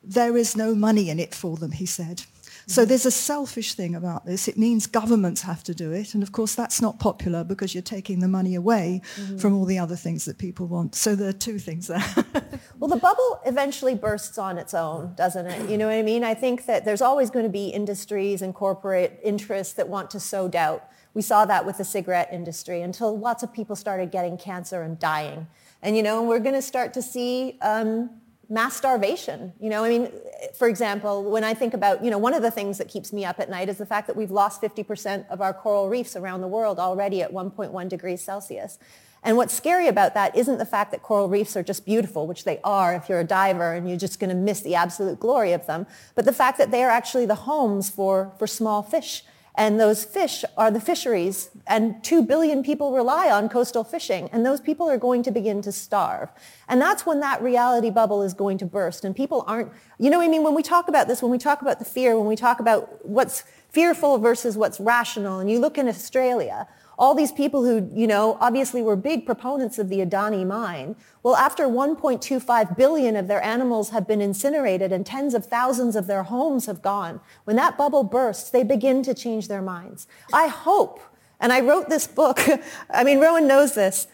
There 0.03 0.36
is 0.36 0.57
no 0.57 0.74
money 0.74 1.09
in 1.09 1.20
it 1.20 1.32
for 1.32 1.57
them, 1.57 1.70
he 1.70 1.86
said. 1.86 2.24
So 2.72 2.86
there's 2.86 3.04
a 3.04 3.10
selfish 3.10 3.74
thing 3.74 3.94
about 3.94 4.24
this. 4.24 4.48
It 4.48 4.56
means 4.56 4.86
governments 4.86 5.42
have 5.42 5.62
to 5.64 5.74
do 5.74 5.92
it. 5.92 6.14
And 6.14 6.22
of 6.22 6.32
course, 6.32 6.54
that's 6.54 6.80
not 6.80 6.98
popular 6.98 7.44
because 7.44 7.74
you're 7.74 7.82
taking 7.82 8.20
the 8.20 8.28
money 8.28 8.54
away 8.54 9.02
from 9.38 9.54
all 9.54 9.66
the 9.66 9.78
other 9.78 9.94
things 9.94 10.24
that 10.24 10.38
people 10.38 10.66
want. 10.66 10.94
So 10.94 11.14
there 11.14 11.28
are 11.28 11.34
two 11.34 11.58
things 11.58 11.88
there. 11.88 12.04
Well, 12.78 12.88
the 12.88 12.96
bubble 12.96 13.40
eventually 13.46 13.94
bursts 13.94 14.38
on 14.38 14.58
its 14.58 14.74
own, 14.74 15.14
doesn't 15.14 15.46
it? 15.46 15.70
You 15.70 15.78
know 15.78 15.86
what 15.86 15.94
I 15.94 16.02
mean? 16.02 16.24
I 16.24 16.34
think 16.34 16.66
that 16.66 16.84
there's 16.84 17.00
always 17.00 17.30
going 17.30 17.44
to 17.44 17.48
be 17.48 17.68
industries 17.68 18.42
and 18.42 18.52
corporate 18.52 19.20
interests 19.22 19.74
that 19.74 19.88
want 19.88 20.10
to 20.10 20.18
sow 20.18 20.48
doubt. 20.48 20.88
We 21.14 21.22
saw 21.22 21.44
that 21.44 21.64
with 21.64 21.78
the 21.78 21.84
cigarette 21.84 22.30
industry 22.32 22.82
until 22.82 23.16
lots 23.16 23.44
of 23.44 23.52
people 23.52 23.76
started 23.76 24.10
getting 24.10 24.36
cancer 24.36 24.82
and 24.82 24.98
dying. 24.98 25.46
And, 25.80 25.96
you 25.96 26.02
know, 26.02 26.24
we're 26.24 26.40
going 26.40 26.56
to 26.56 26.62
start 26.62 26.92
to 26.94 27.02
see 27.02 27.56
um, 27.62 28.10
mass 28.53 28.76
starvation. 28.76 29.55
You 29.59 29.70
know, 29.70 29.82
I 29.82 29.88
mean, 29.88 30.12
for 30.55 30.68
example, 30.68 31.24
when 31.24 31.42
I 31.42 31.55
think 31.55 31.72
about, 31.72 32.05
you 32.05 32.11
know, 32.11 32.18
one 32.18 32.34
of 32.34 32.42
the 32.42 32.50
things 32.50 32.76
that 32.76 32.88
keeps 32.88 33.11
me 33.11 33.24
up 33.24 33.40
at 33.40 33.48
night 33.48 33.70
is 33.70 33.78
the 33.78 33.86
fact 33.86 34.07
that 34.09 34.14
we've 34.14 34.30
lost 34.30 34.61
50% 34.61 35.26
of 35.30 35.40
our 35.40 35.55
coral 35.55 35.88
reefs 35.88 36.16
around 36.16 36.42
the 36.42 36.48
world 36.48 36.78
already 36.78 37.22
at 37.22 37.32
1.1 37.32 37.88
degrees 37.88 38.20
Celsius. 38.20 38.78
And 39.22 39.38
what's 39.38 39.55
scary 39.55 39.88
about 39.88 40.12
that 40.14 40.36
isn't 40.36 40.59
the 40.59 40.66
fact 40.66 40.90
that 40.90 41.03
coral 41.03 41.30
reefs 41.30 41.57
are 41.57 41.62
just 41.62 41.86
beautiful, 41.86 42.26
which 42.26 42.44
they 42.44 42.61
are 42.62 42.94
if 42.94 43.09
you're 43.09 43.20
a 43.20 43.24
diver 43.24 43.72
and 43.72 43.88
you're 43.88 43.96
just 43.96 44.20
going 44.20 44.30
to 44.30 44.36
miss 44.36 44.61
the 44.61 44.74
absolute 44.74 45.18
glory 45.18 45.53
of 45.53 45.66
them, 45.66 45.86
but 46.14 46.26
the 46.26 46.32
fact 46.32 46.59
that 46.59 46.70
they 46.70 46.82
are 46.82 46.90
actually 46.90 47.24
the 47.24 47.34
homes 47.34 47.88
for, 47.88 48.32
for 48.38 48.46
small 48.46 48.82
fish. 48.82 49.24
And 49.55 49.78
those 49.78 50.03
fish 50.05 50.46
are 50.57 50.70
the 50.70 50.80
fisheries, 50.80 51.50
and 51.66 52.03
2 52.03 52.22
billion 52.22 52.62
people 52.62 52.92
rely 52.92 53.30
on 53.30 53.50
coastal 53.50 53.84
fishing, 53.84 54.30
and 54.32 54.46
those 54.46 54.62
people 54.62 54.88
are 54.88 54.96
going 54.96 55.22
to 55.24 55.30
begin 55.30 55.61
to 55.62 55.72
starve. 55.72 56.30
And 56.68 56.80
that's 56.80 57.05
when 57.05 57.20
that 57.20 57.42
reality 57.42 57.90
bubble 57.90 58.22
is 58.22 58.32
going 58.32 58.57
to 58.59 58.64
burst, 58.64 59.05
and 59.05 59.14
people 59.14 59.44
aren't, 59.46 59.70
you 59.98 60.09
know 60.09 60.18
what 60.18 60.24
I 60.24 60.28
mean? 60.28 60.42
When 60.42 60.55
we 60.55 60.62
talk 60.62 60.88
about 60.88 61.07
this, 61.07 61.20
when 61.20 61.30
we 61.30 61.36
talk 61.36 61.61
about 61.61 61.78
the 61.78 61.84
fear, 61.84 62.16
when 62.16 62.28
we 62.28 62.36
talk 62.36 62.61
about 62.61 63.05
what's 63.05 63.44
fearful 63.68 64.16
versus 64.16 64.57
what's 64.57 64.80
rational, 64.80 65.38
and 65.38 65.50
you 65.50 65.59
look 65.59 65.76
in 65.76 65.86
Australia, 65.86 66.66
all 66.99 67.14
these 67.14 67.32
people 67.32 67.64
who, 67.64 67.90
you 67.95 68.07
know, 68.07 68.36
obviously 68.40 68.82
were 68.82 68.97
big 68.97 69.24
proponents 69.26 69.78
of 69.78 69.88
the 69.88 69.99
Adani 69.99 70.47
mine. 70.47 70.97
Well, 71.22 71.36
after 71.36 71.64
1.25 71.64 72.76
billion 72.76 73.16
of 73.16 73.28
their 73.28 73.43
animals 73.43 73.90
have 73.90 74.07
been 74.07 74.20
incinerated 74.20 74.93
and 74.93 75.05
tens 75.05 75.34
of 75.34 75.47
thousands 75.47 75.97
of 75.97 76.07
their 76.07 76.24
homes 76.24 76.66
have 76.66 76.82
gone, 76.82 77.20
when 77.45 77.57
that 77.57 77.78
bubble 77.78 78.05
bursts, 78.05 78.51
they 78.51 78.62
begin 78.62 79.03
to 79.05 79.14
change 79.14 79.49
their 79.49 79.62
minds. 79.62 80.07
I 80.32 80.49
hope, 80.49 81.01
and 81.40 81.53
I 81.53 81.61
wrote 81.61 81.88
this 81.88 82.07
book, 82.07 82.40
I 82.90 83.05
mean, 83.05 83.20
Rowan 83.20 83.47
knows 83.47 83.74
this. 83.74 84.07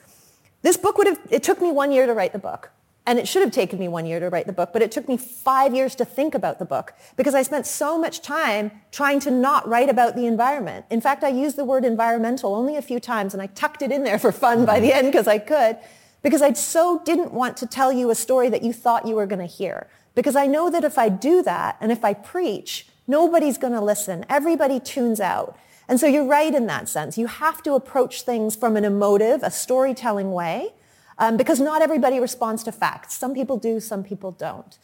This 0.62 0.76
book 0.76 0.98
would 0.98 1.06
have, 1.06 1.20
it 1.30 1.42
took 1.42 1.60
me 1.60 1.70
one 1.70 1.92
year 1.92 2.06
to 2.06 2.14
write 2.14 2.32
the 2.32 2.38
book. 2.38 2.70
And 3.08 3.18
it 3.18 3.26
should 3.26 3.40
have 3.40 3.52
taken 3.52 3.78
me 3.78 3.88
one 3.88 4.04
year 4.04 4.20
to 4.20 4.28
write 4.28 4.46
the 4.46 4.52
book, 4.52 4.68
but 4.70 4.82
it 4.82 4.92
took 4.92 5.08
me 5.08 5.16
five 5.16 5.74
years 5.74 5.94
to 5.94 6.04
think 6.04 6.34
about 6.34 6.58
the 6.58 6.66
book 6.66 6.92
because 7.16 7.34
I 7.34 7.40
spent 7.40 7.66
so 7.66 7.96
much 7.96 8.20
time 8.20 8.70
trying 8.92 9.18
to 9.20 9.30
not 9.30 9.66
write 9.66 9.88
about 9.88 10.14
the 10.14 10.26
environment. 10.26 10.84
In 10.90 11.00
fact, 11.00 11.24
I 11.24 11.28
used 11.28 11.56
the 11.56 11.64
word 11.64 11.86
environmental 11.86 12.54
only 12.54 12.76
a 12.76 12.82
few 12.82 13.00
times 13.00 13.32
and 13.32 13.42
I 13.42 13.46
tucked 13.46 13.80
it 13.80 13.90
in 13.90 14.04
there 14.04 14.18
for 14.18 14.30
fun 14.30 14.66
by 14.66 14.78
the 14.78 14.88
mm-hmm. 14.88 14.98
end 14.98 15.10
because 15.10 15.26
I 15.26 15.38
could, 15.38 15.78
because 16.20 16.42
I 16.42 16.52
so 16.52 17.00
didn't 17.06 17.32
want 17.32 17.56
to 17.56 17.66
tell 17.66 17.90
you 17.90 18.10
a 18.10 18.14
story 18.14 18.50
that 18.50 18.62
you 18.62 18.74
thought 18.74 19.08
you 19.08 19.14
were 19.14 19.24
going 19.24 19.40
to 19.40 19.46
hear. 19.46 19.86
Because 20.14 20.36
I 20.36 20.46
know 20.46 20.68
that 20.68 20.84
if 20.84 20.98
I 20.98 21.08
do 21.08 21.42
that 21.44 21.78
and 21.80 21.90
if 21.90 22.04
I 22.04 22.12
preach, 22.12 22.88
nobody's 23.06 23.56
going 23.56 23.72
to 23.72 23.80
listen. 23.80 24.26
Everybody 24.28 24.80
tunes 24.80 25.18
out. 25.18 25.56
And 25.88 25.98
so 25.98 26.06
you're 26.06 26.26
right 26.26 26.54
in 26.54 26.66
that 26.66 26.90
sense. 26.90 27.16
You 27.16 27.26
have 27.26 27.62
to 27.62 27.72
approach 27.72 28.20
things 28.20 28.54
from 28.54 28.76
an 28.76 28.84
emotive, 28.84 29.42
a 29.42 29.50
storytelling 29.50 30.30
way 30.32 30.74
um, 31.18 31.36
because 31.36 31.60
not 31.60 31.82
everybody 31.82 32.20
responds 32.20 32.62
to 32.64 32.72
facts. 32.72 33.14
Some 33.14 33.34
people 33.34 33.56
do, 33.56 33.80
some 33.80 34.02
people 34.02 34.32
don't. 34.32 34.78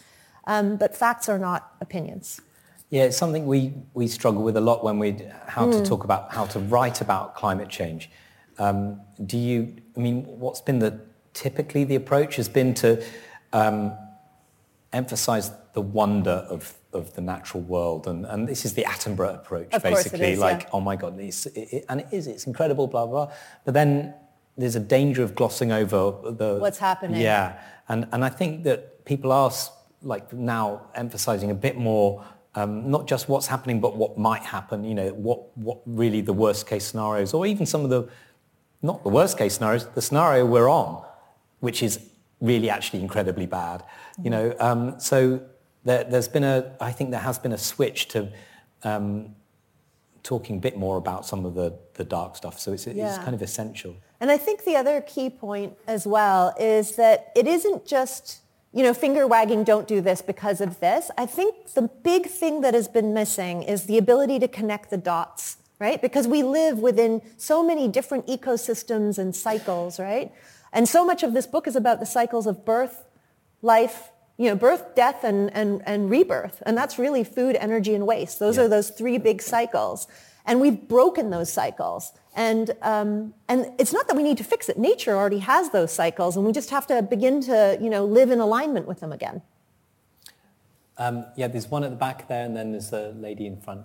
Um, 0.47 0.77
but 0.77 0.97
facts 0.97 1.29
are 1.29 1.39
not 1.39 1.73
opinions. 1.81 2.41
Yeah, 2.91 3.05
it's 3.05 3.17
something 3.17 3.47
we, 3.47 3.73
we 3.95 4.07
struggle 4.09 4.43
with 4.43 4.57
a 4.57 4.61
lot 4.61 4.85
when 4.85 4.99
we 4.99 5.17
how 5.47 5.67
mm. 5.67 5.73
to 5.73 5.79
hmm. 5.79 5.85
talk 5.85 6.05
about 6.05 6.33
how 6.33 6.45
to 6.47 6.59
write 6.61 7.01
about 7.01 7.35
climate 7.35 7.69
change. 7.69 8.11
Um, 8.59 9.01
do 9.25 9.39
you? 9.39 9.75
I 9.97 10.01
mean, 10.01 10.25
what's 10.25 10.61
been 10.61 10.79
the 10.79 11.01
typically 11.33 11.85
the 11.85 11.97
approach 11.97 12.37
has 12.37 12.49
been 12.49 12.75
to 12.75 13.03
um, 13.53 13.97
emphasize 14.93 15.51
the 15.73 15.81
wonder 15.81 16.47
of 16.49 16.75
of 16.93 17.13
the 17.15 17.21
natural 17.21 17.63
world, 17.65 18.07
and, 18.07 18.25
and 18.27 18.47
this 18.47 18.65
is 18.65 18.75
the 18.75 18.85
Attenborough 18.85 19.35
approach, 19.35 19.75
of 19.75 19.83
basically. 19.83 20.33
Is, 20.33 20.39
like, 20.39 20.63
yeah. 20.63 20.69
oh 20.73 20.81
my 20.81 20.95
God, 20.95 21.19
it, 21.19 21.47
it, 21.57 21.85
and 21.89 22.03
it 22.03 22.09
is, 22.13 22.29
it's 22.29 22.47
incredible, 22.47 22.87
blah 22.87 23.07
blah. 23.07 23.33
But 23.65 23.75
then 23.75 24.15
there's 24.57 24.77
a 24.77 24.81
danger 24.81 25.23
of 25.23 25.35
glossing 25.35 25.73
over 25.73 26.31
the 26.31 26.59
what's 26.61 26.79
happening. 26.79 27.21
Yeah, 27.21 27.61
and 27.89 28.07
and 28.13 28.25
I 28.25 28.29
think 28.29 28.65
that 28.65 29.05
people 29.05 29.33
are 29.33 29.51
like 30.03 30.33
now 30.33 30.83
emphasizing 30.95 31.51
a 31.51 31.55
bit 31.55 31.77
more 31.77 32.25
um, 32.55 32.91
not 32.91 33.07
just 33.07 33.29
what's 33.29 33.47
happening, 33.47 33.81
but 33.81 33.97
what 33.97 34.17
might 34.17 34.43
happen. 34.43 34.85
You 34.85 34.95
know, 34.95 35.09
what 35.11 35.57
what 35.57 35.81
really 35.87 36.21
the 36.21 36.33
worst 36.33 36.67
case 36.67 36.87
scenarios, 36.87 37.35
or 37.35 37.47
even 37.47 37.67
some 37.67 37.83
of 37.85 37.91
the 37.91 38.09
not 38.83 39.03
the 39.03 39.09
worst 39.09 39.39
case 39.39 39.55
scenarios, 39.55 39.87
the 39.87 40.03
scenario 40.03 40.45
we're 40.47 40.69
on, 40.69 41.05
which 41.61 41.83
is 41.83 42.01
really 42.41 42.71
actually 42.71 43.01
incredibly 43.01 43.47
bad. 43.47 43.83
You 44.23 44.31
know, 44.31 44.55
um, 44.61 45.01
so 45.01 45.41
there, 45.85 46.05
has 46.05 46.29
been 46.29 46.45
a 46.45 46.73
I 46.81 46.93
think 46.93 47.11
there 47.11 47.21
has 47.21 47.39
been 47.39 47.53
a 47.53 47.59
switch 47.59 48.09
to. 48.09 48.31
Um, 48.83 49.35
talking 50.25 50.57
a 50.57 50.61
bit 50.61 50.77
more 50.77 50.97
about 50.97 51.25
some 51.25 51.45
of 51.45 51.55
the, 51.55 51.79
the 51.95 52.03
dark 52.03 52.35
stuff. 52.35 52.59
So 52.59 52.73
it's, 52.73 52.87
yeah. 52.87 53.15
it's 53.15 53.23
kind 53.23 53.35
of 53.35 53.43
essential. 53.43 53.95
And 54.21 54.31
I 54.31 54.39
think 54.39 54.65
the 54.65 54.75
other 54.75 55.01
key 55.03 55.31
point 55.31 55.75
as 55.87 56.07
well 56.07 56.55
is 56.59 56.97
that 56.97 57.31
it 57.37 57.47
isn't 57.47 57.87
just, 57.87 58.41
you 58.73 58.83
know, 58.83 58.95
finger 58.95 59.27
wagging, 59.27 59.65
don't 59.65 59.87
do 59.87 60.01
this 60.01 60.23
because 60.23 60.61
of 60.63 60.81
this. 60.81 61.11
I 61.19 61.27
think 61.27 61.75
the 61.75 61.83
big 61.83 62.27
thing 62.27 62.63
that 62.63 62.73
has 62.75 62.89
been 62.89 63.13
missing 63.13 63.63
is 63.63 63.85
the 63.85 63.99
ability 63.99 64.39
to 64.41 64.49
connect 64.49 64.89
the 64.89 64.97
dots, 64.97 65.59
right? 65.79 66.01
Because 66.01 66.27
we 66.27 66.43
live 66.43 66.79
within 66.79 67.21
so 67.37 67.63
many 67.63 67.87
different 67.87 68.27
ecosystems 68.27 69.19
and 69.19 69.37
cycles, 69.37 70.01
right? 70.01 70.33
And 70.73 70.89
so 70.89 71.05
much 71.05 71.23
of 71.23 71.35
this 71.35 71.47
book 71.47 71.69
is 71.69 71.77
about 71.77 72.01
the 72.01 72.07
cycles 72.07 72.47
of 72.47 72.65
birth, 72.65 73.05
life, 73.61 74.09
you 74.37 74.49
know, 74.49 74.57
birth, 74.57 74.95
death, 74.95 75.25
and, 75.25 75.53
and, 75.55 75.83
and 75.87 76.11
rebirth. 76.11 76.63
And 76.67 76.77
that's 76.77 76.99
really 76.99 77.25
food, 77.25 77.57
energy, 77.57 77.95
and 77.95 78.07
waste. 78.07 78.39
Those 78.39 78.57
yeah. 78.57 78.65
are 78.65 78.69
those 78.69 78.91
three 78.91 79.19
big 79.19 79.41
cycles. 79.41 80.09
And 80.45 80.61
we've 80.61 80.89
broken 80.89 81.31
those 81.31 81.53
cycles. 81.53 82.13
And, 82.35 82.73
um, 82.83 83.35
and 83.49 83.73
it's 83.79 83.93
not 83.93 84.09
that 84.09 84.17
we 84.17 84.23
need 84.23 84.39
to 84.39 84.45
fix 84.45 84.69
it. 84.69 84.77
Nature 84.77 85.17
already 85.17 85.39
has 85.39 85.71
those 85.71 85.93
cycles, 85.93 86.37
and 86.37 86.45
we 86.45 86.53
just 86.53 86.71
have 86.71 86.87
to 86.89 87.01
begin 87.01 87.41
to, 87.43 87.79
you 87.81 87.89
know, 87.89 88.05
live 88.05 88.31
in 88.31 88.41
alignment 88.41 88.89
with 88.89 89.01
them 89.01 89.13
again. 89.13 89.41
Um, 90.99 91.27
yeah, 91.37 91.49
there's 91.49 91.71
one 91.71 91.85
at 91.85 91.91
the 91.91 91.97
back 91.97 92.29
there, 92.29 92.45
and 92.45 92.57
then 92.57 92.73
there's 92.73 92.93
a 92.93 93.15
lady 93.17 93.47
in 93.47 93.57
front. 93.61 93.83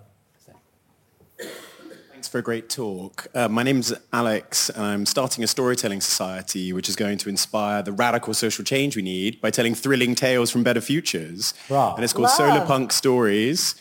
Thanks 2.20 2.28
for 2.28 2.40
a 2.40 2.42
great 2.42 2.68
talk. 2.68 3.28
Uh, 3.34 3.48
my 3.48 3.64
name's 3.64 3.94
Alex, 4.12 4.70
and 4.70 4.84
I'm 4.84 5.06
starting 5.06 5.42
a 5.42 5.48
storytelling 5.48 6.02
society 6.02 6.74
which 6.74 6.90
is 6.90 6.98
going 6.98 7.18
to 7.18 7.30
inspire 7.30 7.82
the 7.82 7.94
radical 7.94 8.34
social 8.34 8.66
change 8.66 8.98
we 8.98 9.02
need 9.02 9.40
by 9.40 9.52
telling 9.52 9.74
thrilling 9.74 10.16
tales 10.16 10.52
from 10.52 10.62
better 10.62 10.82
futures. 10.82 11.54
Wow. 11.70 11.96
And 11.96 12.04
it's 12.04 12.12
called 12.12 12.24
Love. 12.24 12.34
Solar 12.34 12.66
Punk 12.66 12.92
Stories. 12.92 13.76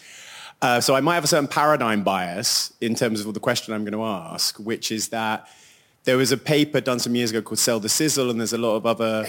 Uh, 0.63 0.81
so 0.81 0.95
I 0.95 1.01
might 1.01 1.17
have 1.17 1.25
a 1.25 1.27
certain 1.27 1.49
paradigm 1.49 2.05
bias 2.05 2.73
in 2.81 2.95
terms 2.95 3.27
of 3.27 3.35
the 3.35 3.41
question 3.41 3.75
I'm 3.75 3.83
going 3.83 3.93
to 3.93 4.05
ask, 4.05 4.57
which 4.61 4.93
is 4.93 5.09
that 5.09 5.49
there 6.05 6.17
was 6.17 6.31
a 6.31 6.37
paper 6.37 6.81
done 6.81 7.01
some 7.01 7.17
years 7.17 7.31
ago 7.31 7.43
called 7.43 7.59
Sell 7.59 7.81
the 7.81 7.89
Sizzle, 7.89 8.31
and 8.31 8.39
there's 8.39 8.53
a 8.53 8.59
lot 8.59 8.77
of 8.77 8.87
other 8.87 9.29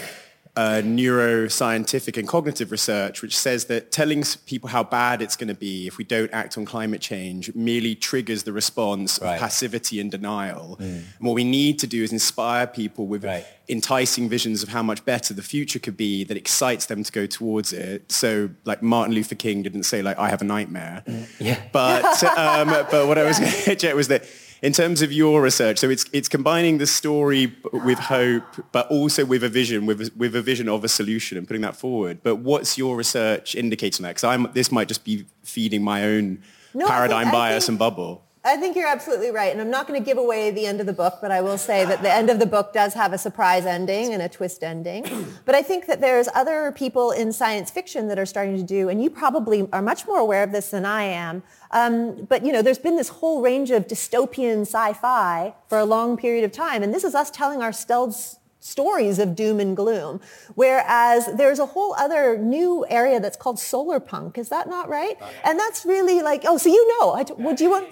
uh, 0.56 0.82
neuroscientific 0.82 2.16
and 2.16 2.26
cognitive 2.26 2.70
research 2.72 3.22
which 3.22 3.36
says 3.36 3.66
that 3.66 3.92
telling 3.92 4.24
people 4.46 4.68
how 4.68 4.82
bad 4.82 5.22
it's 5.22 5.36
going 5.36 5.48
to 5.48 5.54
be 5.54 5.86
if 5.86 5.96
we 5.96 6.04
don't 6.04 6.32
act 6.32 6.58
on 6.58 6.64
climate 6.64 7.00
change 7.00 7.54
merely 7.54 7.94
triggers 7.94 8.42
the 8.42 8.52
response 8.52 9.18
right. 9.22 9.34
of 9.34 9.40
passivity 9.40 10.00
and 10.00 10.10
denial. 10.10 10.76
Mm. 10.80 10.82
And 10.82 11.04
what 11.20 11.34
we 11.34 11.44
need 11.44 11.78
to 11.80 11.86
do 11.86 12.02
is 12.02 12.12
inspire 12.12 12.66
people 12.66 13.06
with 13.06 13.24
right. 13.24 13.46
enticing 13.68 14.28
visions 14.28 14.62
of 14.62 14.68
how 14.68 14.82
much 14.82 15.04
better 15.04 15.34
the 15.34 15.42
future 15.42 15.78
could 15.78 15.96
be 15.96 16.24
that 16.24 16.36
excites 16.36 16.86
them 16.86 17.04
to 17.04 17.12
go 17.12 17.26
towards 17.26 17.72
it. 17.72 18.10
So 18.10 18.50
like 18.64 18.82
Martin 18.82 19.14
Luther 19.14 19.36
King 19.36 19.62
didn't 19.62 19.84
say 19.84 20.02
like, 20.02 20.18
I 20.18 20.28
have 20.28 20.42
a 20.42 20.44
nightmare. 20.44 21.02
Mm. 21.06 21.26
Yeah. 21.38 21.60
But, 21.72 22.22
um, 22.24 22.68
but 22.90 23.06
what 23.06 23.18
I 23.18 23.24
was 23.24 23.38
going 23.38 23.52
to 23.52 23.76
check 23.76 23.94
was 23.94 24.08
that 24.08 24.24
in 24.62 24.72
terms 24.72 25.00
of 25.02 25.12
your 25.12 25.42
research, 25.42 25.78
so 25.78 25.88
it's 25.88 26.04
it's 26.12 26.28
combining 26.28 26.78
the 26.78 26.86
story 26.86 27.54
with 27.72 27.98
hope, 27.98 28.44
but 28.72 28.86
also 28.88 29.24
with 29.24 29.42
a 29.42 29.48
vision, 29.48 29.86
with 29.86 30.00
a, 30.00 30.10
with 30.16 30.36
a 30.36 30.42
vision 30.42 30.68
of 30.68 30.84
a 30.84 30.88
solution 30.88 31.38
and 31.38 31.46
putting 31.46 31.62
that 31.62 31.76
forward. 31.76 32.22
But 32.22 32.36
what's 32.36 32.76
your 32.76 32.96
research 32.96 33.54
indicating 33.54 34.02
that? 34.04 34.10
Because 34.10 34.24
I'm 34.24 34.48
this 34.52 34.70
might 34.70 34.88
just 34.88 35.04
be 35.04 35.26
feeding 35.42 35.82
my 35.82 36.04
own 36.04 36.42
no, 36.74 36.86
paradigm 36.86 37.24
think, 37.24 37.32
bias 37.32 37.64
think, 37.64 37.70
and 37.70 37.78
bubble. 37.78 38.24
I 38.42 38.56
think 38.56 38.74
you're 38.74 38.88
absolutely 38.88 39.30
right. 39.30 39.52
And 39.52 39.60
I'm 39.60 39.70
not 39.70 39.86
going 39.86 40.00
to 40.00 40.04
give 40.04 40.16
away 40.16 40.50
the 40.50 40.64
end 40.64 40.80
of 40.80 40.86
the 40.86 40.94
book, 40.94 41.18
but 41.20 41.30
I 41.30 41.42
will 41.42 41.58
say 41.58 41.84
that 41.84 42.00
the 42.00 42.10
end 42.10 42.30
of 42.30 42.38
the 42.38 42.46
book 42.46 42.72
does 42.72 42.94
have 42.94 43.12
a 43.12 43.18
surprise 43.18 43.66
ending 43.66 44.14
and 44.14 44.22
a 44.22 44.28
twist 44.28 44.64
ending. 44.64 45.04
But 45.44 45.54
I 45.54 45.62
think 45.62 45.86
that 45.86 46.00
there's 46.00 46.28
other 46.34 46.70
people 46.72 47.10
in 47.10 47.32
science 47.32 47.70
fiction 47.70 48.08
that 48.08 48.18
are 48.18 48.26
starting 48.26 48.56
to 48.56 48.62
do, 48.62 48.88
and 48.88 49.02
you 49.02 49.10
probably 49.10 49.68
are 49.72 49.82
much 49.82 50.06
more 50.06 50.18
aware 50.18 50.42
of 50.42 50.52
this 50.52 50.70
than 50.70 50.84
I 50.84 51.02
am. 51.02 51.42
Um, 51.72 52.24
but 52.28 52.44
you 52.44 52.52
know, 52.52 52.62
there's 52.62 52.78
been 52.78 52.96
this 52.96 53.08
whole 53.08 53.42
range 53.42 53.70
of 53.70 53.86
dystopian 53.86 54.60
sci-fi 54.62 55.54
for 55.68 55.78
a 55.78 55.84
long 55.84 56.16
period 56.16 56.44
of 56.44 56.52
time, 56.52 56.82
and 56.82 56.94
this 56.94 57.04
is 57.04 57.14
us 57.14 57.30
telling 57.30 57.62
ourselves 57.62 58.38
stories 58.60 59.18
of 59.18 59.34
doom 59.34 59.58
and 59.58 59.76
gloom. 59.76 60.20
Whereas 60.54 61.28
there's 61.34 61.58
a 61.58 61.66
whole 61.66 61.94
other 61.94 62.38
new 62.38 62.86
area 62.88 63.18
that's 63.18 63.36
called 63.36 63.58
solar 63.58 63.98
punk. 63.98 64.38
Is 64.38 64.50
that 64.50 64.68
not 64.68 64.88
right? 64.88 65.16
And 65.44 65.58
that's 65.58 65.84
really 65.84 66.22
like, 66.22 66.44
oh, 66.46 66.58
so 66.58 66.68
you 66.68 67.00
know, 67.00 67.12
I, 67.12 67.24
would 67.38 67.60
you 67.60 67.70
want? 67.70 67.88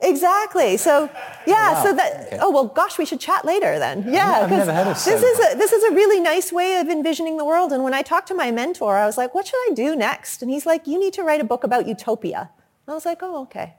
Exactly. 0.00 0.76
So, 0.76 1.10
yeah. 1.46 1.70
Oh, 1.70 1.74
wow. 1.74 1.82
So 1.82 1.92
that. 1.94 2.26
Okay. 2.26 2.38
Oh 2.40 2.50
well, 2.50 2.66
gosh, 2.66 2.98
we 2.98 3.04
should 3.04 3.18
chat 3.18 3.44
later 3.44 3.78
then. 3.78 4.04
Yeah, 4.06 4.42
I've 4.42 4.50
never 4.50 4.72
heard 4.72 4.86
of 4.86 4.94
this 4.94 5.22
is 5.22 5.38
a 5.40 5.56
this 5.56 5.72
is 5.72 5.82
a 5.84 5.90
really 5.92 6.20
nice 6.20 6.52
way 6.52 6.76
of 6.78 6.88
envisioning 6.88 7.36
the 7.36 7.44
world. 7.44 7.72
And 7.72 7.82
when 7.82 7.94
I 7.94 8.02
talked 8.02 8.28
to 8.28 8.34
my 8.34 8.50
mentor, 8.52 8.96
I 8.96 9.06
was 9.06 9.18
like, 9.18 9.34
"What 9.34 9.46
should 9.48 9.58
I 9.68 9.74
do 9.74 9.96
next?" 9.96 10.40
And 10.40 10.50
he's 10.50 10.66
like, 10.66 10.86
"You 10.86 11.00
need 11.00 11.14
to 11.14 11.24
write 11.24 11.40
a 11.40 11.44
book 11.44 11.64
about 11.64 11.88
utopia." 11.88 12.50
And 12.86 12.92
I 12.92 12.94
was 12.94 13.04
like, 13.04 13.18
"Oh, 13.22 13.42
okay." 13.42 13.74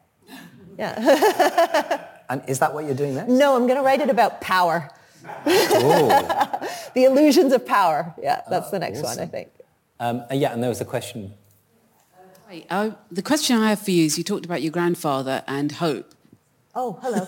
Yeah. 0.78 2.06
and 2.30 2.42
is 2.48 2.60
that 2.60 2.74
what 2.74 2.86
you're 2.86 2.96
doing 2.96 3.16
next? 3.16 3.30
No, 3.30 3.56
I'm 3.56 3.68
going 3.68 3.78
to 3.78 3.84
write 3.84 4.02
it 4.02 4.10
about 4.10 4.42
power. 4.42 4.90
the 5.46 7.04
illusions 7.04 7.54
of 7.54 7.66
power. 7.66 8.14
Yeah, 8.22 8.42
that's 8.50 8.68
oh, 8.68 8.72
the 8.72 8.80
next 8.80 9.00
awesome. 9.00 9.20
one, 9.20 9.20
I 9.20 9.26
think. 9.26 9.50
Um, 10.00 10.24
yeah, 10.32 10.54
and 10.54 10.64
there 10.64 10.70
was 10.70 10.80
a 10.80 10.86
question 10.86 11.34
uh, 12.70 12.92
the 13.12 13.22
question 13.22 13.58
I 13.58 13.70
have 13.70 13.80
for 13.80 13.92
you 13.92 14.06
is 14.06 14.18
you 14.18 14.24
talked 14.24 14.46
about 14.46 14.62
your 14.62 14.72
grandfather 14.72 15.44
and 15.48 15.72
hope. 15.72 16.14
Oh, 16.76 17.00
hello. 17.02 17.26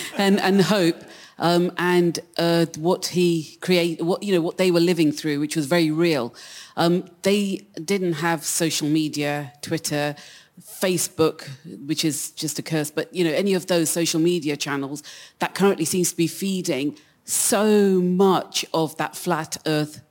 and, 0.16 0.40
and 0.40 0.62
hope 0.62 0.96
um, 1.38 1.72
and 1.76 2.18
uh, 2.36 2.66
what 2.76 3.06
he 3.06 3.56
created, 3.60 4.04
what, 4.04 4.22
you 4.22 4.34
know, 4.34 4.40
what 4.40 4.58
they 4.58 4.70
were 4.70 4.80
living 4.80 5.10
through, 5.12 5.40
which 5.40 5.56
was 5.56 5.66
very 5.66 5.90
real. 5.90 6.34
Um, 6.76 7.08
they 7.22 7.66
didn't 7.84 8.14
have 8.14 8.44
social 8.44 8.88
media, 8.88 9.52
Twitter, 9.62 10.14
Facebook, 10.60 11.48
which 11.86 12.04
is 12.04 12.30
just 12.32 12.58
a 12.58 12.62
curse, 12.62 12.90
but 12.90 13.12
you 13.14 13.24
know, 13.24 13.32
any 13.32 13.54
of 13.54 13.66
those 13.66 13.90
social 13.90 14.20
media 14.20 14.56
channels 14.56 15.02
that 15.40 15.54
currently 15.54 15.84
seems 15.84 16.10
to 16.10 16.16
be 16.16 16.28
feeding 16.28 16.96
so 17.24 18.00
much 18.00 18.64
of 18.72 18.96
that 18.98 19.16
flat 19.16 19.56
earth 19.66 20.02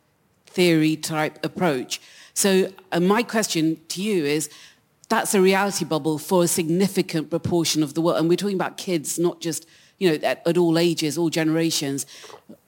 theory 0.48 0.96
type 0.96 1.44
approach. 1.46 2.02
So 2.34 2.72
uh, 2.92 3.00
my 3.00 3.24
question 3.24 3.80
to 3.90 4.02
you 4.02 4.26
is, 4.26 4.50
that's 5.10 5.36
a 5.36 5.42
reality 5.42 5.86
bubble 5.86 6.18
for 6.18 6.44
a 6.44 6.48
significant 6.48 7.30
proportion 7.30 7.84
of 7.84 7.94
the 7.94 8.02
world. 8.02 8.18
And 8.18 8.30
we're 8.30 8.36
talking 8.36 8.56
about 8.56 8.78
kids, 8.78 9.20
not 9.20 9.42
just, 9.42 9.68
you 10.00 10.10
know, 10.10 10.16
at, 10.28 10.42
at 10.48 10.58
all 10.58 10.80
ages, 10.80 11.18
all 11.18 11.30
generations. 11.30 12.06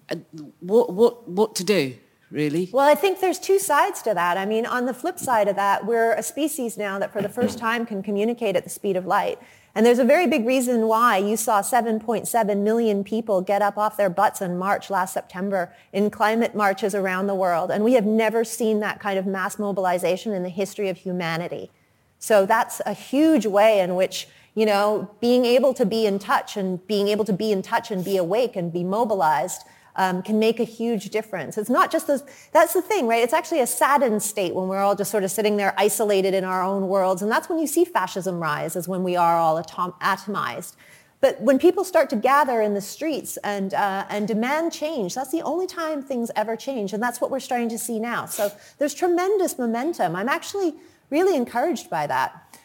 Uh, 0.10 0.18
what, 0.60 0.94
what, 0.94 1.28
what 1.28 1.56
to 1.56 1.64
do? 1.64 1.96
Really? 2.32 2.70
Well, 2.74 2.88
I 2.88 2.96
think 2.96 3.22
there's 3.22 3.40
two 3.40 3.60
sides 3.60 4.02
to 4.02 4.14
that. 4.14 4.38
I 4.38 4.46
mean, 4.46 4.66
on 4.66 4.86
the 4.86 4.94
flip 4.94 5.18
side 5.18 5.48
of 5.48 5.56
that, 5.56 5.86
we're 5.86 6.14
a 6.14 6.24
species 6.24 6.78
now 6.78 7.00
that 7.00 7.14
for 7.14 7.22
the 7.22 7.30
first 7.30 7.58
time 7.58 7.86
can 7.86 8.04
communicate 8.04 8.56
at 8.56 8.64
the 8.64 8.70
speed 8.70 8.98
of 8.98 9.06
light. 9.06 9.40
And 9.76 9.86
there's 9.86 10.00
a 10.00 10.06
very 10.06 10.26
big 10.26 10.46
reason 10.46 10.88
why 10.88 11.18
you 11.18 11.36
saw 11.36 11.62
7.7 11.62 12.58
million 12.60 13.04
people 13.04 13.42
get 13.42 13.62
up 13.62 13.78
off 13.78 13.98
their 13.98 14.10
butts 14.10 14.40
and 14.40 14.58
march 14.58 14.90
last 14.90 15.14
September 15.14 15.74
in 15.92 16.10
climate 16.10 16.56
marches 16.56 16.96
around 16.96 17.28
the 17.28 17.36
world. 17.36 17.70
And 17.70 17.84
we 17.84 17.94
have 17.94 18.06
never 18.06 18.46
seen 18.46 18.80
that 18.80 19.02
kind 19.02 19.20
of 19.20 19.26
mass 19.26 19.60
mobilization 19.60 20.32
in 20.32 20.44
the 20.44 20.50
history 20.50 20.88
of 20.88 20.96
humanity. 20.96 21.72
So 22.20 22.46
that's 22.46 22.82
a 22.86 22.94
huge 22.94 23.46
way 23.46 23.82
in 23.82 23.96
which, 23.96 24.30
you 24.54 24.66
know, 24.66 25.12
being 25.20 25.44
able 25.44 25.74
to 25.74 25.86
be 25.86 26.06
in 26.06 26.20
touch 26.20 26.56
and 26.56 26.86
being 26.88 27.10
able 27.10 27.26
to 27.26 27.34
be 27.34 27.52
in 27.52 27.62
touch 27.62 27.92
and 27.92 28.04
be 28.04 28.16
awake 28.16 28.56
and 28.56 28.72
be 28.72 28.86
mobilized 28.86 29.64
um, 29.96 30.22
can 30.22 30.40
make 30.40 30.60
a 30.60 30.64
huge 30.64 31.10
difference. 31.10 31.58
It's 31.58 31.70
not 31.70 31.92
just 31.92 32.08
those, 32.08 32.24
that's 32.52 32.74
the 32.74 32.82
thing, 32.82 33.08
right? 33.08 33.24
It's 33.24 33.34
actually 33.34 33.62
a 33.62 33.68
saddened 33.68 34.22
state 34.22 34.54
when 34.54 34.68
we're 34.68 34.80
all 34.80 34.96
just 34.96 35.12
sort 35.12 35.24
of 35.24 35.32
sitting 35.32 35.58
there 35.58 35.74
isolated 35.78 36.34
in 36.34 36.44
our 36.44 36.62
own 36.62 36.88
worlds. 36.88 37.22
And 37.22 37.32
that's 37.32 37.50
when 37.50 37.60
you 37.60 37.68
see 37.68 37.86
fascism 37.86 38.40
rise, 38.40 38.76
is 38.76 38.88
when 38.88 39.04
we 39.04 39.16
are 39.16 39.38
all 39.38 39.58
atom- 39.58 39.94
atomized. 40.02 40.76
But 41.22 41.42
when 41.42 41.58
people 41.58 41.84
start 41.84 42.10
to 42.12 42.18
gather 42.18 42.62
in 42.62 42.74
the 42.74 42.82
streets 42.82 43.38
and, 43.38 43.74
uh, 43.74 44.06
and 44.10 44.28
demand 44.28 44.74
change, 44.74 45.16
that's 45.16 45.32
the 45.32 45.42
only 45.42 45.66
time 45.66 46.04
things 46.04 46.30
ever 46.36 46.56
change. 46.56 46.94
And 46.94 47.02
that's 47.02 47.20
what 47.22 47.32
we're 47.32 47.40
starting 47.40 47.70
to 47.70 47.80
see 47.80 48.00
now. 48.00 48.26
So 48.26 48.52
there's 48.78 48.94
tremendous 48.94 49.58
momentum. 49.58 50.16
I'm 50.16 50.30
actually 50.30 50.76
really 51.10 51.36
encouraged 51.36 51.90
by 51.90 52.06
that. 52.08 52.60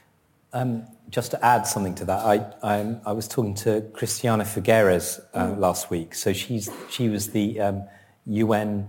Um, 0.52 0.84
just 1.10 1.32
to 1.32 1.44
add 1.44 1.66
something 1.66 1.94
to 1.96 2.04
that, 2.06 2.24
I, 2.24 2.52
I, 2.62 2.96
I 3.04 3.12
was 3.12 3.26
talking 3.26 3.54
to 3.56 3.82
Christiana 3.92 4.44
Figueres 4.44 5.20
uh, 5.34 5.46
mm. 5.46 5.58
last 5.58 5.90
week. 5.90 6.14
So 6.14 6.32
she's, 6.32 6.70
she 6.88 7.08
was 7.08 7.30
the 7.30 7.60
um, 7.60 7.84
UN 8.26 8.88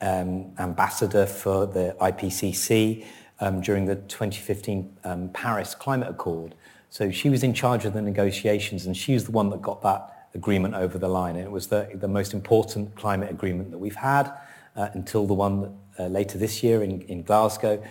um, 0.00 0.52
ambassador 0.58 1.26
for 1.26 1.66
the 1.66 1.96
IPCC 2.00 3.04
um, 3.40 3.60
during 3.60 3.86
the 3.86 3.96
2015 3.96 4.96
um, 5.04 5.28
Paris 5.30 5.74
Climate 5.74 6.08
Accord. 6.08 6.54
So 6.90 7.10
she 7.10 7.30
was 7.30 7.44
in 7.44 7.54
charge 7.54 7.84
of 7.84 7.92
the 7.92 8.02
negotiations 8.02 8.86
and 8.86 8.96
she 8.96 9.14
was 9.14 9.24
the 9.24 9.30
one 9.30 9.50
that 9.50 9.62
got 9.62 9.80
that 9.82 10.28
agreement 10.34 10.74
over 10.74 10.98
the 10.98 11.08
line. 11.08 11.36
And 11.36 11.44
it 11.44 11.50
was 11.50 11.68
the, 11.68 11.88
the 11.94 12.08
most 12.08 12.34
important 12.34 12.96
climate 12.96 13.30
agreement 13.30 13.70
that 13.70 13.78
we've 13.78 13.94
had 13.94 14.32
uh, 14.76 14.88
until 14.94 15.26
the 15.26 15.34
one 15.34 15.76
uh, 15.98 16.06
later 16.06 16.36
this 16.36 16.62
year 16.62 16.82
in, 16.82 17.02
in 17.02 17.22
Glasgow. 17.22 17.82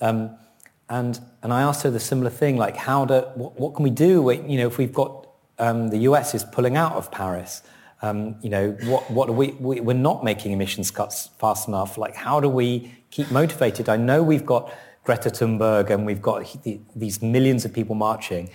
Um, 0.00 0.36
and, 0.90 1.20
and 1.42 1.52
I 1.52 1.62
asked 1.62 1.82
her 1.82 1.90
the 1.90 2.00
similar 2.00 2.30
thing, 2.30 2.56
like 2.56 2.76
how 2.76 3.04
do, 3.04 3.20
what, 3.34 3.58
what 3.58 3.74
can 3.74 3.82
we 3.82 3.90
do, 3.90 4.30
you 4.46 4.58
know, 4.58 4.66
if 4.66 4.78
we've 4.78 4.92
got 4.92 5.26
um, 5.58 5.88
the 5.88 5.98
US 5.98 6.34
is 6.34 6.44
pulling 6.44 6.76
out 6.76 6.92
of 6.92 7.10
Paris, 7.10 7.62
um, 8.00 8.36
you 8.42 8.48
know, 8.48 8.70
what, 8.84 9.10
what 9.10 9.28
are 9.28 9.32
we, 9.32 9.48
we, 9.52 9.80
we're 9.80 9.92
not 9.92 10.24
making 10.24 10.52
emissions 10.52 10.90
cuts 10.90 11.28
fast 11.38 11.68
enough. 11.68 11.98
Like 11.98 12.14
how 12.14 12.40
do 12.40 12.48
we 12.48 12.94
keep 13.10 13.30
motivated? 13.30 13.88
I 13.88 13.96
know 13.96 14.22
we've 14.22 14.46
got 14.46 14.72
Greta 15.04 15.30
Thunberg 15.30 15.90
and 15.90 16.06
we've 16.06 16.22
got 16.22 16.62
the, 16.62 16.80
these 16.96 17.20
millions 17.20 17.64
of 17.64 17.72
people 17.72 17.94
marching. 17.94 18.50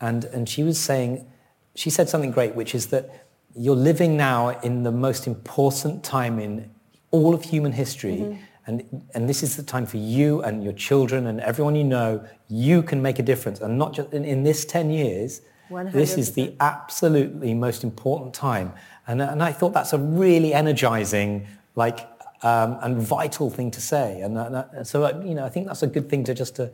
And, 0.00 0.24
and 0.26 0.48
she 0.48 0.62
was 0.62 0.80
saying, 0.80 1.30
she 1.74 1.90
said 1.90 2.08
something 2.08 2.30
great, 2.30 2.54
which 2.54 2.74
is 2.74 2.86
that 2.88 3.26
you're 3.54 3.76
living 3.76 4.16
now 4.16 4.58
in 4.60 4.82
the 4.82 4.92
most 4.92 5.26
important 5.26 6.02
time 6.02 6.38
in 6.38 6.70
all 7.10 7.34
of 7.34 7.44
human 7.44 7.72
history. 7.72 8.16
Mm-hmm 8.16 8.42
and, 8.66 9.06
and 9.14 9.28
this 9.28 9.42
is 9.42 9.56
the 9.56 9.62
time 9.62 9.86
for 9.86 9.96
you 9.96 10.42
and 10.42 10.62
your 10.62 10.72
children 10.72 11.28
and 11.28 11.40
everyone 11.40 11.76
you 11.76 11.84
know, 11.84 12.24
you 12.48 12.82
can 12.82 13.00
make 13.00 13.18
a 13.18 13.22
difference. 13.22 13.60
And 13.60 13.78
not 13.78 13.92
just 13.94 14.12
in, 14.12 14.24
in 14.24 14.42
this 14.42 14.64
10 14.64 14.90
years, 14.90 15.40
100%. 15.70 15.92
this 15.92 16.18
is 16.18 16.32
the 16.32 16.54
absolutely 16.58 17.54
most 17.54 17.84
important 17.84 18.34
time. 18.34 18.72
And, 19.06 19.22
and 19.22 19.42
I 19.42 19.52
thought 19.52 19.72
that's 19.72 19.92
a 19.92 19.98
really 19.98 20.52
energizing, 20.52 21.46
like, 21.76 22.00
um, 22.42 22.78
and 22.82 23.00
vital 23.00 23.50
thing 23.50 23.70
to 23.70 23.80
say. 23.80 24.20
And, 24.20 24.36
and 24.36 24.86
so, 24.86 25.04
uh, 25.04 25.22
you 25.24 25.34
know, 25.34 25.44
I 25.44 25.48
think 25.48 25.68
that's 25.68 25.84
a 25.84 25.86
good 25.86 26.10
thing 26.10 26.24
to 26.24 26.34
just 26.34 26.56
to, 26.56 26.72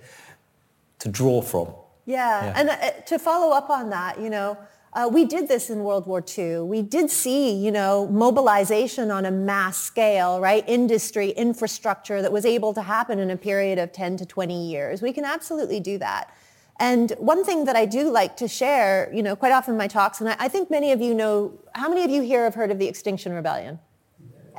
to 1.01 1.09
draw 1.11 1.43
from. 1.43 1.69
Yeah. 2.07 2.45
yeah. 2.45 2.53
And 2.57 2.69
uh, 2.71 2.91
to 3.07 3.19
follow 3.19 3.55
up 3.55 3.69
on 3.69 3.91
that, 3.91 4.19
you 4.19 4.31
know, 4.31 4.57
uh, 4.95 5.09
we 5.11 5.25
did 5.25 5.49
this 5.49 5.71
in 5.71 5.85
World 5.85 6.07
War 6.07 6.23
II. 6.37 6.61
We 6.61 6.83
did 6.83 7.11
see, 7.11 7.53
you 7.53 7.71
know, 7.71 8.07
mobilization 8.09 9.11
on 9.11 9.25
a 9.25 9.31
mass 9.31 9.79
scale, 9.79 10.39
right? 10.39 10.63
Industry, 10.69 11.31
infrastructure 11.31 12.21
that 12.21 12.31
was 12.31 12.45
able 12.45 12.75
to 12.75 12.83
happen 12.83 13.19
in 13.19 13.31
a 13.31 13.37
period 13.37 13.79
of 13.79 13.93
10 13.93 14.19
to 14.19 14.27
20 14.27 14.69
years. 14.69 15.01
We 15.01 15.13
can 15.13 15.25
absolutely 15.25 15.81
do 15.81 15.97
that. 15.99 16.35
And 16.79 17.13
one 17.13 17.45
thing 17.45 17.65
that 17.67 17.77
I 17.77 17.87
do 17.87 18.11
like 18.11 18.37
to 18.39 18.49
share, 18.49 19.11
you 19.15 19.23
know, 19.23 19.35
quite 19.35 19.53
often 19.53 19.75
in 19.75 19.79
my 19.79 19.89
talks, 19.89 20.21
and 20.21 20.29
I, 20.29 20.37
I 20.41 20.49
think 20.49 20.71
many 20.71 20.93
of 20.93 21.01
you 21.01 21.15
know, 21.15 21.59
how 21.75 21.89
many 21.89 22.05
of 22.05 22.11
you 22.11 22.21
here 22.23 22.45
have 22.45 22.55
heard 22.55 22.71
of 22.71 22.79
the 22.79 22.87
Extinction 22.87 23.33
Rebellion? 23.33 23.79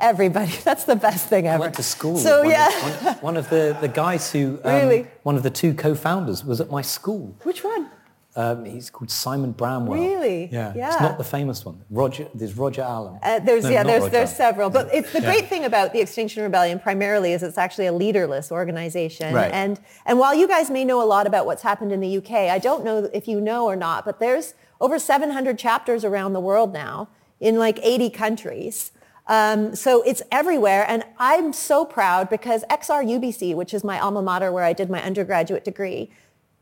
Everybody. 0.00 0.52
That's 0.64 0.84
the 0.84 0.96
best 0.96 1.28
thing 1.28 1.46
ever. 1.46 1.56
I 1.56 1.60
went 1.60 1.74
to 1.74 1.82
school. 1.82 2.16
So 2.16 2.40
one 2.40 2.50
yeah, 2.50 2.66
of, 2.66 3.04
one, 3.04 3.14
one, 3.16 3.36
of 3.36 3.50
the, 3.50 3.76
the 3.80 3.88
guys 3.88 4.32
who 4.32 4.58
um, 4.64 4.74
really 4.74 5.06
one 5.22 5.36
of 5.36 5.44
the 5.44 5.50
two 5.50 5.74
co-founders 5.74 6.44
was 6.44 6.60
at 6.60 6.70
my 6.70 6.82
school. 6.82 7.36
Which 7.42 7.62
one? 7.62 7.90
Um, 8.36 8.64
he's 8.64 8.90
called 8.90 9.10
Simon 9.10 9.52
Bramwell. 9.52 9.98
Really? 9.98 10.48
Yeah. 10.50 10.72
yeah. 10.74 10.92
It's 10.92 11.00
not 11.00 11.18
the 11.18 11.24
famous 11.24 11.64
one. 11.64 11.84
Roger. 11.88 12.28
There's 12.34 12.56
Roger 12.56 12.82
Hallam. 12.82 13.20
Uh, 13.22 13.38
there's 13.38 13.64
no, 13.64 13.70
yeah. 13.70 13.84
There's 13.84 14.02
Roger. 14.02 14.12
there's 14.12 14.34
several. 14.34 14.70
But 14.70 14.92
it's 14.92 15.12
the 15.12 15.20
yeah. 15.20 15.32
great 15.32 15.48
thing 15.48 15.64
about 15.64 15.92
the 15.92 16.00
Extinction 16.00 16.42
Rebellion 16.42 16.80
primarily 16.80 17.32
is 17.32 17.44
it's 17.44 17.58
actually 17.58 17.86
a 17.86 17.92
leaderless 17.92 18.50
organization. 18.50 19.32
Right. 19.32 19.52
And 19.52 19.78
and 20.04 20.18
while 20.18 20.34
you 20.34 20.48
guys 20.48 20.68
may 20.68 20.84
know 20.84 21.00
a 21.00 21.06
lot 21.06 21.28
about 21.28 21.46
what's 21.46 21.62
happened 21.62 21.92
in 21.92 22.00
the 22.00 22.16
UK, 22.18 22.32
I 22.32 22.58
don't 22.58 22.84
know 22.84 23.08
if 23.12 23.28
you 23.28 23.40
know 23.40 23.66
or 23.66 23.76
not, 23.76 24.04
but 24.04 24.18
there's 24.18 24.54
over 24.80 24.98
700 24.98 25.56
chapters 25.56 26.04
around 26.04 26.32
the 26.32 26.40
world 26.40 26.72
now 26.72 27.08
in 27.38 27.56
like 27.56 27.78
80 27.82 28.10
countries. 28.10 28.90
Um, 29.26 29.74
so 29.74 30.02
it's 30.02 30.22
everywhere. 30.30 30.84
And 30.88 31.04
I'm 31.18 31.52
so 31.52 31.84
proud 31.84 32.28
because 32.28 32.64
XRUBC, 32.70 33.54
which 33.54 33.72
is 33.72 33.84
my 33.84 33.98
alma 33.98 34.22
mater 34.22 34.52
where 34.52 34.64
I 34.64 34.72
did 34.72 34.90
my 34.90 35.02
undergraduate 35.02 35.64
degree, 35.64 36.10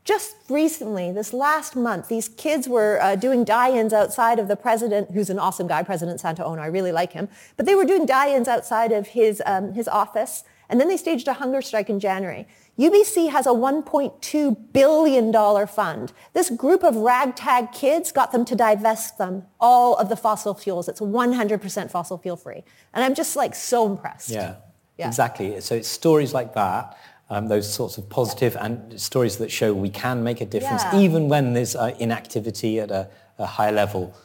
just 0.03 0.35
recently, 0.49 1.11
this 1.13 1.31
last 1.31 1.75
month, 1.75 2.09
these 2.09 2.27
kids 2.27 2.67
were 2.67 3.01
uh, 3.01 3.15
doing 3.15 3.45
die-ins 3.45 3.93
outside 3.93 4.37
of 4.37 4.49
the 4.49 4.57
president, 4.57 5.11
who's 5.11 5.29
an 5.29 5.39
awesome 5.39 5.65
guy, 5.65 5.81
President 5.81 6.19
Santa 6.19 6.43
Ono. 6.43 6.61
I 6.61 6.65
really 6.65 6.91
like 6.91 7.13
him. 7.13 7.29
But 7.55 7.65
they 7.65 7.75
were 7.75 7.85
doing 7.85 8.05
die-ins 8.05 8.49
outside 8.49 8.91
of 8.91 9.07
his, 9.07 9.41
um, 9.45 9.73
his 9.73 9.87
office, 9.87 10.43
and 10.67 10.79
then 10.79 10.89
they 10.89 10.97
staged 10.97 11.27
a 11.29 11.33
hunger 11.33 11.61
strike 11.61 11.89
in 11.89 12.01
January. 12.01 12.47
UBC 12.77 13.29
has 13.29 13.45
a 13.45 13.51
$1.2 13.51 14.57
billion 14.73 15.67
fund. 15.67 16.11
This 16.33 16.49
group 16.49 16.83
of 16.83 16.95
ragtag 16.95 17.71
kids 17.71 18.11
got 18.11 18.31
them 18.31 18.43
to 18.45 18.55
divest 18.55 19.17
them 19.17 19.43
all 19.59 19.95
of 19.95 20.09
the 20.09 20.17
fossil 20.17 20.53
fuels. 20.53 20.89
It's 20.89 20.99
100% 20.99 21.91
fossil 21.91 22.17
fuel 22.17 22.35
free. 22.35 22.63
And 22.93 23.05
I'm 23.05 23.13
just 23.13 23.35
like 23.35 23.55
so 23.55 23.85
impressed. 23.85 24.31
Yeah, 24.31 24.55
yeah. 24.97 25.07
exactly. 25.07 25.61
So 25.61 25.75
it's 25.75 25.87
stories 25.87 26.33
like 26.33 26.55
that 26.55 26.97
um, 27.33 27.47
those 27.47 27.71
sorts 27.73 27.97
of 27.97 28.07
positive 28.09 28.55
and 28.59 29.01
stories 29.01 29.37
that 29.37 29.49
show 29.51 29.73
we 29.73 29.89
can 29.89 30.23
make 30.23 30.39
a 30.39 30.45
difference 30.45 30.83
yeah. 30.83 30.99
even 30.99 31.29
when 31.29 31.53
there's 31.53 31.75
uh, 31.75 31.95
inactivity 31.99 32.79
at 32.79 32.91
a, 32.91 33.09
a 33.39 33.47
high 33.47 33.71
level. 33.71 34.15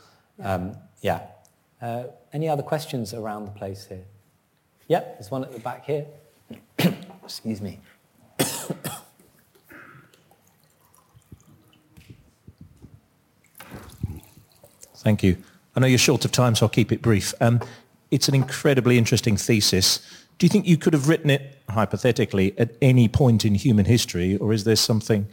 Um, 0.42 0.76
yeah. 1.00 1.22
Uh, 1.80 2.04
any 2.34 2.50
other 2.50 2.62
questions 2.62 3.14
around 3.14 3.46
the 3.46 3.50
place 3.52 3.86
here? 3.86 4.04
Yep, 4.88 5.14
there's 5.14 5.30
one 5.30 5.42
at 5.42 5.52
the 5.52 5.58
back 5.60 5.86
here. 5.86 6.04
Excuse 7.24 7.62
me. 7.62 7.80
Thank 14.96 15.22
you. 15.22 15.38
I 15.74 15.80
know 15.80 15.86
you're 15.86 15.98
short 15.98 16.26
of 16.26 16.32
time, 16.32 16.54
so 16.54 16.66
I'll 16.66 16.70
keep 16.70 16.92
it 16.92 17.00
brief. 17.00 17.32
Um, 17.40 17.60
it's 18.10 18.28
an 18.28 18.34
incredibly 18.34 18.98
interesting 18.98 19.38
thesis. 19.38 20.00
Do 20.36 20.44
you 20.44 20.50
think 20.50 20.66
you 20.66 20.76
could 20.76 20.92
have 20.92 21.08
written 21.08 21.30
it, 21.30 21.57
hypothetically, 21.70 22.58
at 22.58 22.76
any 22.80 23.08
point 23.08 23.44
in 23.44 23.54
human 23.54 23.84
history, 23.84 24.36
or 24.36 24.52
is 24.52 24.64
there 24.64 24.76
something 24.76 25.28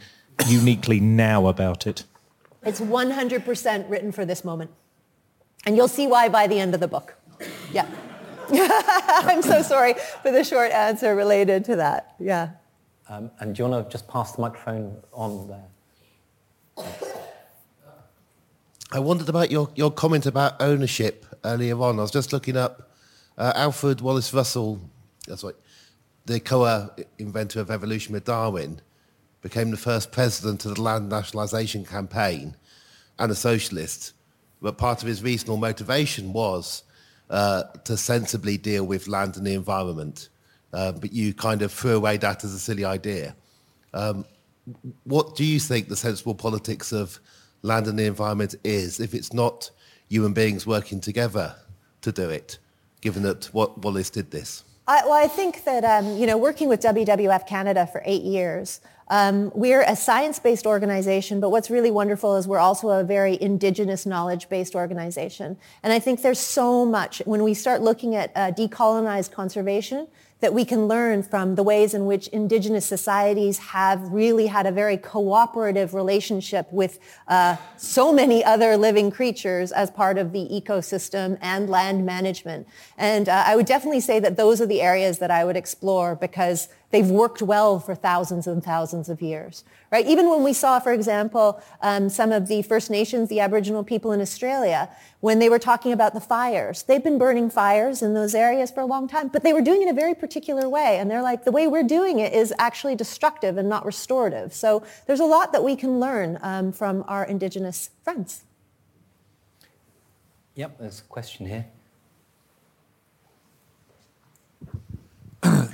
uniquely 0.46 1.00
now 1.00 1.46
about 1.46 1.86
it? 1.86 2.04
It's 2.62 2.80
100% 2.80 3.90
written 3.90 4.12
for 4.12 4.24
this 4.24 4.44
moment. 4.44 4.70
And 5.64 5.76
you'll 5.76 5.88
see 5.88 6.06
why 6.06 6.28
by 6.28 6.46
the 6.46 6.58
end 6.58 6.74
of 6.74 6.80
the 6.80 6.88
book. 6.88 7.14
Yeah. 7.72 7.88
I'm 8.50 9.42
so 9.42 9.62
sorry 9.62 9.94
for 10.22 10.30
the 10.30 10.44
short 10.44 10.70
answer 10.70 11.14
related 11.16 11.64
to 11.66 11.76
that. 11.76 12.14
Yeah. 12.18 12.50
Um, 13.08 13.30
and 13.40 13.54
do 13.54 13.62
you 13.62 13.68
want 13.68 13.88
to 13.88 13.92
just 13.92 14.08
pass 14.08 14.32
the 14.32 14.42
microphone 14.42 14.96
on 15.12 15.48
there? 15.48 16.86
I 18.92 18.98
wondered 19.00 19.28
about 19.28 19.50
your, 19.50 19.70
your 19.74 19.90
comment 19.90 20.26
about 20.26 20.60
ownership 20.60 21.26
earlier 21.44 21.80
on. 21.80 21.98
I 21.98 22.02
was 22.02 22.10
just 22.10 22.32
looking 22.32 22.56
up 22.56 22.90
uh, 23.36 23.52
Alfred 23.54 24.00
Wallace 24.00 24.32
Russell 24.32 24.80
that's 25.26 25.42
right, 25.42 25.54
the 26.26 26.40
co-inventor 26.40 27.60
of 27.60 27.70
evolution 27.70 28.12
with 28.12 28.24
Darwin, 28.24 28.80
became 29.42 29.70
the 29.70 29.76
first 29.76 30.10
president 30.10 30.64
of 30.64 30.74
the 30.74 30.82
land 30.82 31.08
nationalisation 31.08 31.84
campaign 31.84 32.56
and 33.18 33.30
a 33.30 33.34
socialist. 33.34 34.12
But 34.60 34.76
part 34.76 35.02
of 35.02 35.08
his 35.08 35.22
reasonable 35.22 35.58
motivation 35.58 36.32
was 36.32 36.82
uh, 37.30 37.64
to 37.84 37.96
sensibly 37.96 38.58
deal 38.58 38.84
with 38.84 39.06
land 39.06 39.36
and 39.36 39.46
the 39.46 39.54
environment. 39.54 40.28
Uh, 40.72 40.92
but 40.92 41.12
you 41.12 41.32
kind 41.32 41.62
of 41.62 41.72
threw 41.72 41.96
away 41.96 42.16
that 42.16 42.42
as 42.44 42.52
a 42.52 42.58
silly 42.58 42.84
idea. 42.84 43.36
Um, 43.94 44.24
what 45.04 45.36
do 45.36 45.44
you 45.44 45.60
think 45.60 45.88
the 45.88 45.96
sensible 45.96 46.34
politics 46.34 46.92
of 46.92 47.20
land 47.62 47.86
and 47.86 47.98
the 47.98 48.04
environment 48.04 48.56
is 48.64 48.98
if 48.98 49.14
it's 49.14 49.32
not 49.32 49.70
human 50.08 50.32
beings 50.32 50.66
working 50.66 51.00
together 51.00 51.54
to 52.02 52.10
do 52.10 52.28
it, 52.28 52.58
given 53.00 53.22
that 53.22 53.46
what 53.46 53.78
Wallace 53.78 54.10
did 54.10 54.30
this? 54.30 54.64
I, 54.88 55.02
well, 55.04 55.12
I 55.14 55.26
think 55.26 55.64
that, 55.64 55.84
um, 55.84 56.16
you 56.16 56.26
know, 56.26 56.36
working 56.36 56.68
with 56.68 56.80
WWF 56.80 57.48
Canada 57.48 57.88
for 57.90 58.02
eight 58.04 58.22
years, 58.22 58.80
um, 59.08 59.50
we're 59.54 59.82
a 59.82 59.96
science-based 59.96 60.64
organization, 60.64 61.40
but 61.40 61.50
what's 61.50 61.70
really 61.70 61.90
wonderful 61.90 62.36
is 62.36 62.46
we're 62.46 62.58
also 62.58 62.90
a 62.90 63.02
very 63.02 63.40
indigenous 63.40 64.06
knowledge-based 64.06 64.76
organization. 64.76 65.56
And 65.82 65.92
I 65.92 65.98
think 65.98 66.22
there's 66.22 66.38
so 66.38 66.84
much, 66.86 67.20
when 67.24 67.42
we 67.42 67.52
start 67.54 67.82
looking 67.82 68.14
at 68.14 68.30
uh, 68.36 68.52
decolonized 68.52 69.32
conservation, 69.32 70.06
that 70.40 70.52
we 70.52 70.64
can 70.64 70.86
learn 70.86 71.22
from 71.22 71.54
the 71.54 71.62
ways 71.62 71.94
in 71.94 72.04
which 72.04 72.28
indigenous 72.28 72.84
societies 72.84 73.58
have 73.58 74.00
really 74.12 74.46
had 74.46 74.66
a 74.66 74.72
very 74.72 74.96
cooperative 74.98 75.94
relationship 75.94 76.70
with 76.70 76.98
uh, 77.28 77.56
so 77.78 78.12
many 78.12 78.44
other 78.44 78.76
living 78.76 79.10
creatures 79.10 79.72
as 79.72 79.90
part 79.90 80.18
of 80.18 80.32
the 80.32 80.46
ecosystem 80.52 81.38
and 81.40 81.70
land 81.70 82.04
management. 82.04 82.68
And 82.98 83.28
uh, 83.28 83.44
I 83.46 83.56
would 83.56 83.66
definitely 83.66 84.00
say 84.00 84.20
that 84.20 84.36
those 84.36 84.60
are 84.60 84.66
the 84.66 84.82
areas 84.82 85.18
that 85.18 85.30
I 85.30 85.44
would 85.44 85.56
explore 85.56 86.14
because 86.14 86.68
they've 86.96 87.10
worked 87.10 87.42
well 87.42 87.78
for 87.78 87.94
thousands 87.94 88.46
and 88.46 88.64
thousands 88.64 89.10
of 89.10 89.20
years. 89.20 89.64
Right? 89.92 90.06
Even 90.06 90.30
when 90.30 90.42
we 90.42 90.54
saw, 90.54 90.80
for 90.80 90.94
example, 90.94 91.62
um, 91.82 92.08
some 92.08 92.32
of 92.32 92.48
the 92.48 92.62
First 92.62 92.90
Nations, 92.90 93.28
the 93.28 93.40
Aboriginal 93.40 93.84
people 93.84 94.12
in 94.12 94.20
Australia, 94.22 94.88
when 95.20 95.38
they 95.38 95.50
were 95.50 95.58
talking 95.58 95.92
about 95.92 96.14
the 96.14 96.22
fires, 96.22 96.84
they've 96.84 97.04
been 97.04 97.18
burning 97.18 97.50
fires 97.50 98.00
in 98.00 98.14
those 98.14 98.34
areas 98.34 98.70
for 98.70 98.80
a 98.80 98.86
long 98.86 99.08
time, 99.08 99.28
but 99.28 99.42
they 99.42 99.52
were 99.52 99.60
doing 99.60 99.82
it 99.82 99.88
in 99.88 99.88
a 99.90 100.00
very 100.00 100.14
particular 100.14 100.70
way. 100.70 100.96
And 100.98 101.10
they're 101.10 101.20
like, 101.20 101.44
the 101.44 101.52
way 101.52 101.66
we're 101.66 101.82
doing 101.82 102.18
it 102.18 102.32
is 102.32 102.54
actually 102.58 102.94
destructive 102.94 103.58
and 103.58 103.68
not 103.68 103.84
restorative. 103.84 104.54
So 104.54 104.82
there's 105.06 105.20
a 105.20 105.26
lot 105.26 105.52
that 105.52 105.62
we 105.62 105.76
can 105.76 106.00
learn 106.00 106.38
um, 106.40 106.72
from 106.72 107.04
our 107.08 107.26
Indigenous 107.26 107.90
friends. 108.02 108.44
Yep, 110.54 110.78
there's 110.78 111.00
a 111.00 111.04
question 111.04 111.46
here. 111.46 111.66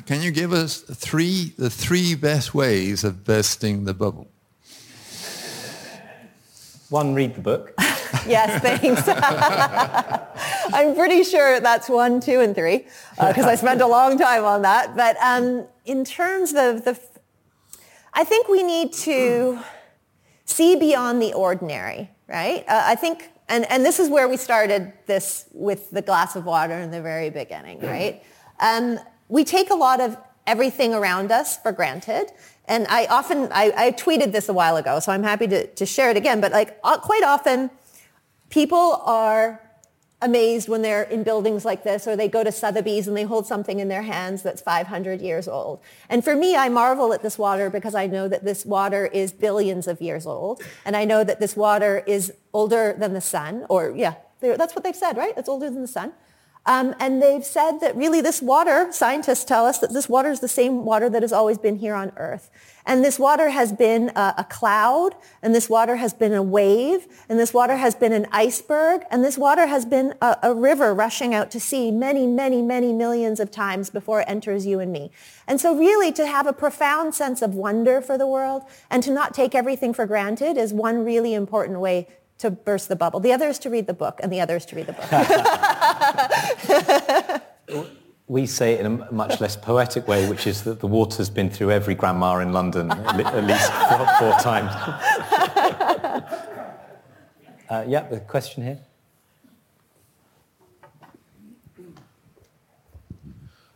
Can 0.06 0.20
you 0.20 0.32
give 0.32 0.52
us 0.52 0.80
three, 0.80 1.52
the 1.56 1.70
three 1.70 2.14
best 2.14 2.54
ways 2.54 3.04
of 3.04 3.24
bursting 3.24 3.84
the 3.84 3.94
bubble? 3.94 4.28
One, 6.88 7.14
read 7.14 7.36
the 7.36 7.40
book. 7.40 7.72
yes, 8.26 8.60
thanks. 8.60 9.02
I'm 10.74 10.94
pretty 10.94 11.24
sure 11.24 11.60
that's 11.60 11.88
one, 11.88 12.20
two, 12.20 12.40
and 12.40 12.54
three, 12.54 12.86
because 13.12 13.46
uh, 13.46 13.50
I 13.50 13.54
spent 13.54 13.80
a 13.80 13.86
long 13.86 14.18
time 14.18 14.44
on 14.44 14.62
that. 14.62 14.96
But 14.96 15.16
um, 15.22 15.66
in 15.86 16.04
terms 16.04 16.50
of 16.50 16.84
the, 16.84 16.98
I 18.12 18.24
think 18.24 18.48
we 18.48 18.62
need 18.62 18.92
to 18.94 19.58
see 20.44 20.76
beyond 20.76 21.22
the 21.22 21.32
ordinary, 21.32 22.10
right? 22.28 22.64
Uh, 22.68 22.82
I 22.84 22.94
think, 22.96 23.30
and, 23.48 23.70
and 23.70 23.84
this 23.84 23.98
is 23.98 24.10
where 24.10 24.28
we 24.28 24.36
started 24.36 24.92
this 25.06 25.46
with 25.52 25.90
the 25.92 26.02
glass 26.02 26.36
of 26.36 26.44
water 26.44 26.74
in 26.74 26.90
the 26.90 27.00
very 27.00 27.30
beginning, 27.30 27.80
right? 27.80 28.22
Um, 28.60 28.98
we 29.32 29.44
take 29.44 29.70
a 29.70 29.74
lot 29.74 29.98
of 29.98 30.18
everything 30.46 30.92
around 30.92 31.32
us 31.32 31.56
for 31.56 31.72
granted. 31.72 32.26
And 32.66 32.86
I 32.88 33.06
often, 33.06 33.48
I, 33.50 33.72
I 33.74 33.90
tweeted 33.92 34.30
this 34.30 34.50
a 34.50 34.52
while 34.52 34.76
ago, 34.76 35.00
so 35.00 35.10
I'm 35.10 35.22
happy 35.22 35.46
to, 35.48 35.66
to 35.66 35.86
share 35.86 36.10
it 36.10 36.18
again, 36.18 36.42
but 36.42 36.52
like 36.52 36.78
uh, 36.84 36.98
quite 36.98 37.22
often 37.24 37.70
people 38.50 39.00
are 39.06 39.62
amazed 40.20 40.68
when 40.68 40.82
they're 40.82 41.04
in 41.04 41.22
buildings 41.22 41.64
like 41.64 41.82
this 41.82 42.06
or 42.06 42.14
they 42.14 42.28
go 42.28 42.44
to 42.44 42.52
Sotheby's 42.52 43.08
and 43.08 43.16
they 43.16 43.22
hold 43.22 43.46
something 43.46 43.80
in 43.80 43.88
their 43.88 44.02
hands 44.02 44.42
that's 44.42 44.60
500 44.60 45.22
years 45.22 45.48
old. 45.48 45.80
And 46.10 46.22
for 46.22 46.36
me, 46.36 46.54
I 46.54 46.68
marvel 46.68 47.14
at 47.14 47.22
this 47.22 47.38
water 47.38 47.70
because 47.70 47.94
I 47.94 48.06
know 48.06 48.28
that 48.28 48.44
this 48.44 48.66
water 48.66 49.06
is 49.06 49.32
billions 49.32 49.88
of 49.88 50.02
years 50.02 50.26
old. 50.26 50.62
And 50.84 50.94
I 50.94 51.06
know 51.06 51.24
that 51.24 51.40
this 51.40 51.56
water 51.56 52.04
is 52.06 52.34
older 52.52 52.94
than 52.98 53.14
the 53.14 53.22
sun, 53.22 53.64
or 53.70 53.94
yeah, 53.96 54.14
that's 54.40 54.74
what 54.74 54.84
they've 54.84 54.94
said, 54.94 55.16
right? 55.16 55.32
It's 55.38 55.48
older 55.48 55.70
than 55.70 55.80
the 55.80 55.88
sun. 55.88 56.12
Um, 56.64 56.94
and 57.00 57.20
they've 57.20 57.44
said 57.44 57.78
that 57.80 57.96
really 57.96 58.20
this 58.20 58.40
water, 58.40 58.86
scientists 58.92 59.44
tell 59.44 59.66
us 59.66 59.78
that 59.78 59.92
this 59.92 60.08
water 60.08 60.30
is 60.30 60.38
the 60.38 60.48
same 60.48 60.84
water 60.84 61.10
that 61.10 61.22
has 61.22 61.32
always 61.32 61.58
been 61.58 61.76
here 61.76 61.94
on 61.94 62.12
Earth. 62.16 62.50
And 62.86 63.04
this 63.04 63.18
water 63.18 63.50
has 63.50 63.72
been 63.72 64.10
a, 64.14 64.34
a, 64.38 64.44
cloud, 64.44 65.14
and 65.40 65.54
this 65.54 65.68
water 65.68 65.96
has 65.96 66.12
been 66.12 66.32
a 66.32 66.42
wave, 66.42 67.06
and 67.28 67.38
this 67.38 67.52
water 67.52 67.76
has 67.76 67.94
been 67.94 68.12
an 68.12 68.26
iceberg, 68.32 69.02
and 69.10 69.24
this 69.24 69.38
water 69.38 69.66
has 69.66 69.84
been 69.84 70.14
a, 70.20 70.36
a 70.44 70.54
river 70.54 70.94
rushing 70.94 71.34
out 71.34 71.50
to 71.52 71.60
sea 71.60 71.90
many, 71.90 72.26
many, 72.26 72.62
many 72.62 72.92
millions 72.92 73.40
of 73.40 73.50
times 73.50 73.90
before 73.90 74.20
it 74.20 74.28
enters 74.28 74.66
you 74.66 74.78
and 74.78 74.92
me. 74.92 75.10
And 75.46 75.60
so 75.60 75.76
really 75.76 76.12
to 76.12 76.26
have 76.26 76.46
a 76.46 76.52
profound 76.52 77.14
sense 77.14 77.42
of 77.42 77.54
wonder 77.54 78.00
for 78.00 78.16
the 78.16 78.26
world 78.26 78.62
and 78.90 79.02
to 79.02 79.10
not 79.10 79.34
take 79.34 79.54
everything 79.54 79.92
for 79.94 80.06
granted 80.06 80.56
is 80.56 80.72
one 80.72 81.04
really 81.04 81.34
important 81.34 81.80
way 81.80 82.08
to 82.42 82.50
burst 82.50 82.88
the 82.88 82.96
bubble. 82.96 83.20
The 83.20 83.32
other 83.32 83.48
is 83.48 83.58
to 83.60 83.70
read 83.70 83.86
the 83.86 83.94
book, 83.94 84.20
and 84.22 84.32
the 84.32 84.40
other 84.40 84.56
is 84.56 84.66
to 84.66 84.76
read 84.76 84.86
the 84.86 84.94
book. 87.68 87.88
we 88.26 88.46
say 88.46 88.74
it 88.74 88.80
in 88.80 88.86
a 88.86 89.12
much 89.12 89.40
less 89.40 89.56
poetic 89.56 90.08
way, 90.08 90.28
which 90.28 90.46
is 90.48 90.62
that 90.64 90.80
the 90.80 90.88
water's 90.88 91.30
been 91.30 91.48
through 91.50 91.70
every 91.70 91.94
grandma 91.94 92.38
in 92.38 92.52
London 92.52 92.90
at 92.90 93.44
least 93.44 93.72
four, 93.72 94.06
four 94.18 94.32
times. 94.40 94.72
uh, 97.70 97.84
yeah, 97.86 98.08
the 98.08 98.20
question 98.20 98.64
here. 98.64 98.78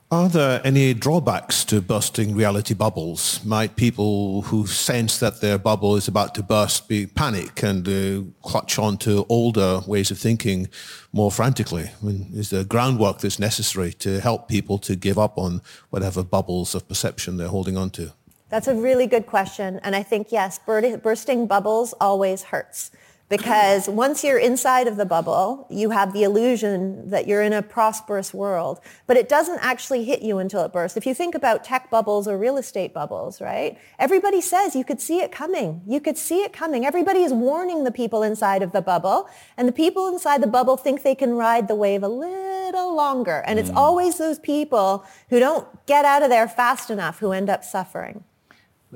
Are 0.08 0.28
there 0.28 0.60
any 0.62 0.94
drawbacks 0.94 1.64
to 1.64 1.80
busting 1.80 2.36
reality 2.36 2.74
bubbles? 2.74 3.44
Might 3.44 3.74
people 3.74 4.42
who 4.42 4.64
sense 4.68 5.18
that 5.18 5.40
their 5.40 5.58
bubble 5.58 5.96
is 5.96 6.06
about 6.06 6.32
to 6.36 6.44
burst 6.44 6.88
be 6.88 7.06
panic 7.06 7.64
and 7.64 7.88
uh, 7.88 8.22
clutch 8.48 8.78
on 8.78 8.98
to 8.98 9.26
older 9.28 9.80
ways 9.84 10.12
of 10.12 10.18
thinking 10.18 10.68
more 11.12 11.32
frantically? 11.32 11.90
I 12.00 12.04
mean, 12.04 12.30
is 12.32 12.50
there 12.50 12.62
groundwork 12.62 13.18
that's 13.18 13.40
necessary 13.40 13.92
to 13.94 14.20
help 14.20 14.46
people 14.46 14.78
to 14.78 14.94
give 14.94 15.18
up 15.18 15.36
on 15.38 15.60
whatever 15.90 16.22
bubbles 16.22 16.76
of 16.76 16.86
perception 16.86 17.36
they're 17.36 17.48
holding 17.48 17.76
on 17.76 17.90
to? 17.90 18.12
That's 18.48 18.68
a 18.68 18.76
really 18.76 19.08
good 19.08 19.26
question. 19.26 19.80
And 19.82 19.96
I 19.96 20.04
think, 20.04 20.30
yes, 20.30 20.60
bursting 20.64 21.48
bubbles 21.48 21.94
always 22.00 22.44
hurts 22.44 22.92
because 23.28 23.88
once 23.88 24.22
you're 24.22 24.38
inside 24.38 24.86
of 24.86 24.96
the 24.96 25.04
bubble, 25.04 25.66
you 25.68 25.90
have 25.90 26.12
the 26.12 26.22
illusion 26.22 27.10
that 27.10 27.26
you're 27.26 27.42
in 27.42 27.52
a 27.52 27.62
prosperous 27.62 28.32
world, 28.32 28.80
but 29.06 29.16
it 29.16 29.28
doesn't 29.28 29.58
actually 29.60 30.04
hit 30.04 30.22
you 30.22 30.38
until 30.38 30.64
it 30.64 30.72
bursts. 30.72 30.96
If 30.96 31.06
you 31.06 31.14
think 31.14 31.34
about 31.34 31.64
tech 31.64 31.90
bubbles 31.90 32.28
or 32.28 32.38
real 32.38 32.56
estate 32.56 32.94
bubbles, 32.94 33.40
right? 33.40 33.78
Everybody 33.98 34.40
says 34.40 34.76
you 34.76 34.84
could 34.84 35.00
see 35.00 35.20
it 35.20 35.32
coming. 35.32 35.82
You 35.86 36.00
could 36.00 36.16
see 36.16 36.42
it 36.42 36.52
coming. 36.52 36.86
Everybody 36.86 37.22
is 37.22 37.32
warning 37.32 37.82
the 37.82 37.90
people 37.90 38.22
inside 38.22 38.62
of 38.62 38.72
the 38.72 38.82
bubble, 38.82 39.28
and 39.56 39.66
the 39.66 39.72
people 39.72 40.06
inside 40.08 40.40
the 40.42 40.46
bubble 40.46 40.76
think 40.76 41.02
they 41.02 41.16
can 41.16 41.34
ride 41.34 41.66
the 41.66 41.74
wave 41.74 42.04
a 42.04 42.08
little 42.08 42.94
longer. 42.94 43.42
And 43.46 43.58
it's 43.58 43.70
mm. 43.70 43.76
always 43.76 44.18
those 44.18 44.38
people 44.38 45.04
who 45.30 45.40
don't 45.40 45.66
get 45.86 46.04
out 46.04 46.22
of 46.22 46.30
there 46.30 46.46
fast 46.46 46.90
enough 46.90 47.18
who 47.18 47.32
end 47.32 47.50
up 47.50 47.64
suffering. 47.64 48.22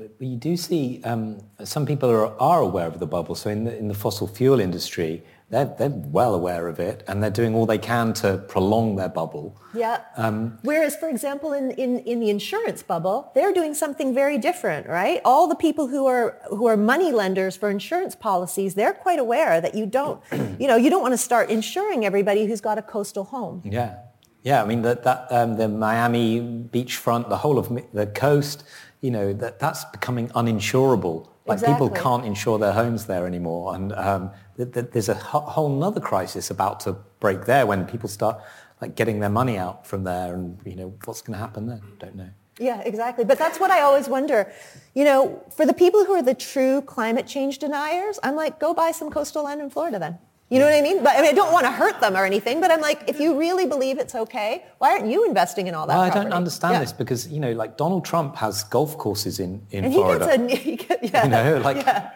But, 0.01 0.13
you 0.19 0.35
do 0.35 0.57
see 0.57 0.99
um, 1.03 1.41
some 1.63 1.85
people 1.85 2.09
are, 2.09 2.35
are 2.41 2.61
aware 2.61 2.87
of 2.87 2.99
the 2.99 3.05
bubble. 3.05 3.35
So 3.35 3.51
in 3.51 3.65
the, 3.65 3.77
in 3.77 3.87
the 3.87 3.93
fossil 3.93 4.27
fuel 4.27 4.59
industry, 4.59 5.21
they're, 5.51 5.75
they're 5.77 5.89
well 5.89 6.33
aware 6.33 6.67
of 6.67 6.79
it 6.79 7.03
and 7.07 7.21
they're 7.21 7.29
doing 7.29 7.53
all 7.53 7.67
they 7.67 7.77
can 7.77 8.13
to 8.13 8.39
prolong 8.47 8.95
their 8.95 9.09
bubble. 9.09 9.55
Yeah. 9.75 10.01
Um, 10.17 10.57
Whereas, 10.63 10.95
for 10.95 11.07
example, 11.07 11.53
in, 11.53 11.69
in, 11.71 11.99
in 11.99 12.19
the 12.19 12.31
insurance 12.31 12.81
bubble, 12.81 13.31
they're 13.35 13.53
doing 13.53 13.75
something 13.75 14.11
very 14.11 14.39
different, 14.39 14.87
right? 14.87 15.21
All 15.23 15.47
the 15.47 15.55
people 15.55 15.87
who 15.87 16.07
are, 16.07 16.39
who 16.49 16.65
are 16.65 16.77
money 16.77 17.11
lenders 17.11 17.55
for 17.55 17.69
insurance 17.69 18.15
policies, 18.15 18.73
they're 18.73 18.93
quite 18.93 19.19
aware 19.19 19.61
that 19.61 19.75
you 19.75 19.85
don't, 19.85 20.19
you 20.59 20.67
know, 20.67 20.77
you 20.77 20.89
don't 20.89 21.03
want 21.03 21.13
to 21.13 21.19
start 21.19 21.51
insuring 21.51 22.05
everybody 22.05 22.47
who's 22.47 22.61
got 22.61 22.79
a 22.79 22.81
coastal 22.81 23.25
home. 23.25 23.61
Yeah. 23.63 23.97
Yeah, 24.43 24.63
I 24.63 24.65
mean, 24.65 24.81
that, 24.81 25.03
that, 25.03 25.27
um, 25.29 25.57
the 25.57 25.67
Miami 25.67 26.39
beachfront, 26.41 27.29
the 27.29 27.37
whole 27.37 27.59
of 27.59 27.69
the 27.93 28.07
coast, 28.07 28.63
you 29.01 29.11
know, 29.11 29.33
that 29.33 29.59
that's 29.59 29.83
becoming 29.85 30.29
uninsurable. 30.29 31.27
Like 31.45 31.57
exactly. 31.57 31.89
people 31.89 31.89
can't 32.01 32.23
insure 32.23 32.59
their 32.59 32.71
homes 32.71 33.05
there 33.05 33.25
anymore. 33.25 33.75
And 33.75 33.91
um, 33.93 34.31
th- 34.57 34.71
th- 34.73 34.87
there's 34.91 35.09
a 35.09 35.15
whole 35.15 35.69
nother 35.69 35.99
crisis 35.99 36.51
about 36.51 36.79
to 36.81 36.93
break 37.19 37.45
there 37.45 37.65
when 37.65 37.85
people 37.85 38.07
start 38.07 38.41
like 38.79 38.95
getting 38.95 39.19
their 39.19 39.29
money 39.29 39.57
out 39.57 39.85
from 39.85 40.03
there 40.03 40.33
and, 40.33 40.59
you 40.65 40.75
know, 40.75 40.93
what's 41.05 41.21
going 41.21 41.33
to 41.33 41.39
happen 41.39 41.67
then? 41.67 41.81
Don't 41.99 42.15
know. 42.15 42.29
Yeah, 42.59 42.81
exactly. 42.81 43.25
But 43.25 43.39
that's 43.39 43.59
what 43.59 43.71
I 43.71 43.81
always 43.81 44.07
wonder. 44.07 44.51
You 44.93 45.03
know, 45.03 45.43
for 45.55 45.65
the 45.65 45.73
people 45.73 46.05
who 46.05 46.13
are 46.13 46.21
the 46.21 46.35
true 46.35 46.81
climate 46.81 47.25
change 47.25 47.57
deniers, 47.57 48.19
I'm 48.21 48.35
like, 48.35 48.59
go 48.59 48.73
buy 48.73 48.91
some 48.91 49.09
coastal 49.09 49.43
land 49.43 49.61
in 49.61 49.69
Florida 49.71 49.97
then. 49.97 50.19
You 50.51 50.59
know 50.59 50.65
what 50.65 50.73
I 50.73 50.81
mean? 50.81 51.01
But 51.01 51.15
I 51.15 51.21
mean, 51.21 51.29
I 51.29 51.33
don't 51.33 51.53
want 51.53 51.65
to 51.65 51.71
hurt 51.71 52.01
them 52.01 52.17
or 52.17 52.25
anything, 52.25 52.59
but 52.59 52.71
I'm 52.71 52.81
like, 52.81 53.05
if 53.07 53.21
you 53.21 53.39
really 53.39 53.65
believe 53.65 53.97
it's 53.99 54.13
okay, 54.13 54.65
why 54.79 54.91
aren't 54.91 55.07
you 55.07 55.25
investing 55.25 55.67
in 55.67 55.73
all 55.73 55.87
that? 55.87 55.93
Well, 55.93 56.03
I 56.03 56.09
property? 56.09 56.25
don't 56.25 56.33
understand 56.33 56.73
yeah. 56.73 56.79
this 56.81 56.91
because 56.91 57.29
you 57.29 57.39
know, 57.39 57.53
like 57.53 57.77
Donald 57.77 58.03
Trump 58.03 58.35
has 58.35 58.65
golf 58.65 58.97
courses 58.97 59.39
in 59.39 59.65
in 59.71 59.85
and 59.85 59.93
Florida. 59.93 60.37
He 60.53 60.75
gets 60.75 60.91
a, 60.91 60.97
gets, 60.99 61.13
yeah, 61.13 61.23
you 61.23 61.29
know, 61.29 61.61
like. 61.63 61.77
Yeah. 61.77 62.11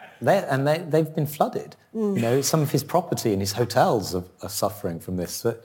and 0.49 0.67
they, 0.67 0.79
they've 0.79 1.15
been 1.15 1.27
flooded. 1.27 1.77
Mm. 1.95 2.15
You 2.17 2.21
know, 2.21 2.41
some 2.41 2.61
of 2.61 2.71
his 2.71 2.83
property 2.83 3.31
and 3.31 3.41
his 3.41 3.53
hotels 3.53 4.13
are, 4.13 4.25
are 4.41 4.49
suffering 4.49 4.99
from 4.99 5.15
this. 5.15 5.43
But 5.43 5.63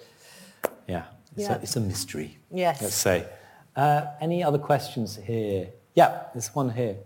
yeah, 0.86 1.06
it's, 1.36 1.48
yeah. 1.48 1.56
A, 1.56 1.62
it's 1.62 1.74
a 1.74 1.80
mystery. 1.80 2.38
Yes. 2.52 2.80
Let's 2.82 2.94
say. 2.94 3.26
Uh, 3.74 4.06
any 4.20 4.44
other 4.44 4.58
questions 4.58 5.16
here? 5.16 5.70
Yeah, 5.96 6.22
there's 6.34 6.54
one 6.54 6.70
here. 6.70 6.96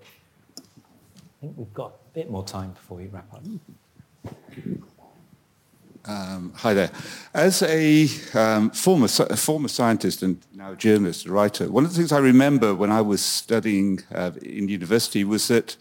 I 0.58 1.40
think 1.40 1.54
we've 1.56 1.72
got 1.72 1.92
a 1.92 2.14
bit 2.14 2.30
more 2.30 2.44
time 2.44 2.72
before 2.72 2.98
we 2.98 3.06
wrap 3.06 3.32
up. 3.32 3.42
Um, 6.07 6.52
hi 6.57 6.74
there. 6.74 6.90
As 7.32 7.62
a 7.62 8.07
um, 8.34 8.70
former, 8.70 9.09
former 9.09 9.68
scientist 9.68 10.22
and 10.22 10.38
now 10.55 10.74
journalist, 10.74 11.24
a 11.24 11.32
writer, 11.32 11.70
one 11.70 11.84
of 11.84 11.92
the 11.92 11.96
things 11.96 12.12
I 12.12 12.18
remember 12.18 12.74
when 12.74 12.92
I 12.92 13.00
was 13.00 13.22
studying 13.22 14.00
uh, 14.14 14.32
in 14.42 14.68
university 14.68 15.24
was 15.24 15.48
that 15.48 15.76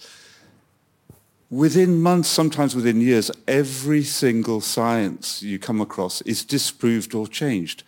within 1.50 2.02
months, 2.02 2.30
sometimes 2.30 2.74
within 2.74 3.02
years, 3.02 3.32
every 3.50 4.02
single 4.04 4.62
science 4.62 5.44
you 5.44 5.60
come 5.60 5.82
across 5.82 6.22
is 6.22 6.46
disproved 6.46 7.14
or 7.14 7.28
changed. 7.28 7.84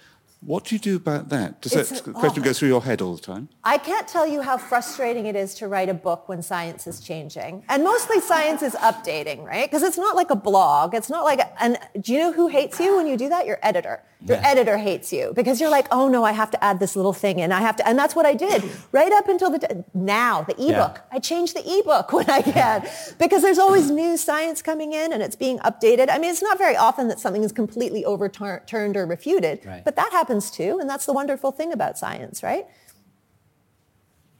What 0.46 0.66
do 0.66 0.76
you 0.76 0.80
do 0.80 0.96
about 0.96 1.30
that? 1.30 1.62
Does 1.62 1.74
It's 1.74 2.02
that 2.02 2.14
question 2.14 2.44
go 2.44 2.54
through 2.54 2.68
your 2.68 2.84
head 2.84 3.02
all 3.02 3.16
the 3.16 3.22
time? 3.22 3.50
I 3.64 3.80
can't 3.80 4.08
tell 4.08 4.28
you 4.28 4.42
how 4.42 4.58
frustrating 4.58 5.26
it 5.26 5.36
is 5.36 5.56
to 5.56 5.68
write 5.68 5.90
a 5.90 5.94
book 5.96 6.30
when 6.30 6.44
science 6.44 6.86
is 6.86 7.00
changing. 7.00 7.64
And 7.68 7.84
mostly 7.84 8.22
science 8.22 8.62
is 8.62 8.76
updating, 8.76 9.44
right? 9.44 9.68
Because 9.68 9.82
it's 9.82 9.98
not 9.98 10.16
like 10.16 10.30
a 10.30 10.36
blog. 10.36 10.94
It's 10.94 11.10
not 11.10 11.24
like, 11.24 11.40
and 11.60 11.80
do 12.00 12.14
you 12.14 12.20
know 12.20 12.32
who 12.32 12.48
hates 12.48 12.80
you 12.80 12.96
when 12.96 13.08
you 13.08 13.18
do 13.18 13.28
that? 13.30 13.48
Your 13.48 13.58
editor. 13.64 14.04
Your 14.28 14.38
Yeah. 14.38 14.48
editor 14.48 14.78
hates 14.78 15.14
you 15.14 15.34
because 15.36 15.62
you're 15.62 15.70
like, 15.70 15.88
oh 15.92 16.08
no, 16.08 16.24
I 16.24 16.32
have 16.32 16.50
to 16.52 16.64
add 16.64 16.80
this 16.80 16.96
little 16.96 17.14
thing 17.14 17.38
in. 17.40 17.52
I 17.52 17.62
have 17.62 17.76
to, 17.76 17.88
and 17.88 17.98
that's 17.98 18.16
what 18.16 18.26
I 18.26 18.34
did 18.34 18.64
right 18.92 19.12
up 19.14 19.28
until 19.30 19.52
the, 19.52 19.60
t- 19.60 19.68
now, 19.94 20.42
the 20.42 20.54
ebook. 20.54 21.02
I 21.12 21.20
change 21.20 21.54
the 21.54 21.62
ebook 21.80 22.12
when 22.18 22.28
I 22.30 22.42
can 22.42 22.88
because 23.20 23.44
there's 23.44 23.60
always 23.60 23.92
new 23.92 24.18
science 24.18 24.64
coming 24.64 24.94
in 24.94 25.14
and 25.14 25.22
it's 25.22 25.36
being 25.36 25.60
updated. 25.60 26.10
I 26.10 26.18
mean, 26.18 26.32
it's 26.32 26.42
not 26.42 26.58
very 26.58 26.76
often 26.76 27.08
that 27.10 27.20
something 27.20 27.44
is 27.44 27.52
completely 27.52 28.04
overturned 28.04 28.98
or 28.98 29.06
refuted, 29.06 29.64
Right. 29.64 29.86
but 29.86 29.96
that 29.96 30.12
happens 30.12 30.50
too. 30.50 30.80
And 30.82 30.90
that's 30.90 31.06
the 31.06 31.14
wonderful 31.14 31.52
thing 31.52 31.72
about 31.72 31.98
science, 32.00 32.42
right? 32.42 32.66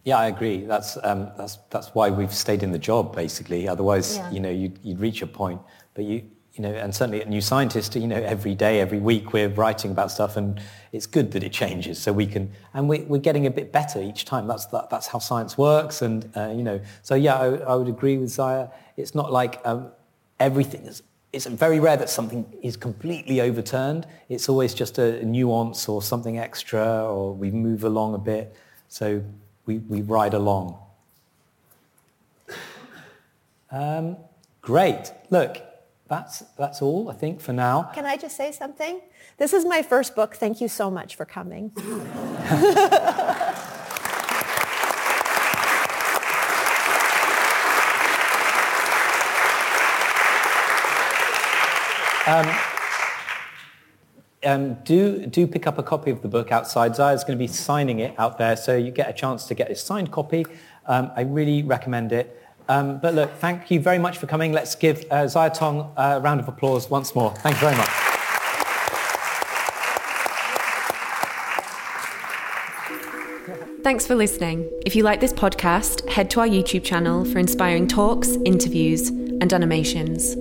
Yeah, 0.04 0.18
I 0.18 0.28
agree. 0.28 0.66
That's, 0.66 0.98
um, 1.04 1.30
that's, 1.38 1.58
that's 1.70 1.90
why 1.96 2.10
we've 2.12 2.34
stayed 2.34 2.62
in 2.64 2.72
the 2.72 2.80
job, 2.80 3.16
basically. 3.16 3.68
Otherwise, 3.68 4.18
Yeah. 4.18 4.32
you 4.32 4.40
know, 4.40 4.50
you'd, 4.52 4.80
you'd 4.84 5.00
reach 5.00 5.22
a 5.22 5.28
point. 5.28 5.62
But 5.96 6.06
you, 6.06 6.24
you 6.56 6.62
know, 6.62 6.74
and 6.74 6.96
certainly 6.96 7.22
at 7.22 7.28
New 7.28 7.42
Scientist, 7.42 7.96
you 7.96 8.08
know, 8.08 8.16
every 8.16 8.56
day, 8.56 8.80
every 8.80 9.00
week 9.00 9.34
we're 9.34 9.50
writing 9.50 9.92
about 9.92 10.10
stuff 10.10 10.38
and 10.38 10.62
it's 10.94 11.06
good 11.06 11.32
that 11.34 11.44
it 11.44 11.52
changes 11.52 12.02
so 12.02 12.14
we 12.14 12.26
can, 12.26 12.50
and 12.74 12.88
we, 12.88 13.00
we're 13.02 13.20
getting 13.20 13.46
a 13.46 13.52
bit 13.52 13.74
better 13.74 14.02
each 14.02 14.24
time. 14.24 14.48
That's, 14.48 14.66
that, 14.68 14.90
that's 14.90 15.08
how 15.08 15.20
science 15.20 15.58
works. 15.58 16.02
And, 16.02 16.30
uh, 16.36 16.54
you 16.56 16.64
know, 16.64 16.80
so 17.02 17.14
yeah, 17.16 17.36
I, 17.36 17.48
I 17.58 17.76
would 17.76 17.90
agree 17.90 18.18
with 18.18 18.30
Ziya. 18.30 18.72
It's 18.96 19.14
not 19.14 19.34
like 19.34 19.60
um, 19.66 19.92
everything 20.40 20.84
is, 20.84 21.04
it's 21.34 21.46
very 21.46 21.82
rare 21.82 21.98
that 21.98 22.10
something 22.10 22.46
is 22.62 22.78
completely 22.78 23.42
overturned. 23.42 24.08
It's 24.30 24.48
always 24.48 24.74
just 24.74 24.98
a 24.98 25.26
nuance 25.26 25.90
or 25.90 26.02
something 26.02 26.40
extra 26.40 27.06
or 27.06 27.34
we 27.34 27.52
move 27.52 27.84
along 27.84 28.14
a 28.14 28.18
bit. 28.18 28.56
So 28.88 29.22
we, 29.66 29.80
we 29.80 30.02
ride 30.02 30.34
along. 30.34 30.78
Um, 33.72 34.16
great. 34.62 35.12
Look, 35.30 35.58
that's, 36.08 36.40
that's 36.58 36.82
all, 36.82 37.10
I 37.10 37.14
think, 37.14 37.42
for 37.42 37.54
now. 37.54 37.92
Can 37.94 38.06
I 38.06 38.18
just 38.18 38.38
say 38.38 38.52
something? 38.52 39.02
This 39.38 39.54
is 39.54 39.66
my 39.66 39.82
first 39.82 40.16
book. 40.16 40.36
Thank 40.36 40.62
you 40.62 40.68
so 40.68 40.92
much 40.92 41.16
for 41.16 41.26
coming. 41.26 41.72
Um, 52.28 52.56
um, 54.44 54.74
do, 54.84 55.28
do 55.28 55.46
pick 55.46 55.68
up 55.68 55.78
a 55.78 55.84
copy 55.84 56.10
of 56.10 56.24
the 56.24 56.28
book 56.28 56.52
outside. 56.52 56.94
Ziya's 56.94 57.24
going 57.24 57.38
to 57.38 57.42
be 57.42 57.48
signing 57.48 58.00
it 58.00 58.16
out 58.18 58.40
there, 58.40 58.56
so 58.56 58.76
you 58.76 58.90
get 58.90 59.08
a 59.08 59.14
chance 59.14 59.46
to 59.46 59.54
get 59.54 59.70
a 59.70 59.76
signed 59.76 60.12
copy. 60.12 60.46
Um, 60.88 61.12
I 61.16 61.22
really 61.22 61.62
recommend 61.62 62.12
it. 62.12 62.45
Um, 62.68 63.00
but 63.00 63.14
look, 63.14 63.32
thank 63.36 63.70
you 63.70 63.80
very 63.80 64.00
much 64.00 64.18
for 64.18 64.28
coming. 64.28 64.52
Let's 64.52 64.76
give 64.76 65.06
uh, 65.12 65.28
Tong 65.50 65.92
a 65.98 66.20
round 66.20 66.40
of 66.40 66.48
applause 66.48 66.90
once 66.90 67.16
more. 67.16 67.32
Thank 67.38 67.56
you 67.56 67.62
very 67.62 67.78
much. 67.78 67.90
Thanks 73.84 74.08
for 74.08 74.16
listening. 74.16 74.68
If 74.84 74.96
you 74.96 75.04
like 75.04 75.20
this 75.20 75.32
podcast, 75.32 76.10
head 76.10 76.32
to 76.32 76.40
our 76.40 76.48
YouTube 76.48 76.84
channel 76.84 77.24
for 77.24 77.38
inspiring 77.38 77.88
talks, 77.88 78.30
interviews, 78.44 79.10
and 79.10 79.54
animations. 79.54 80.36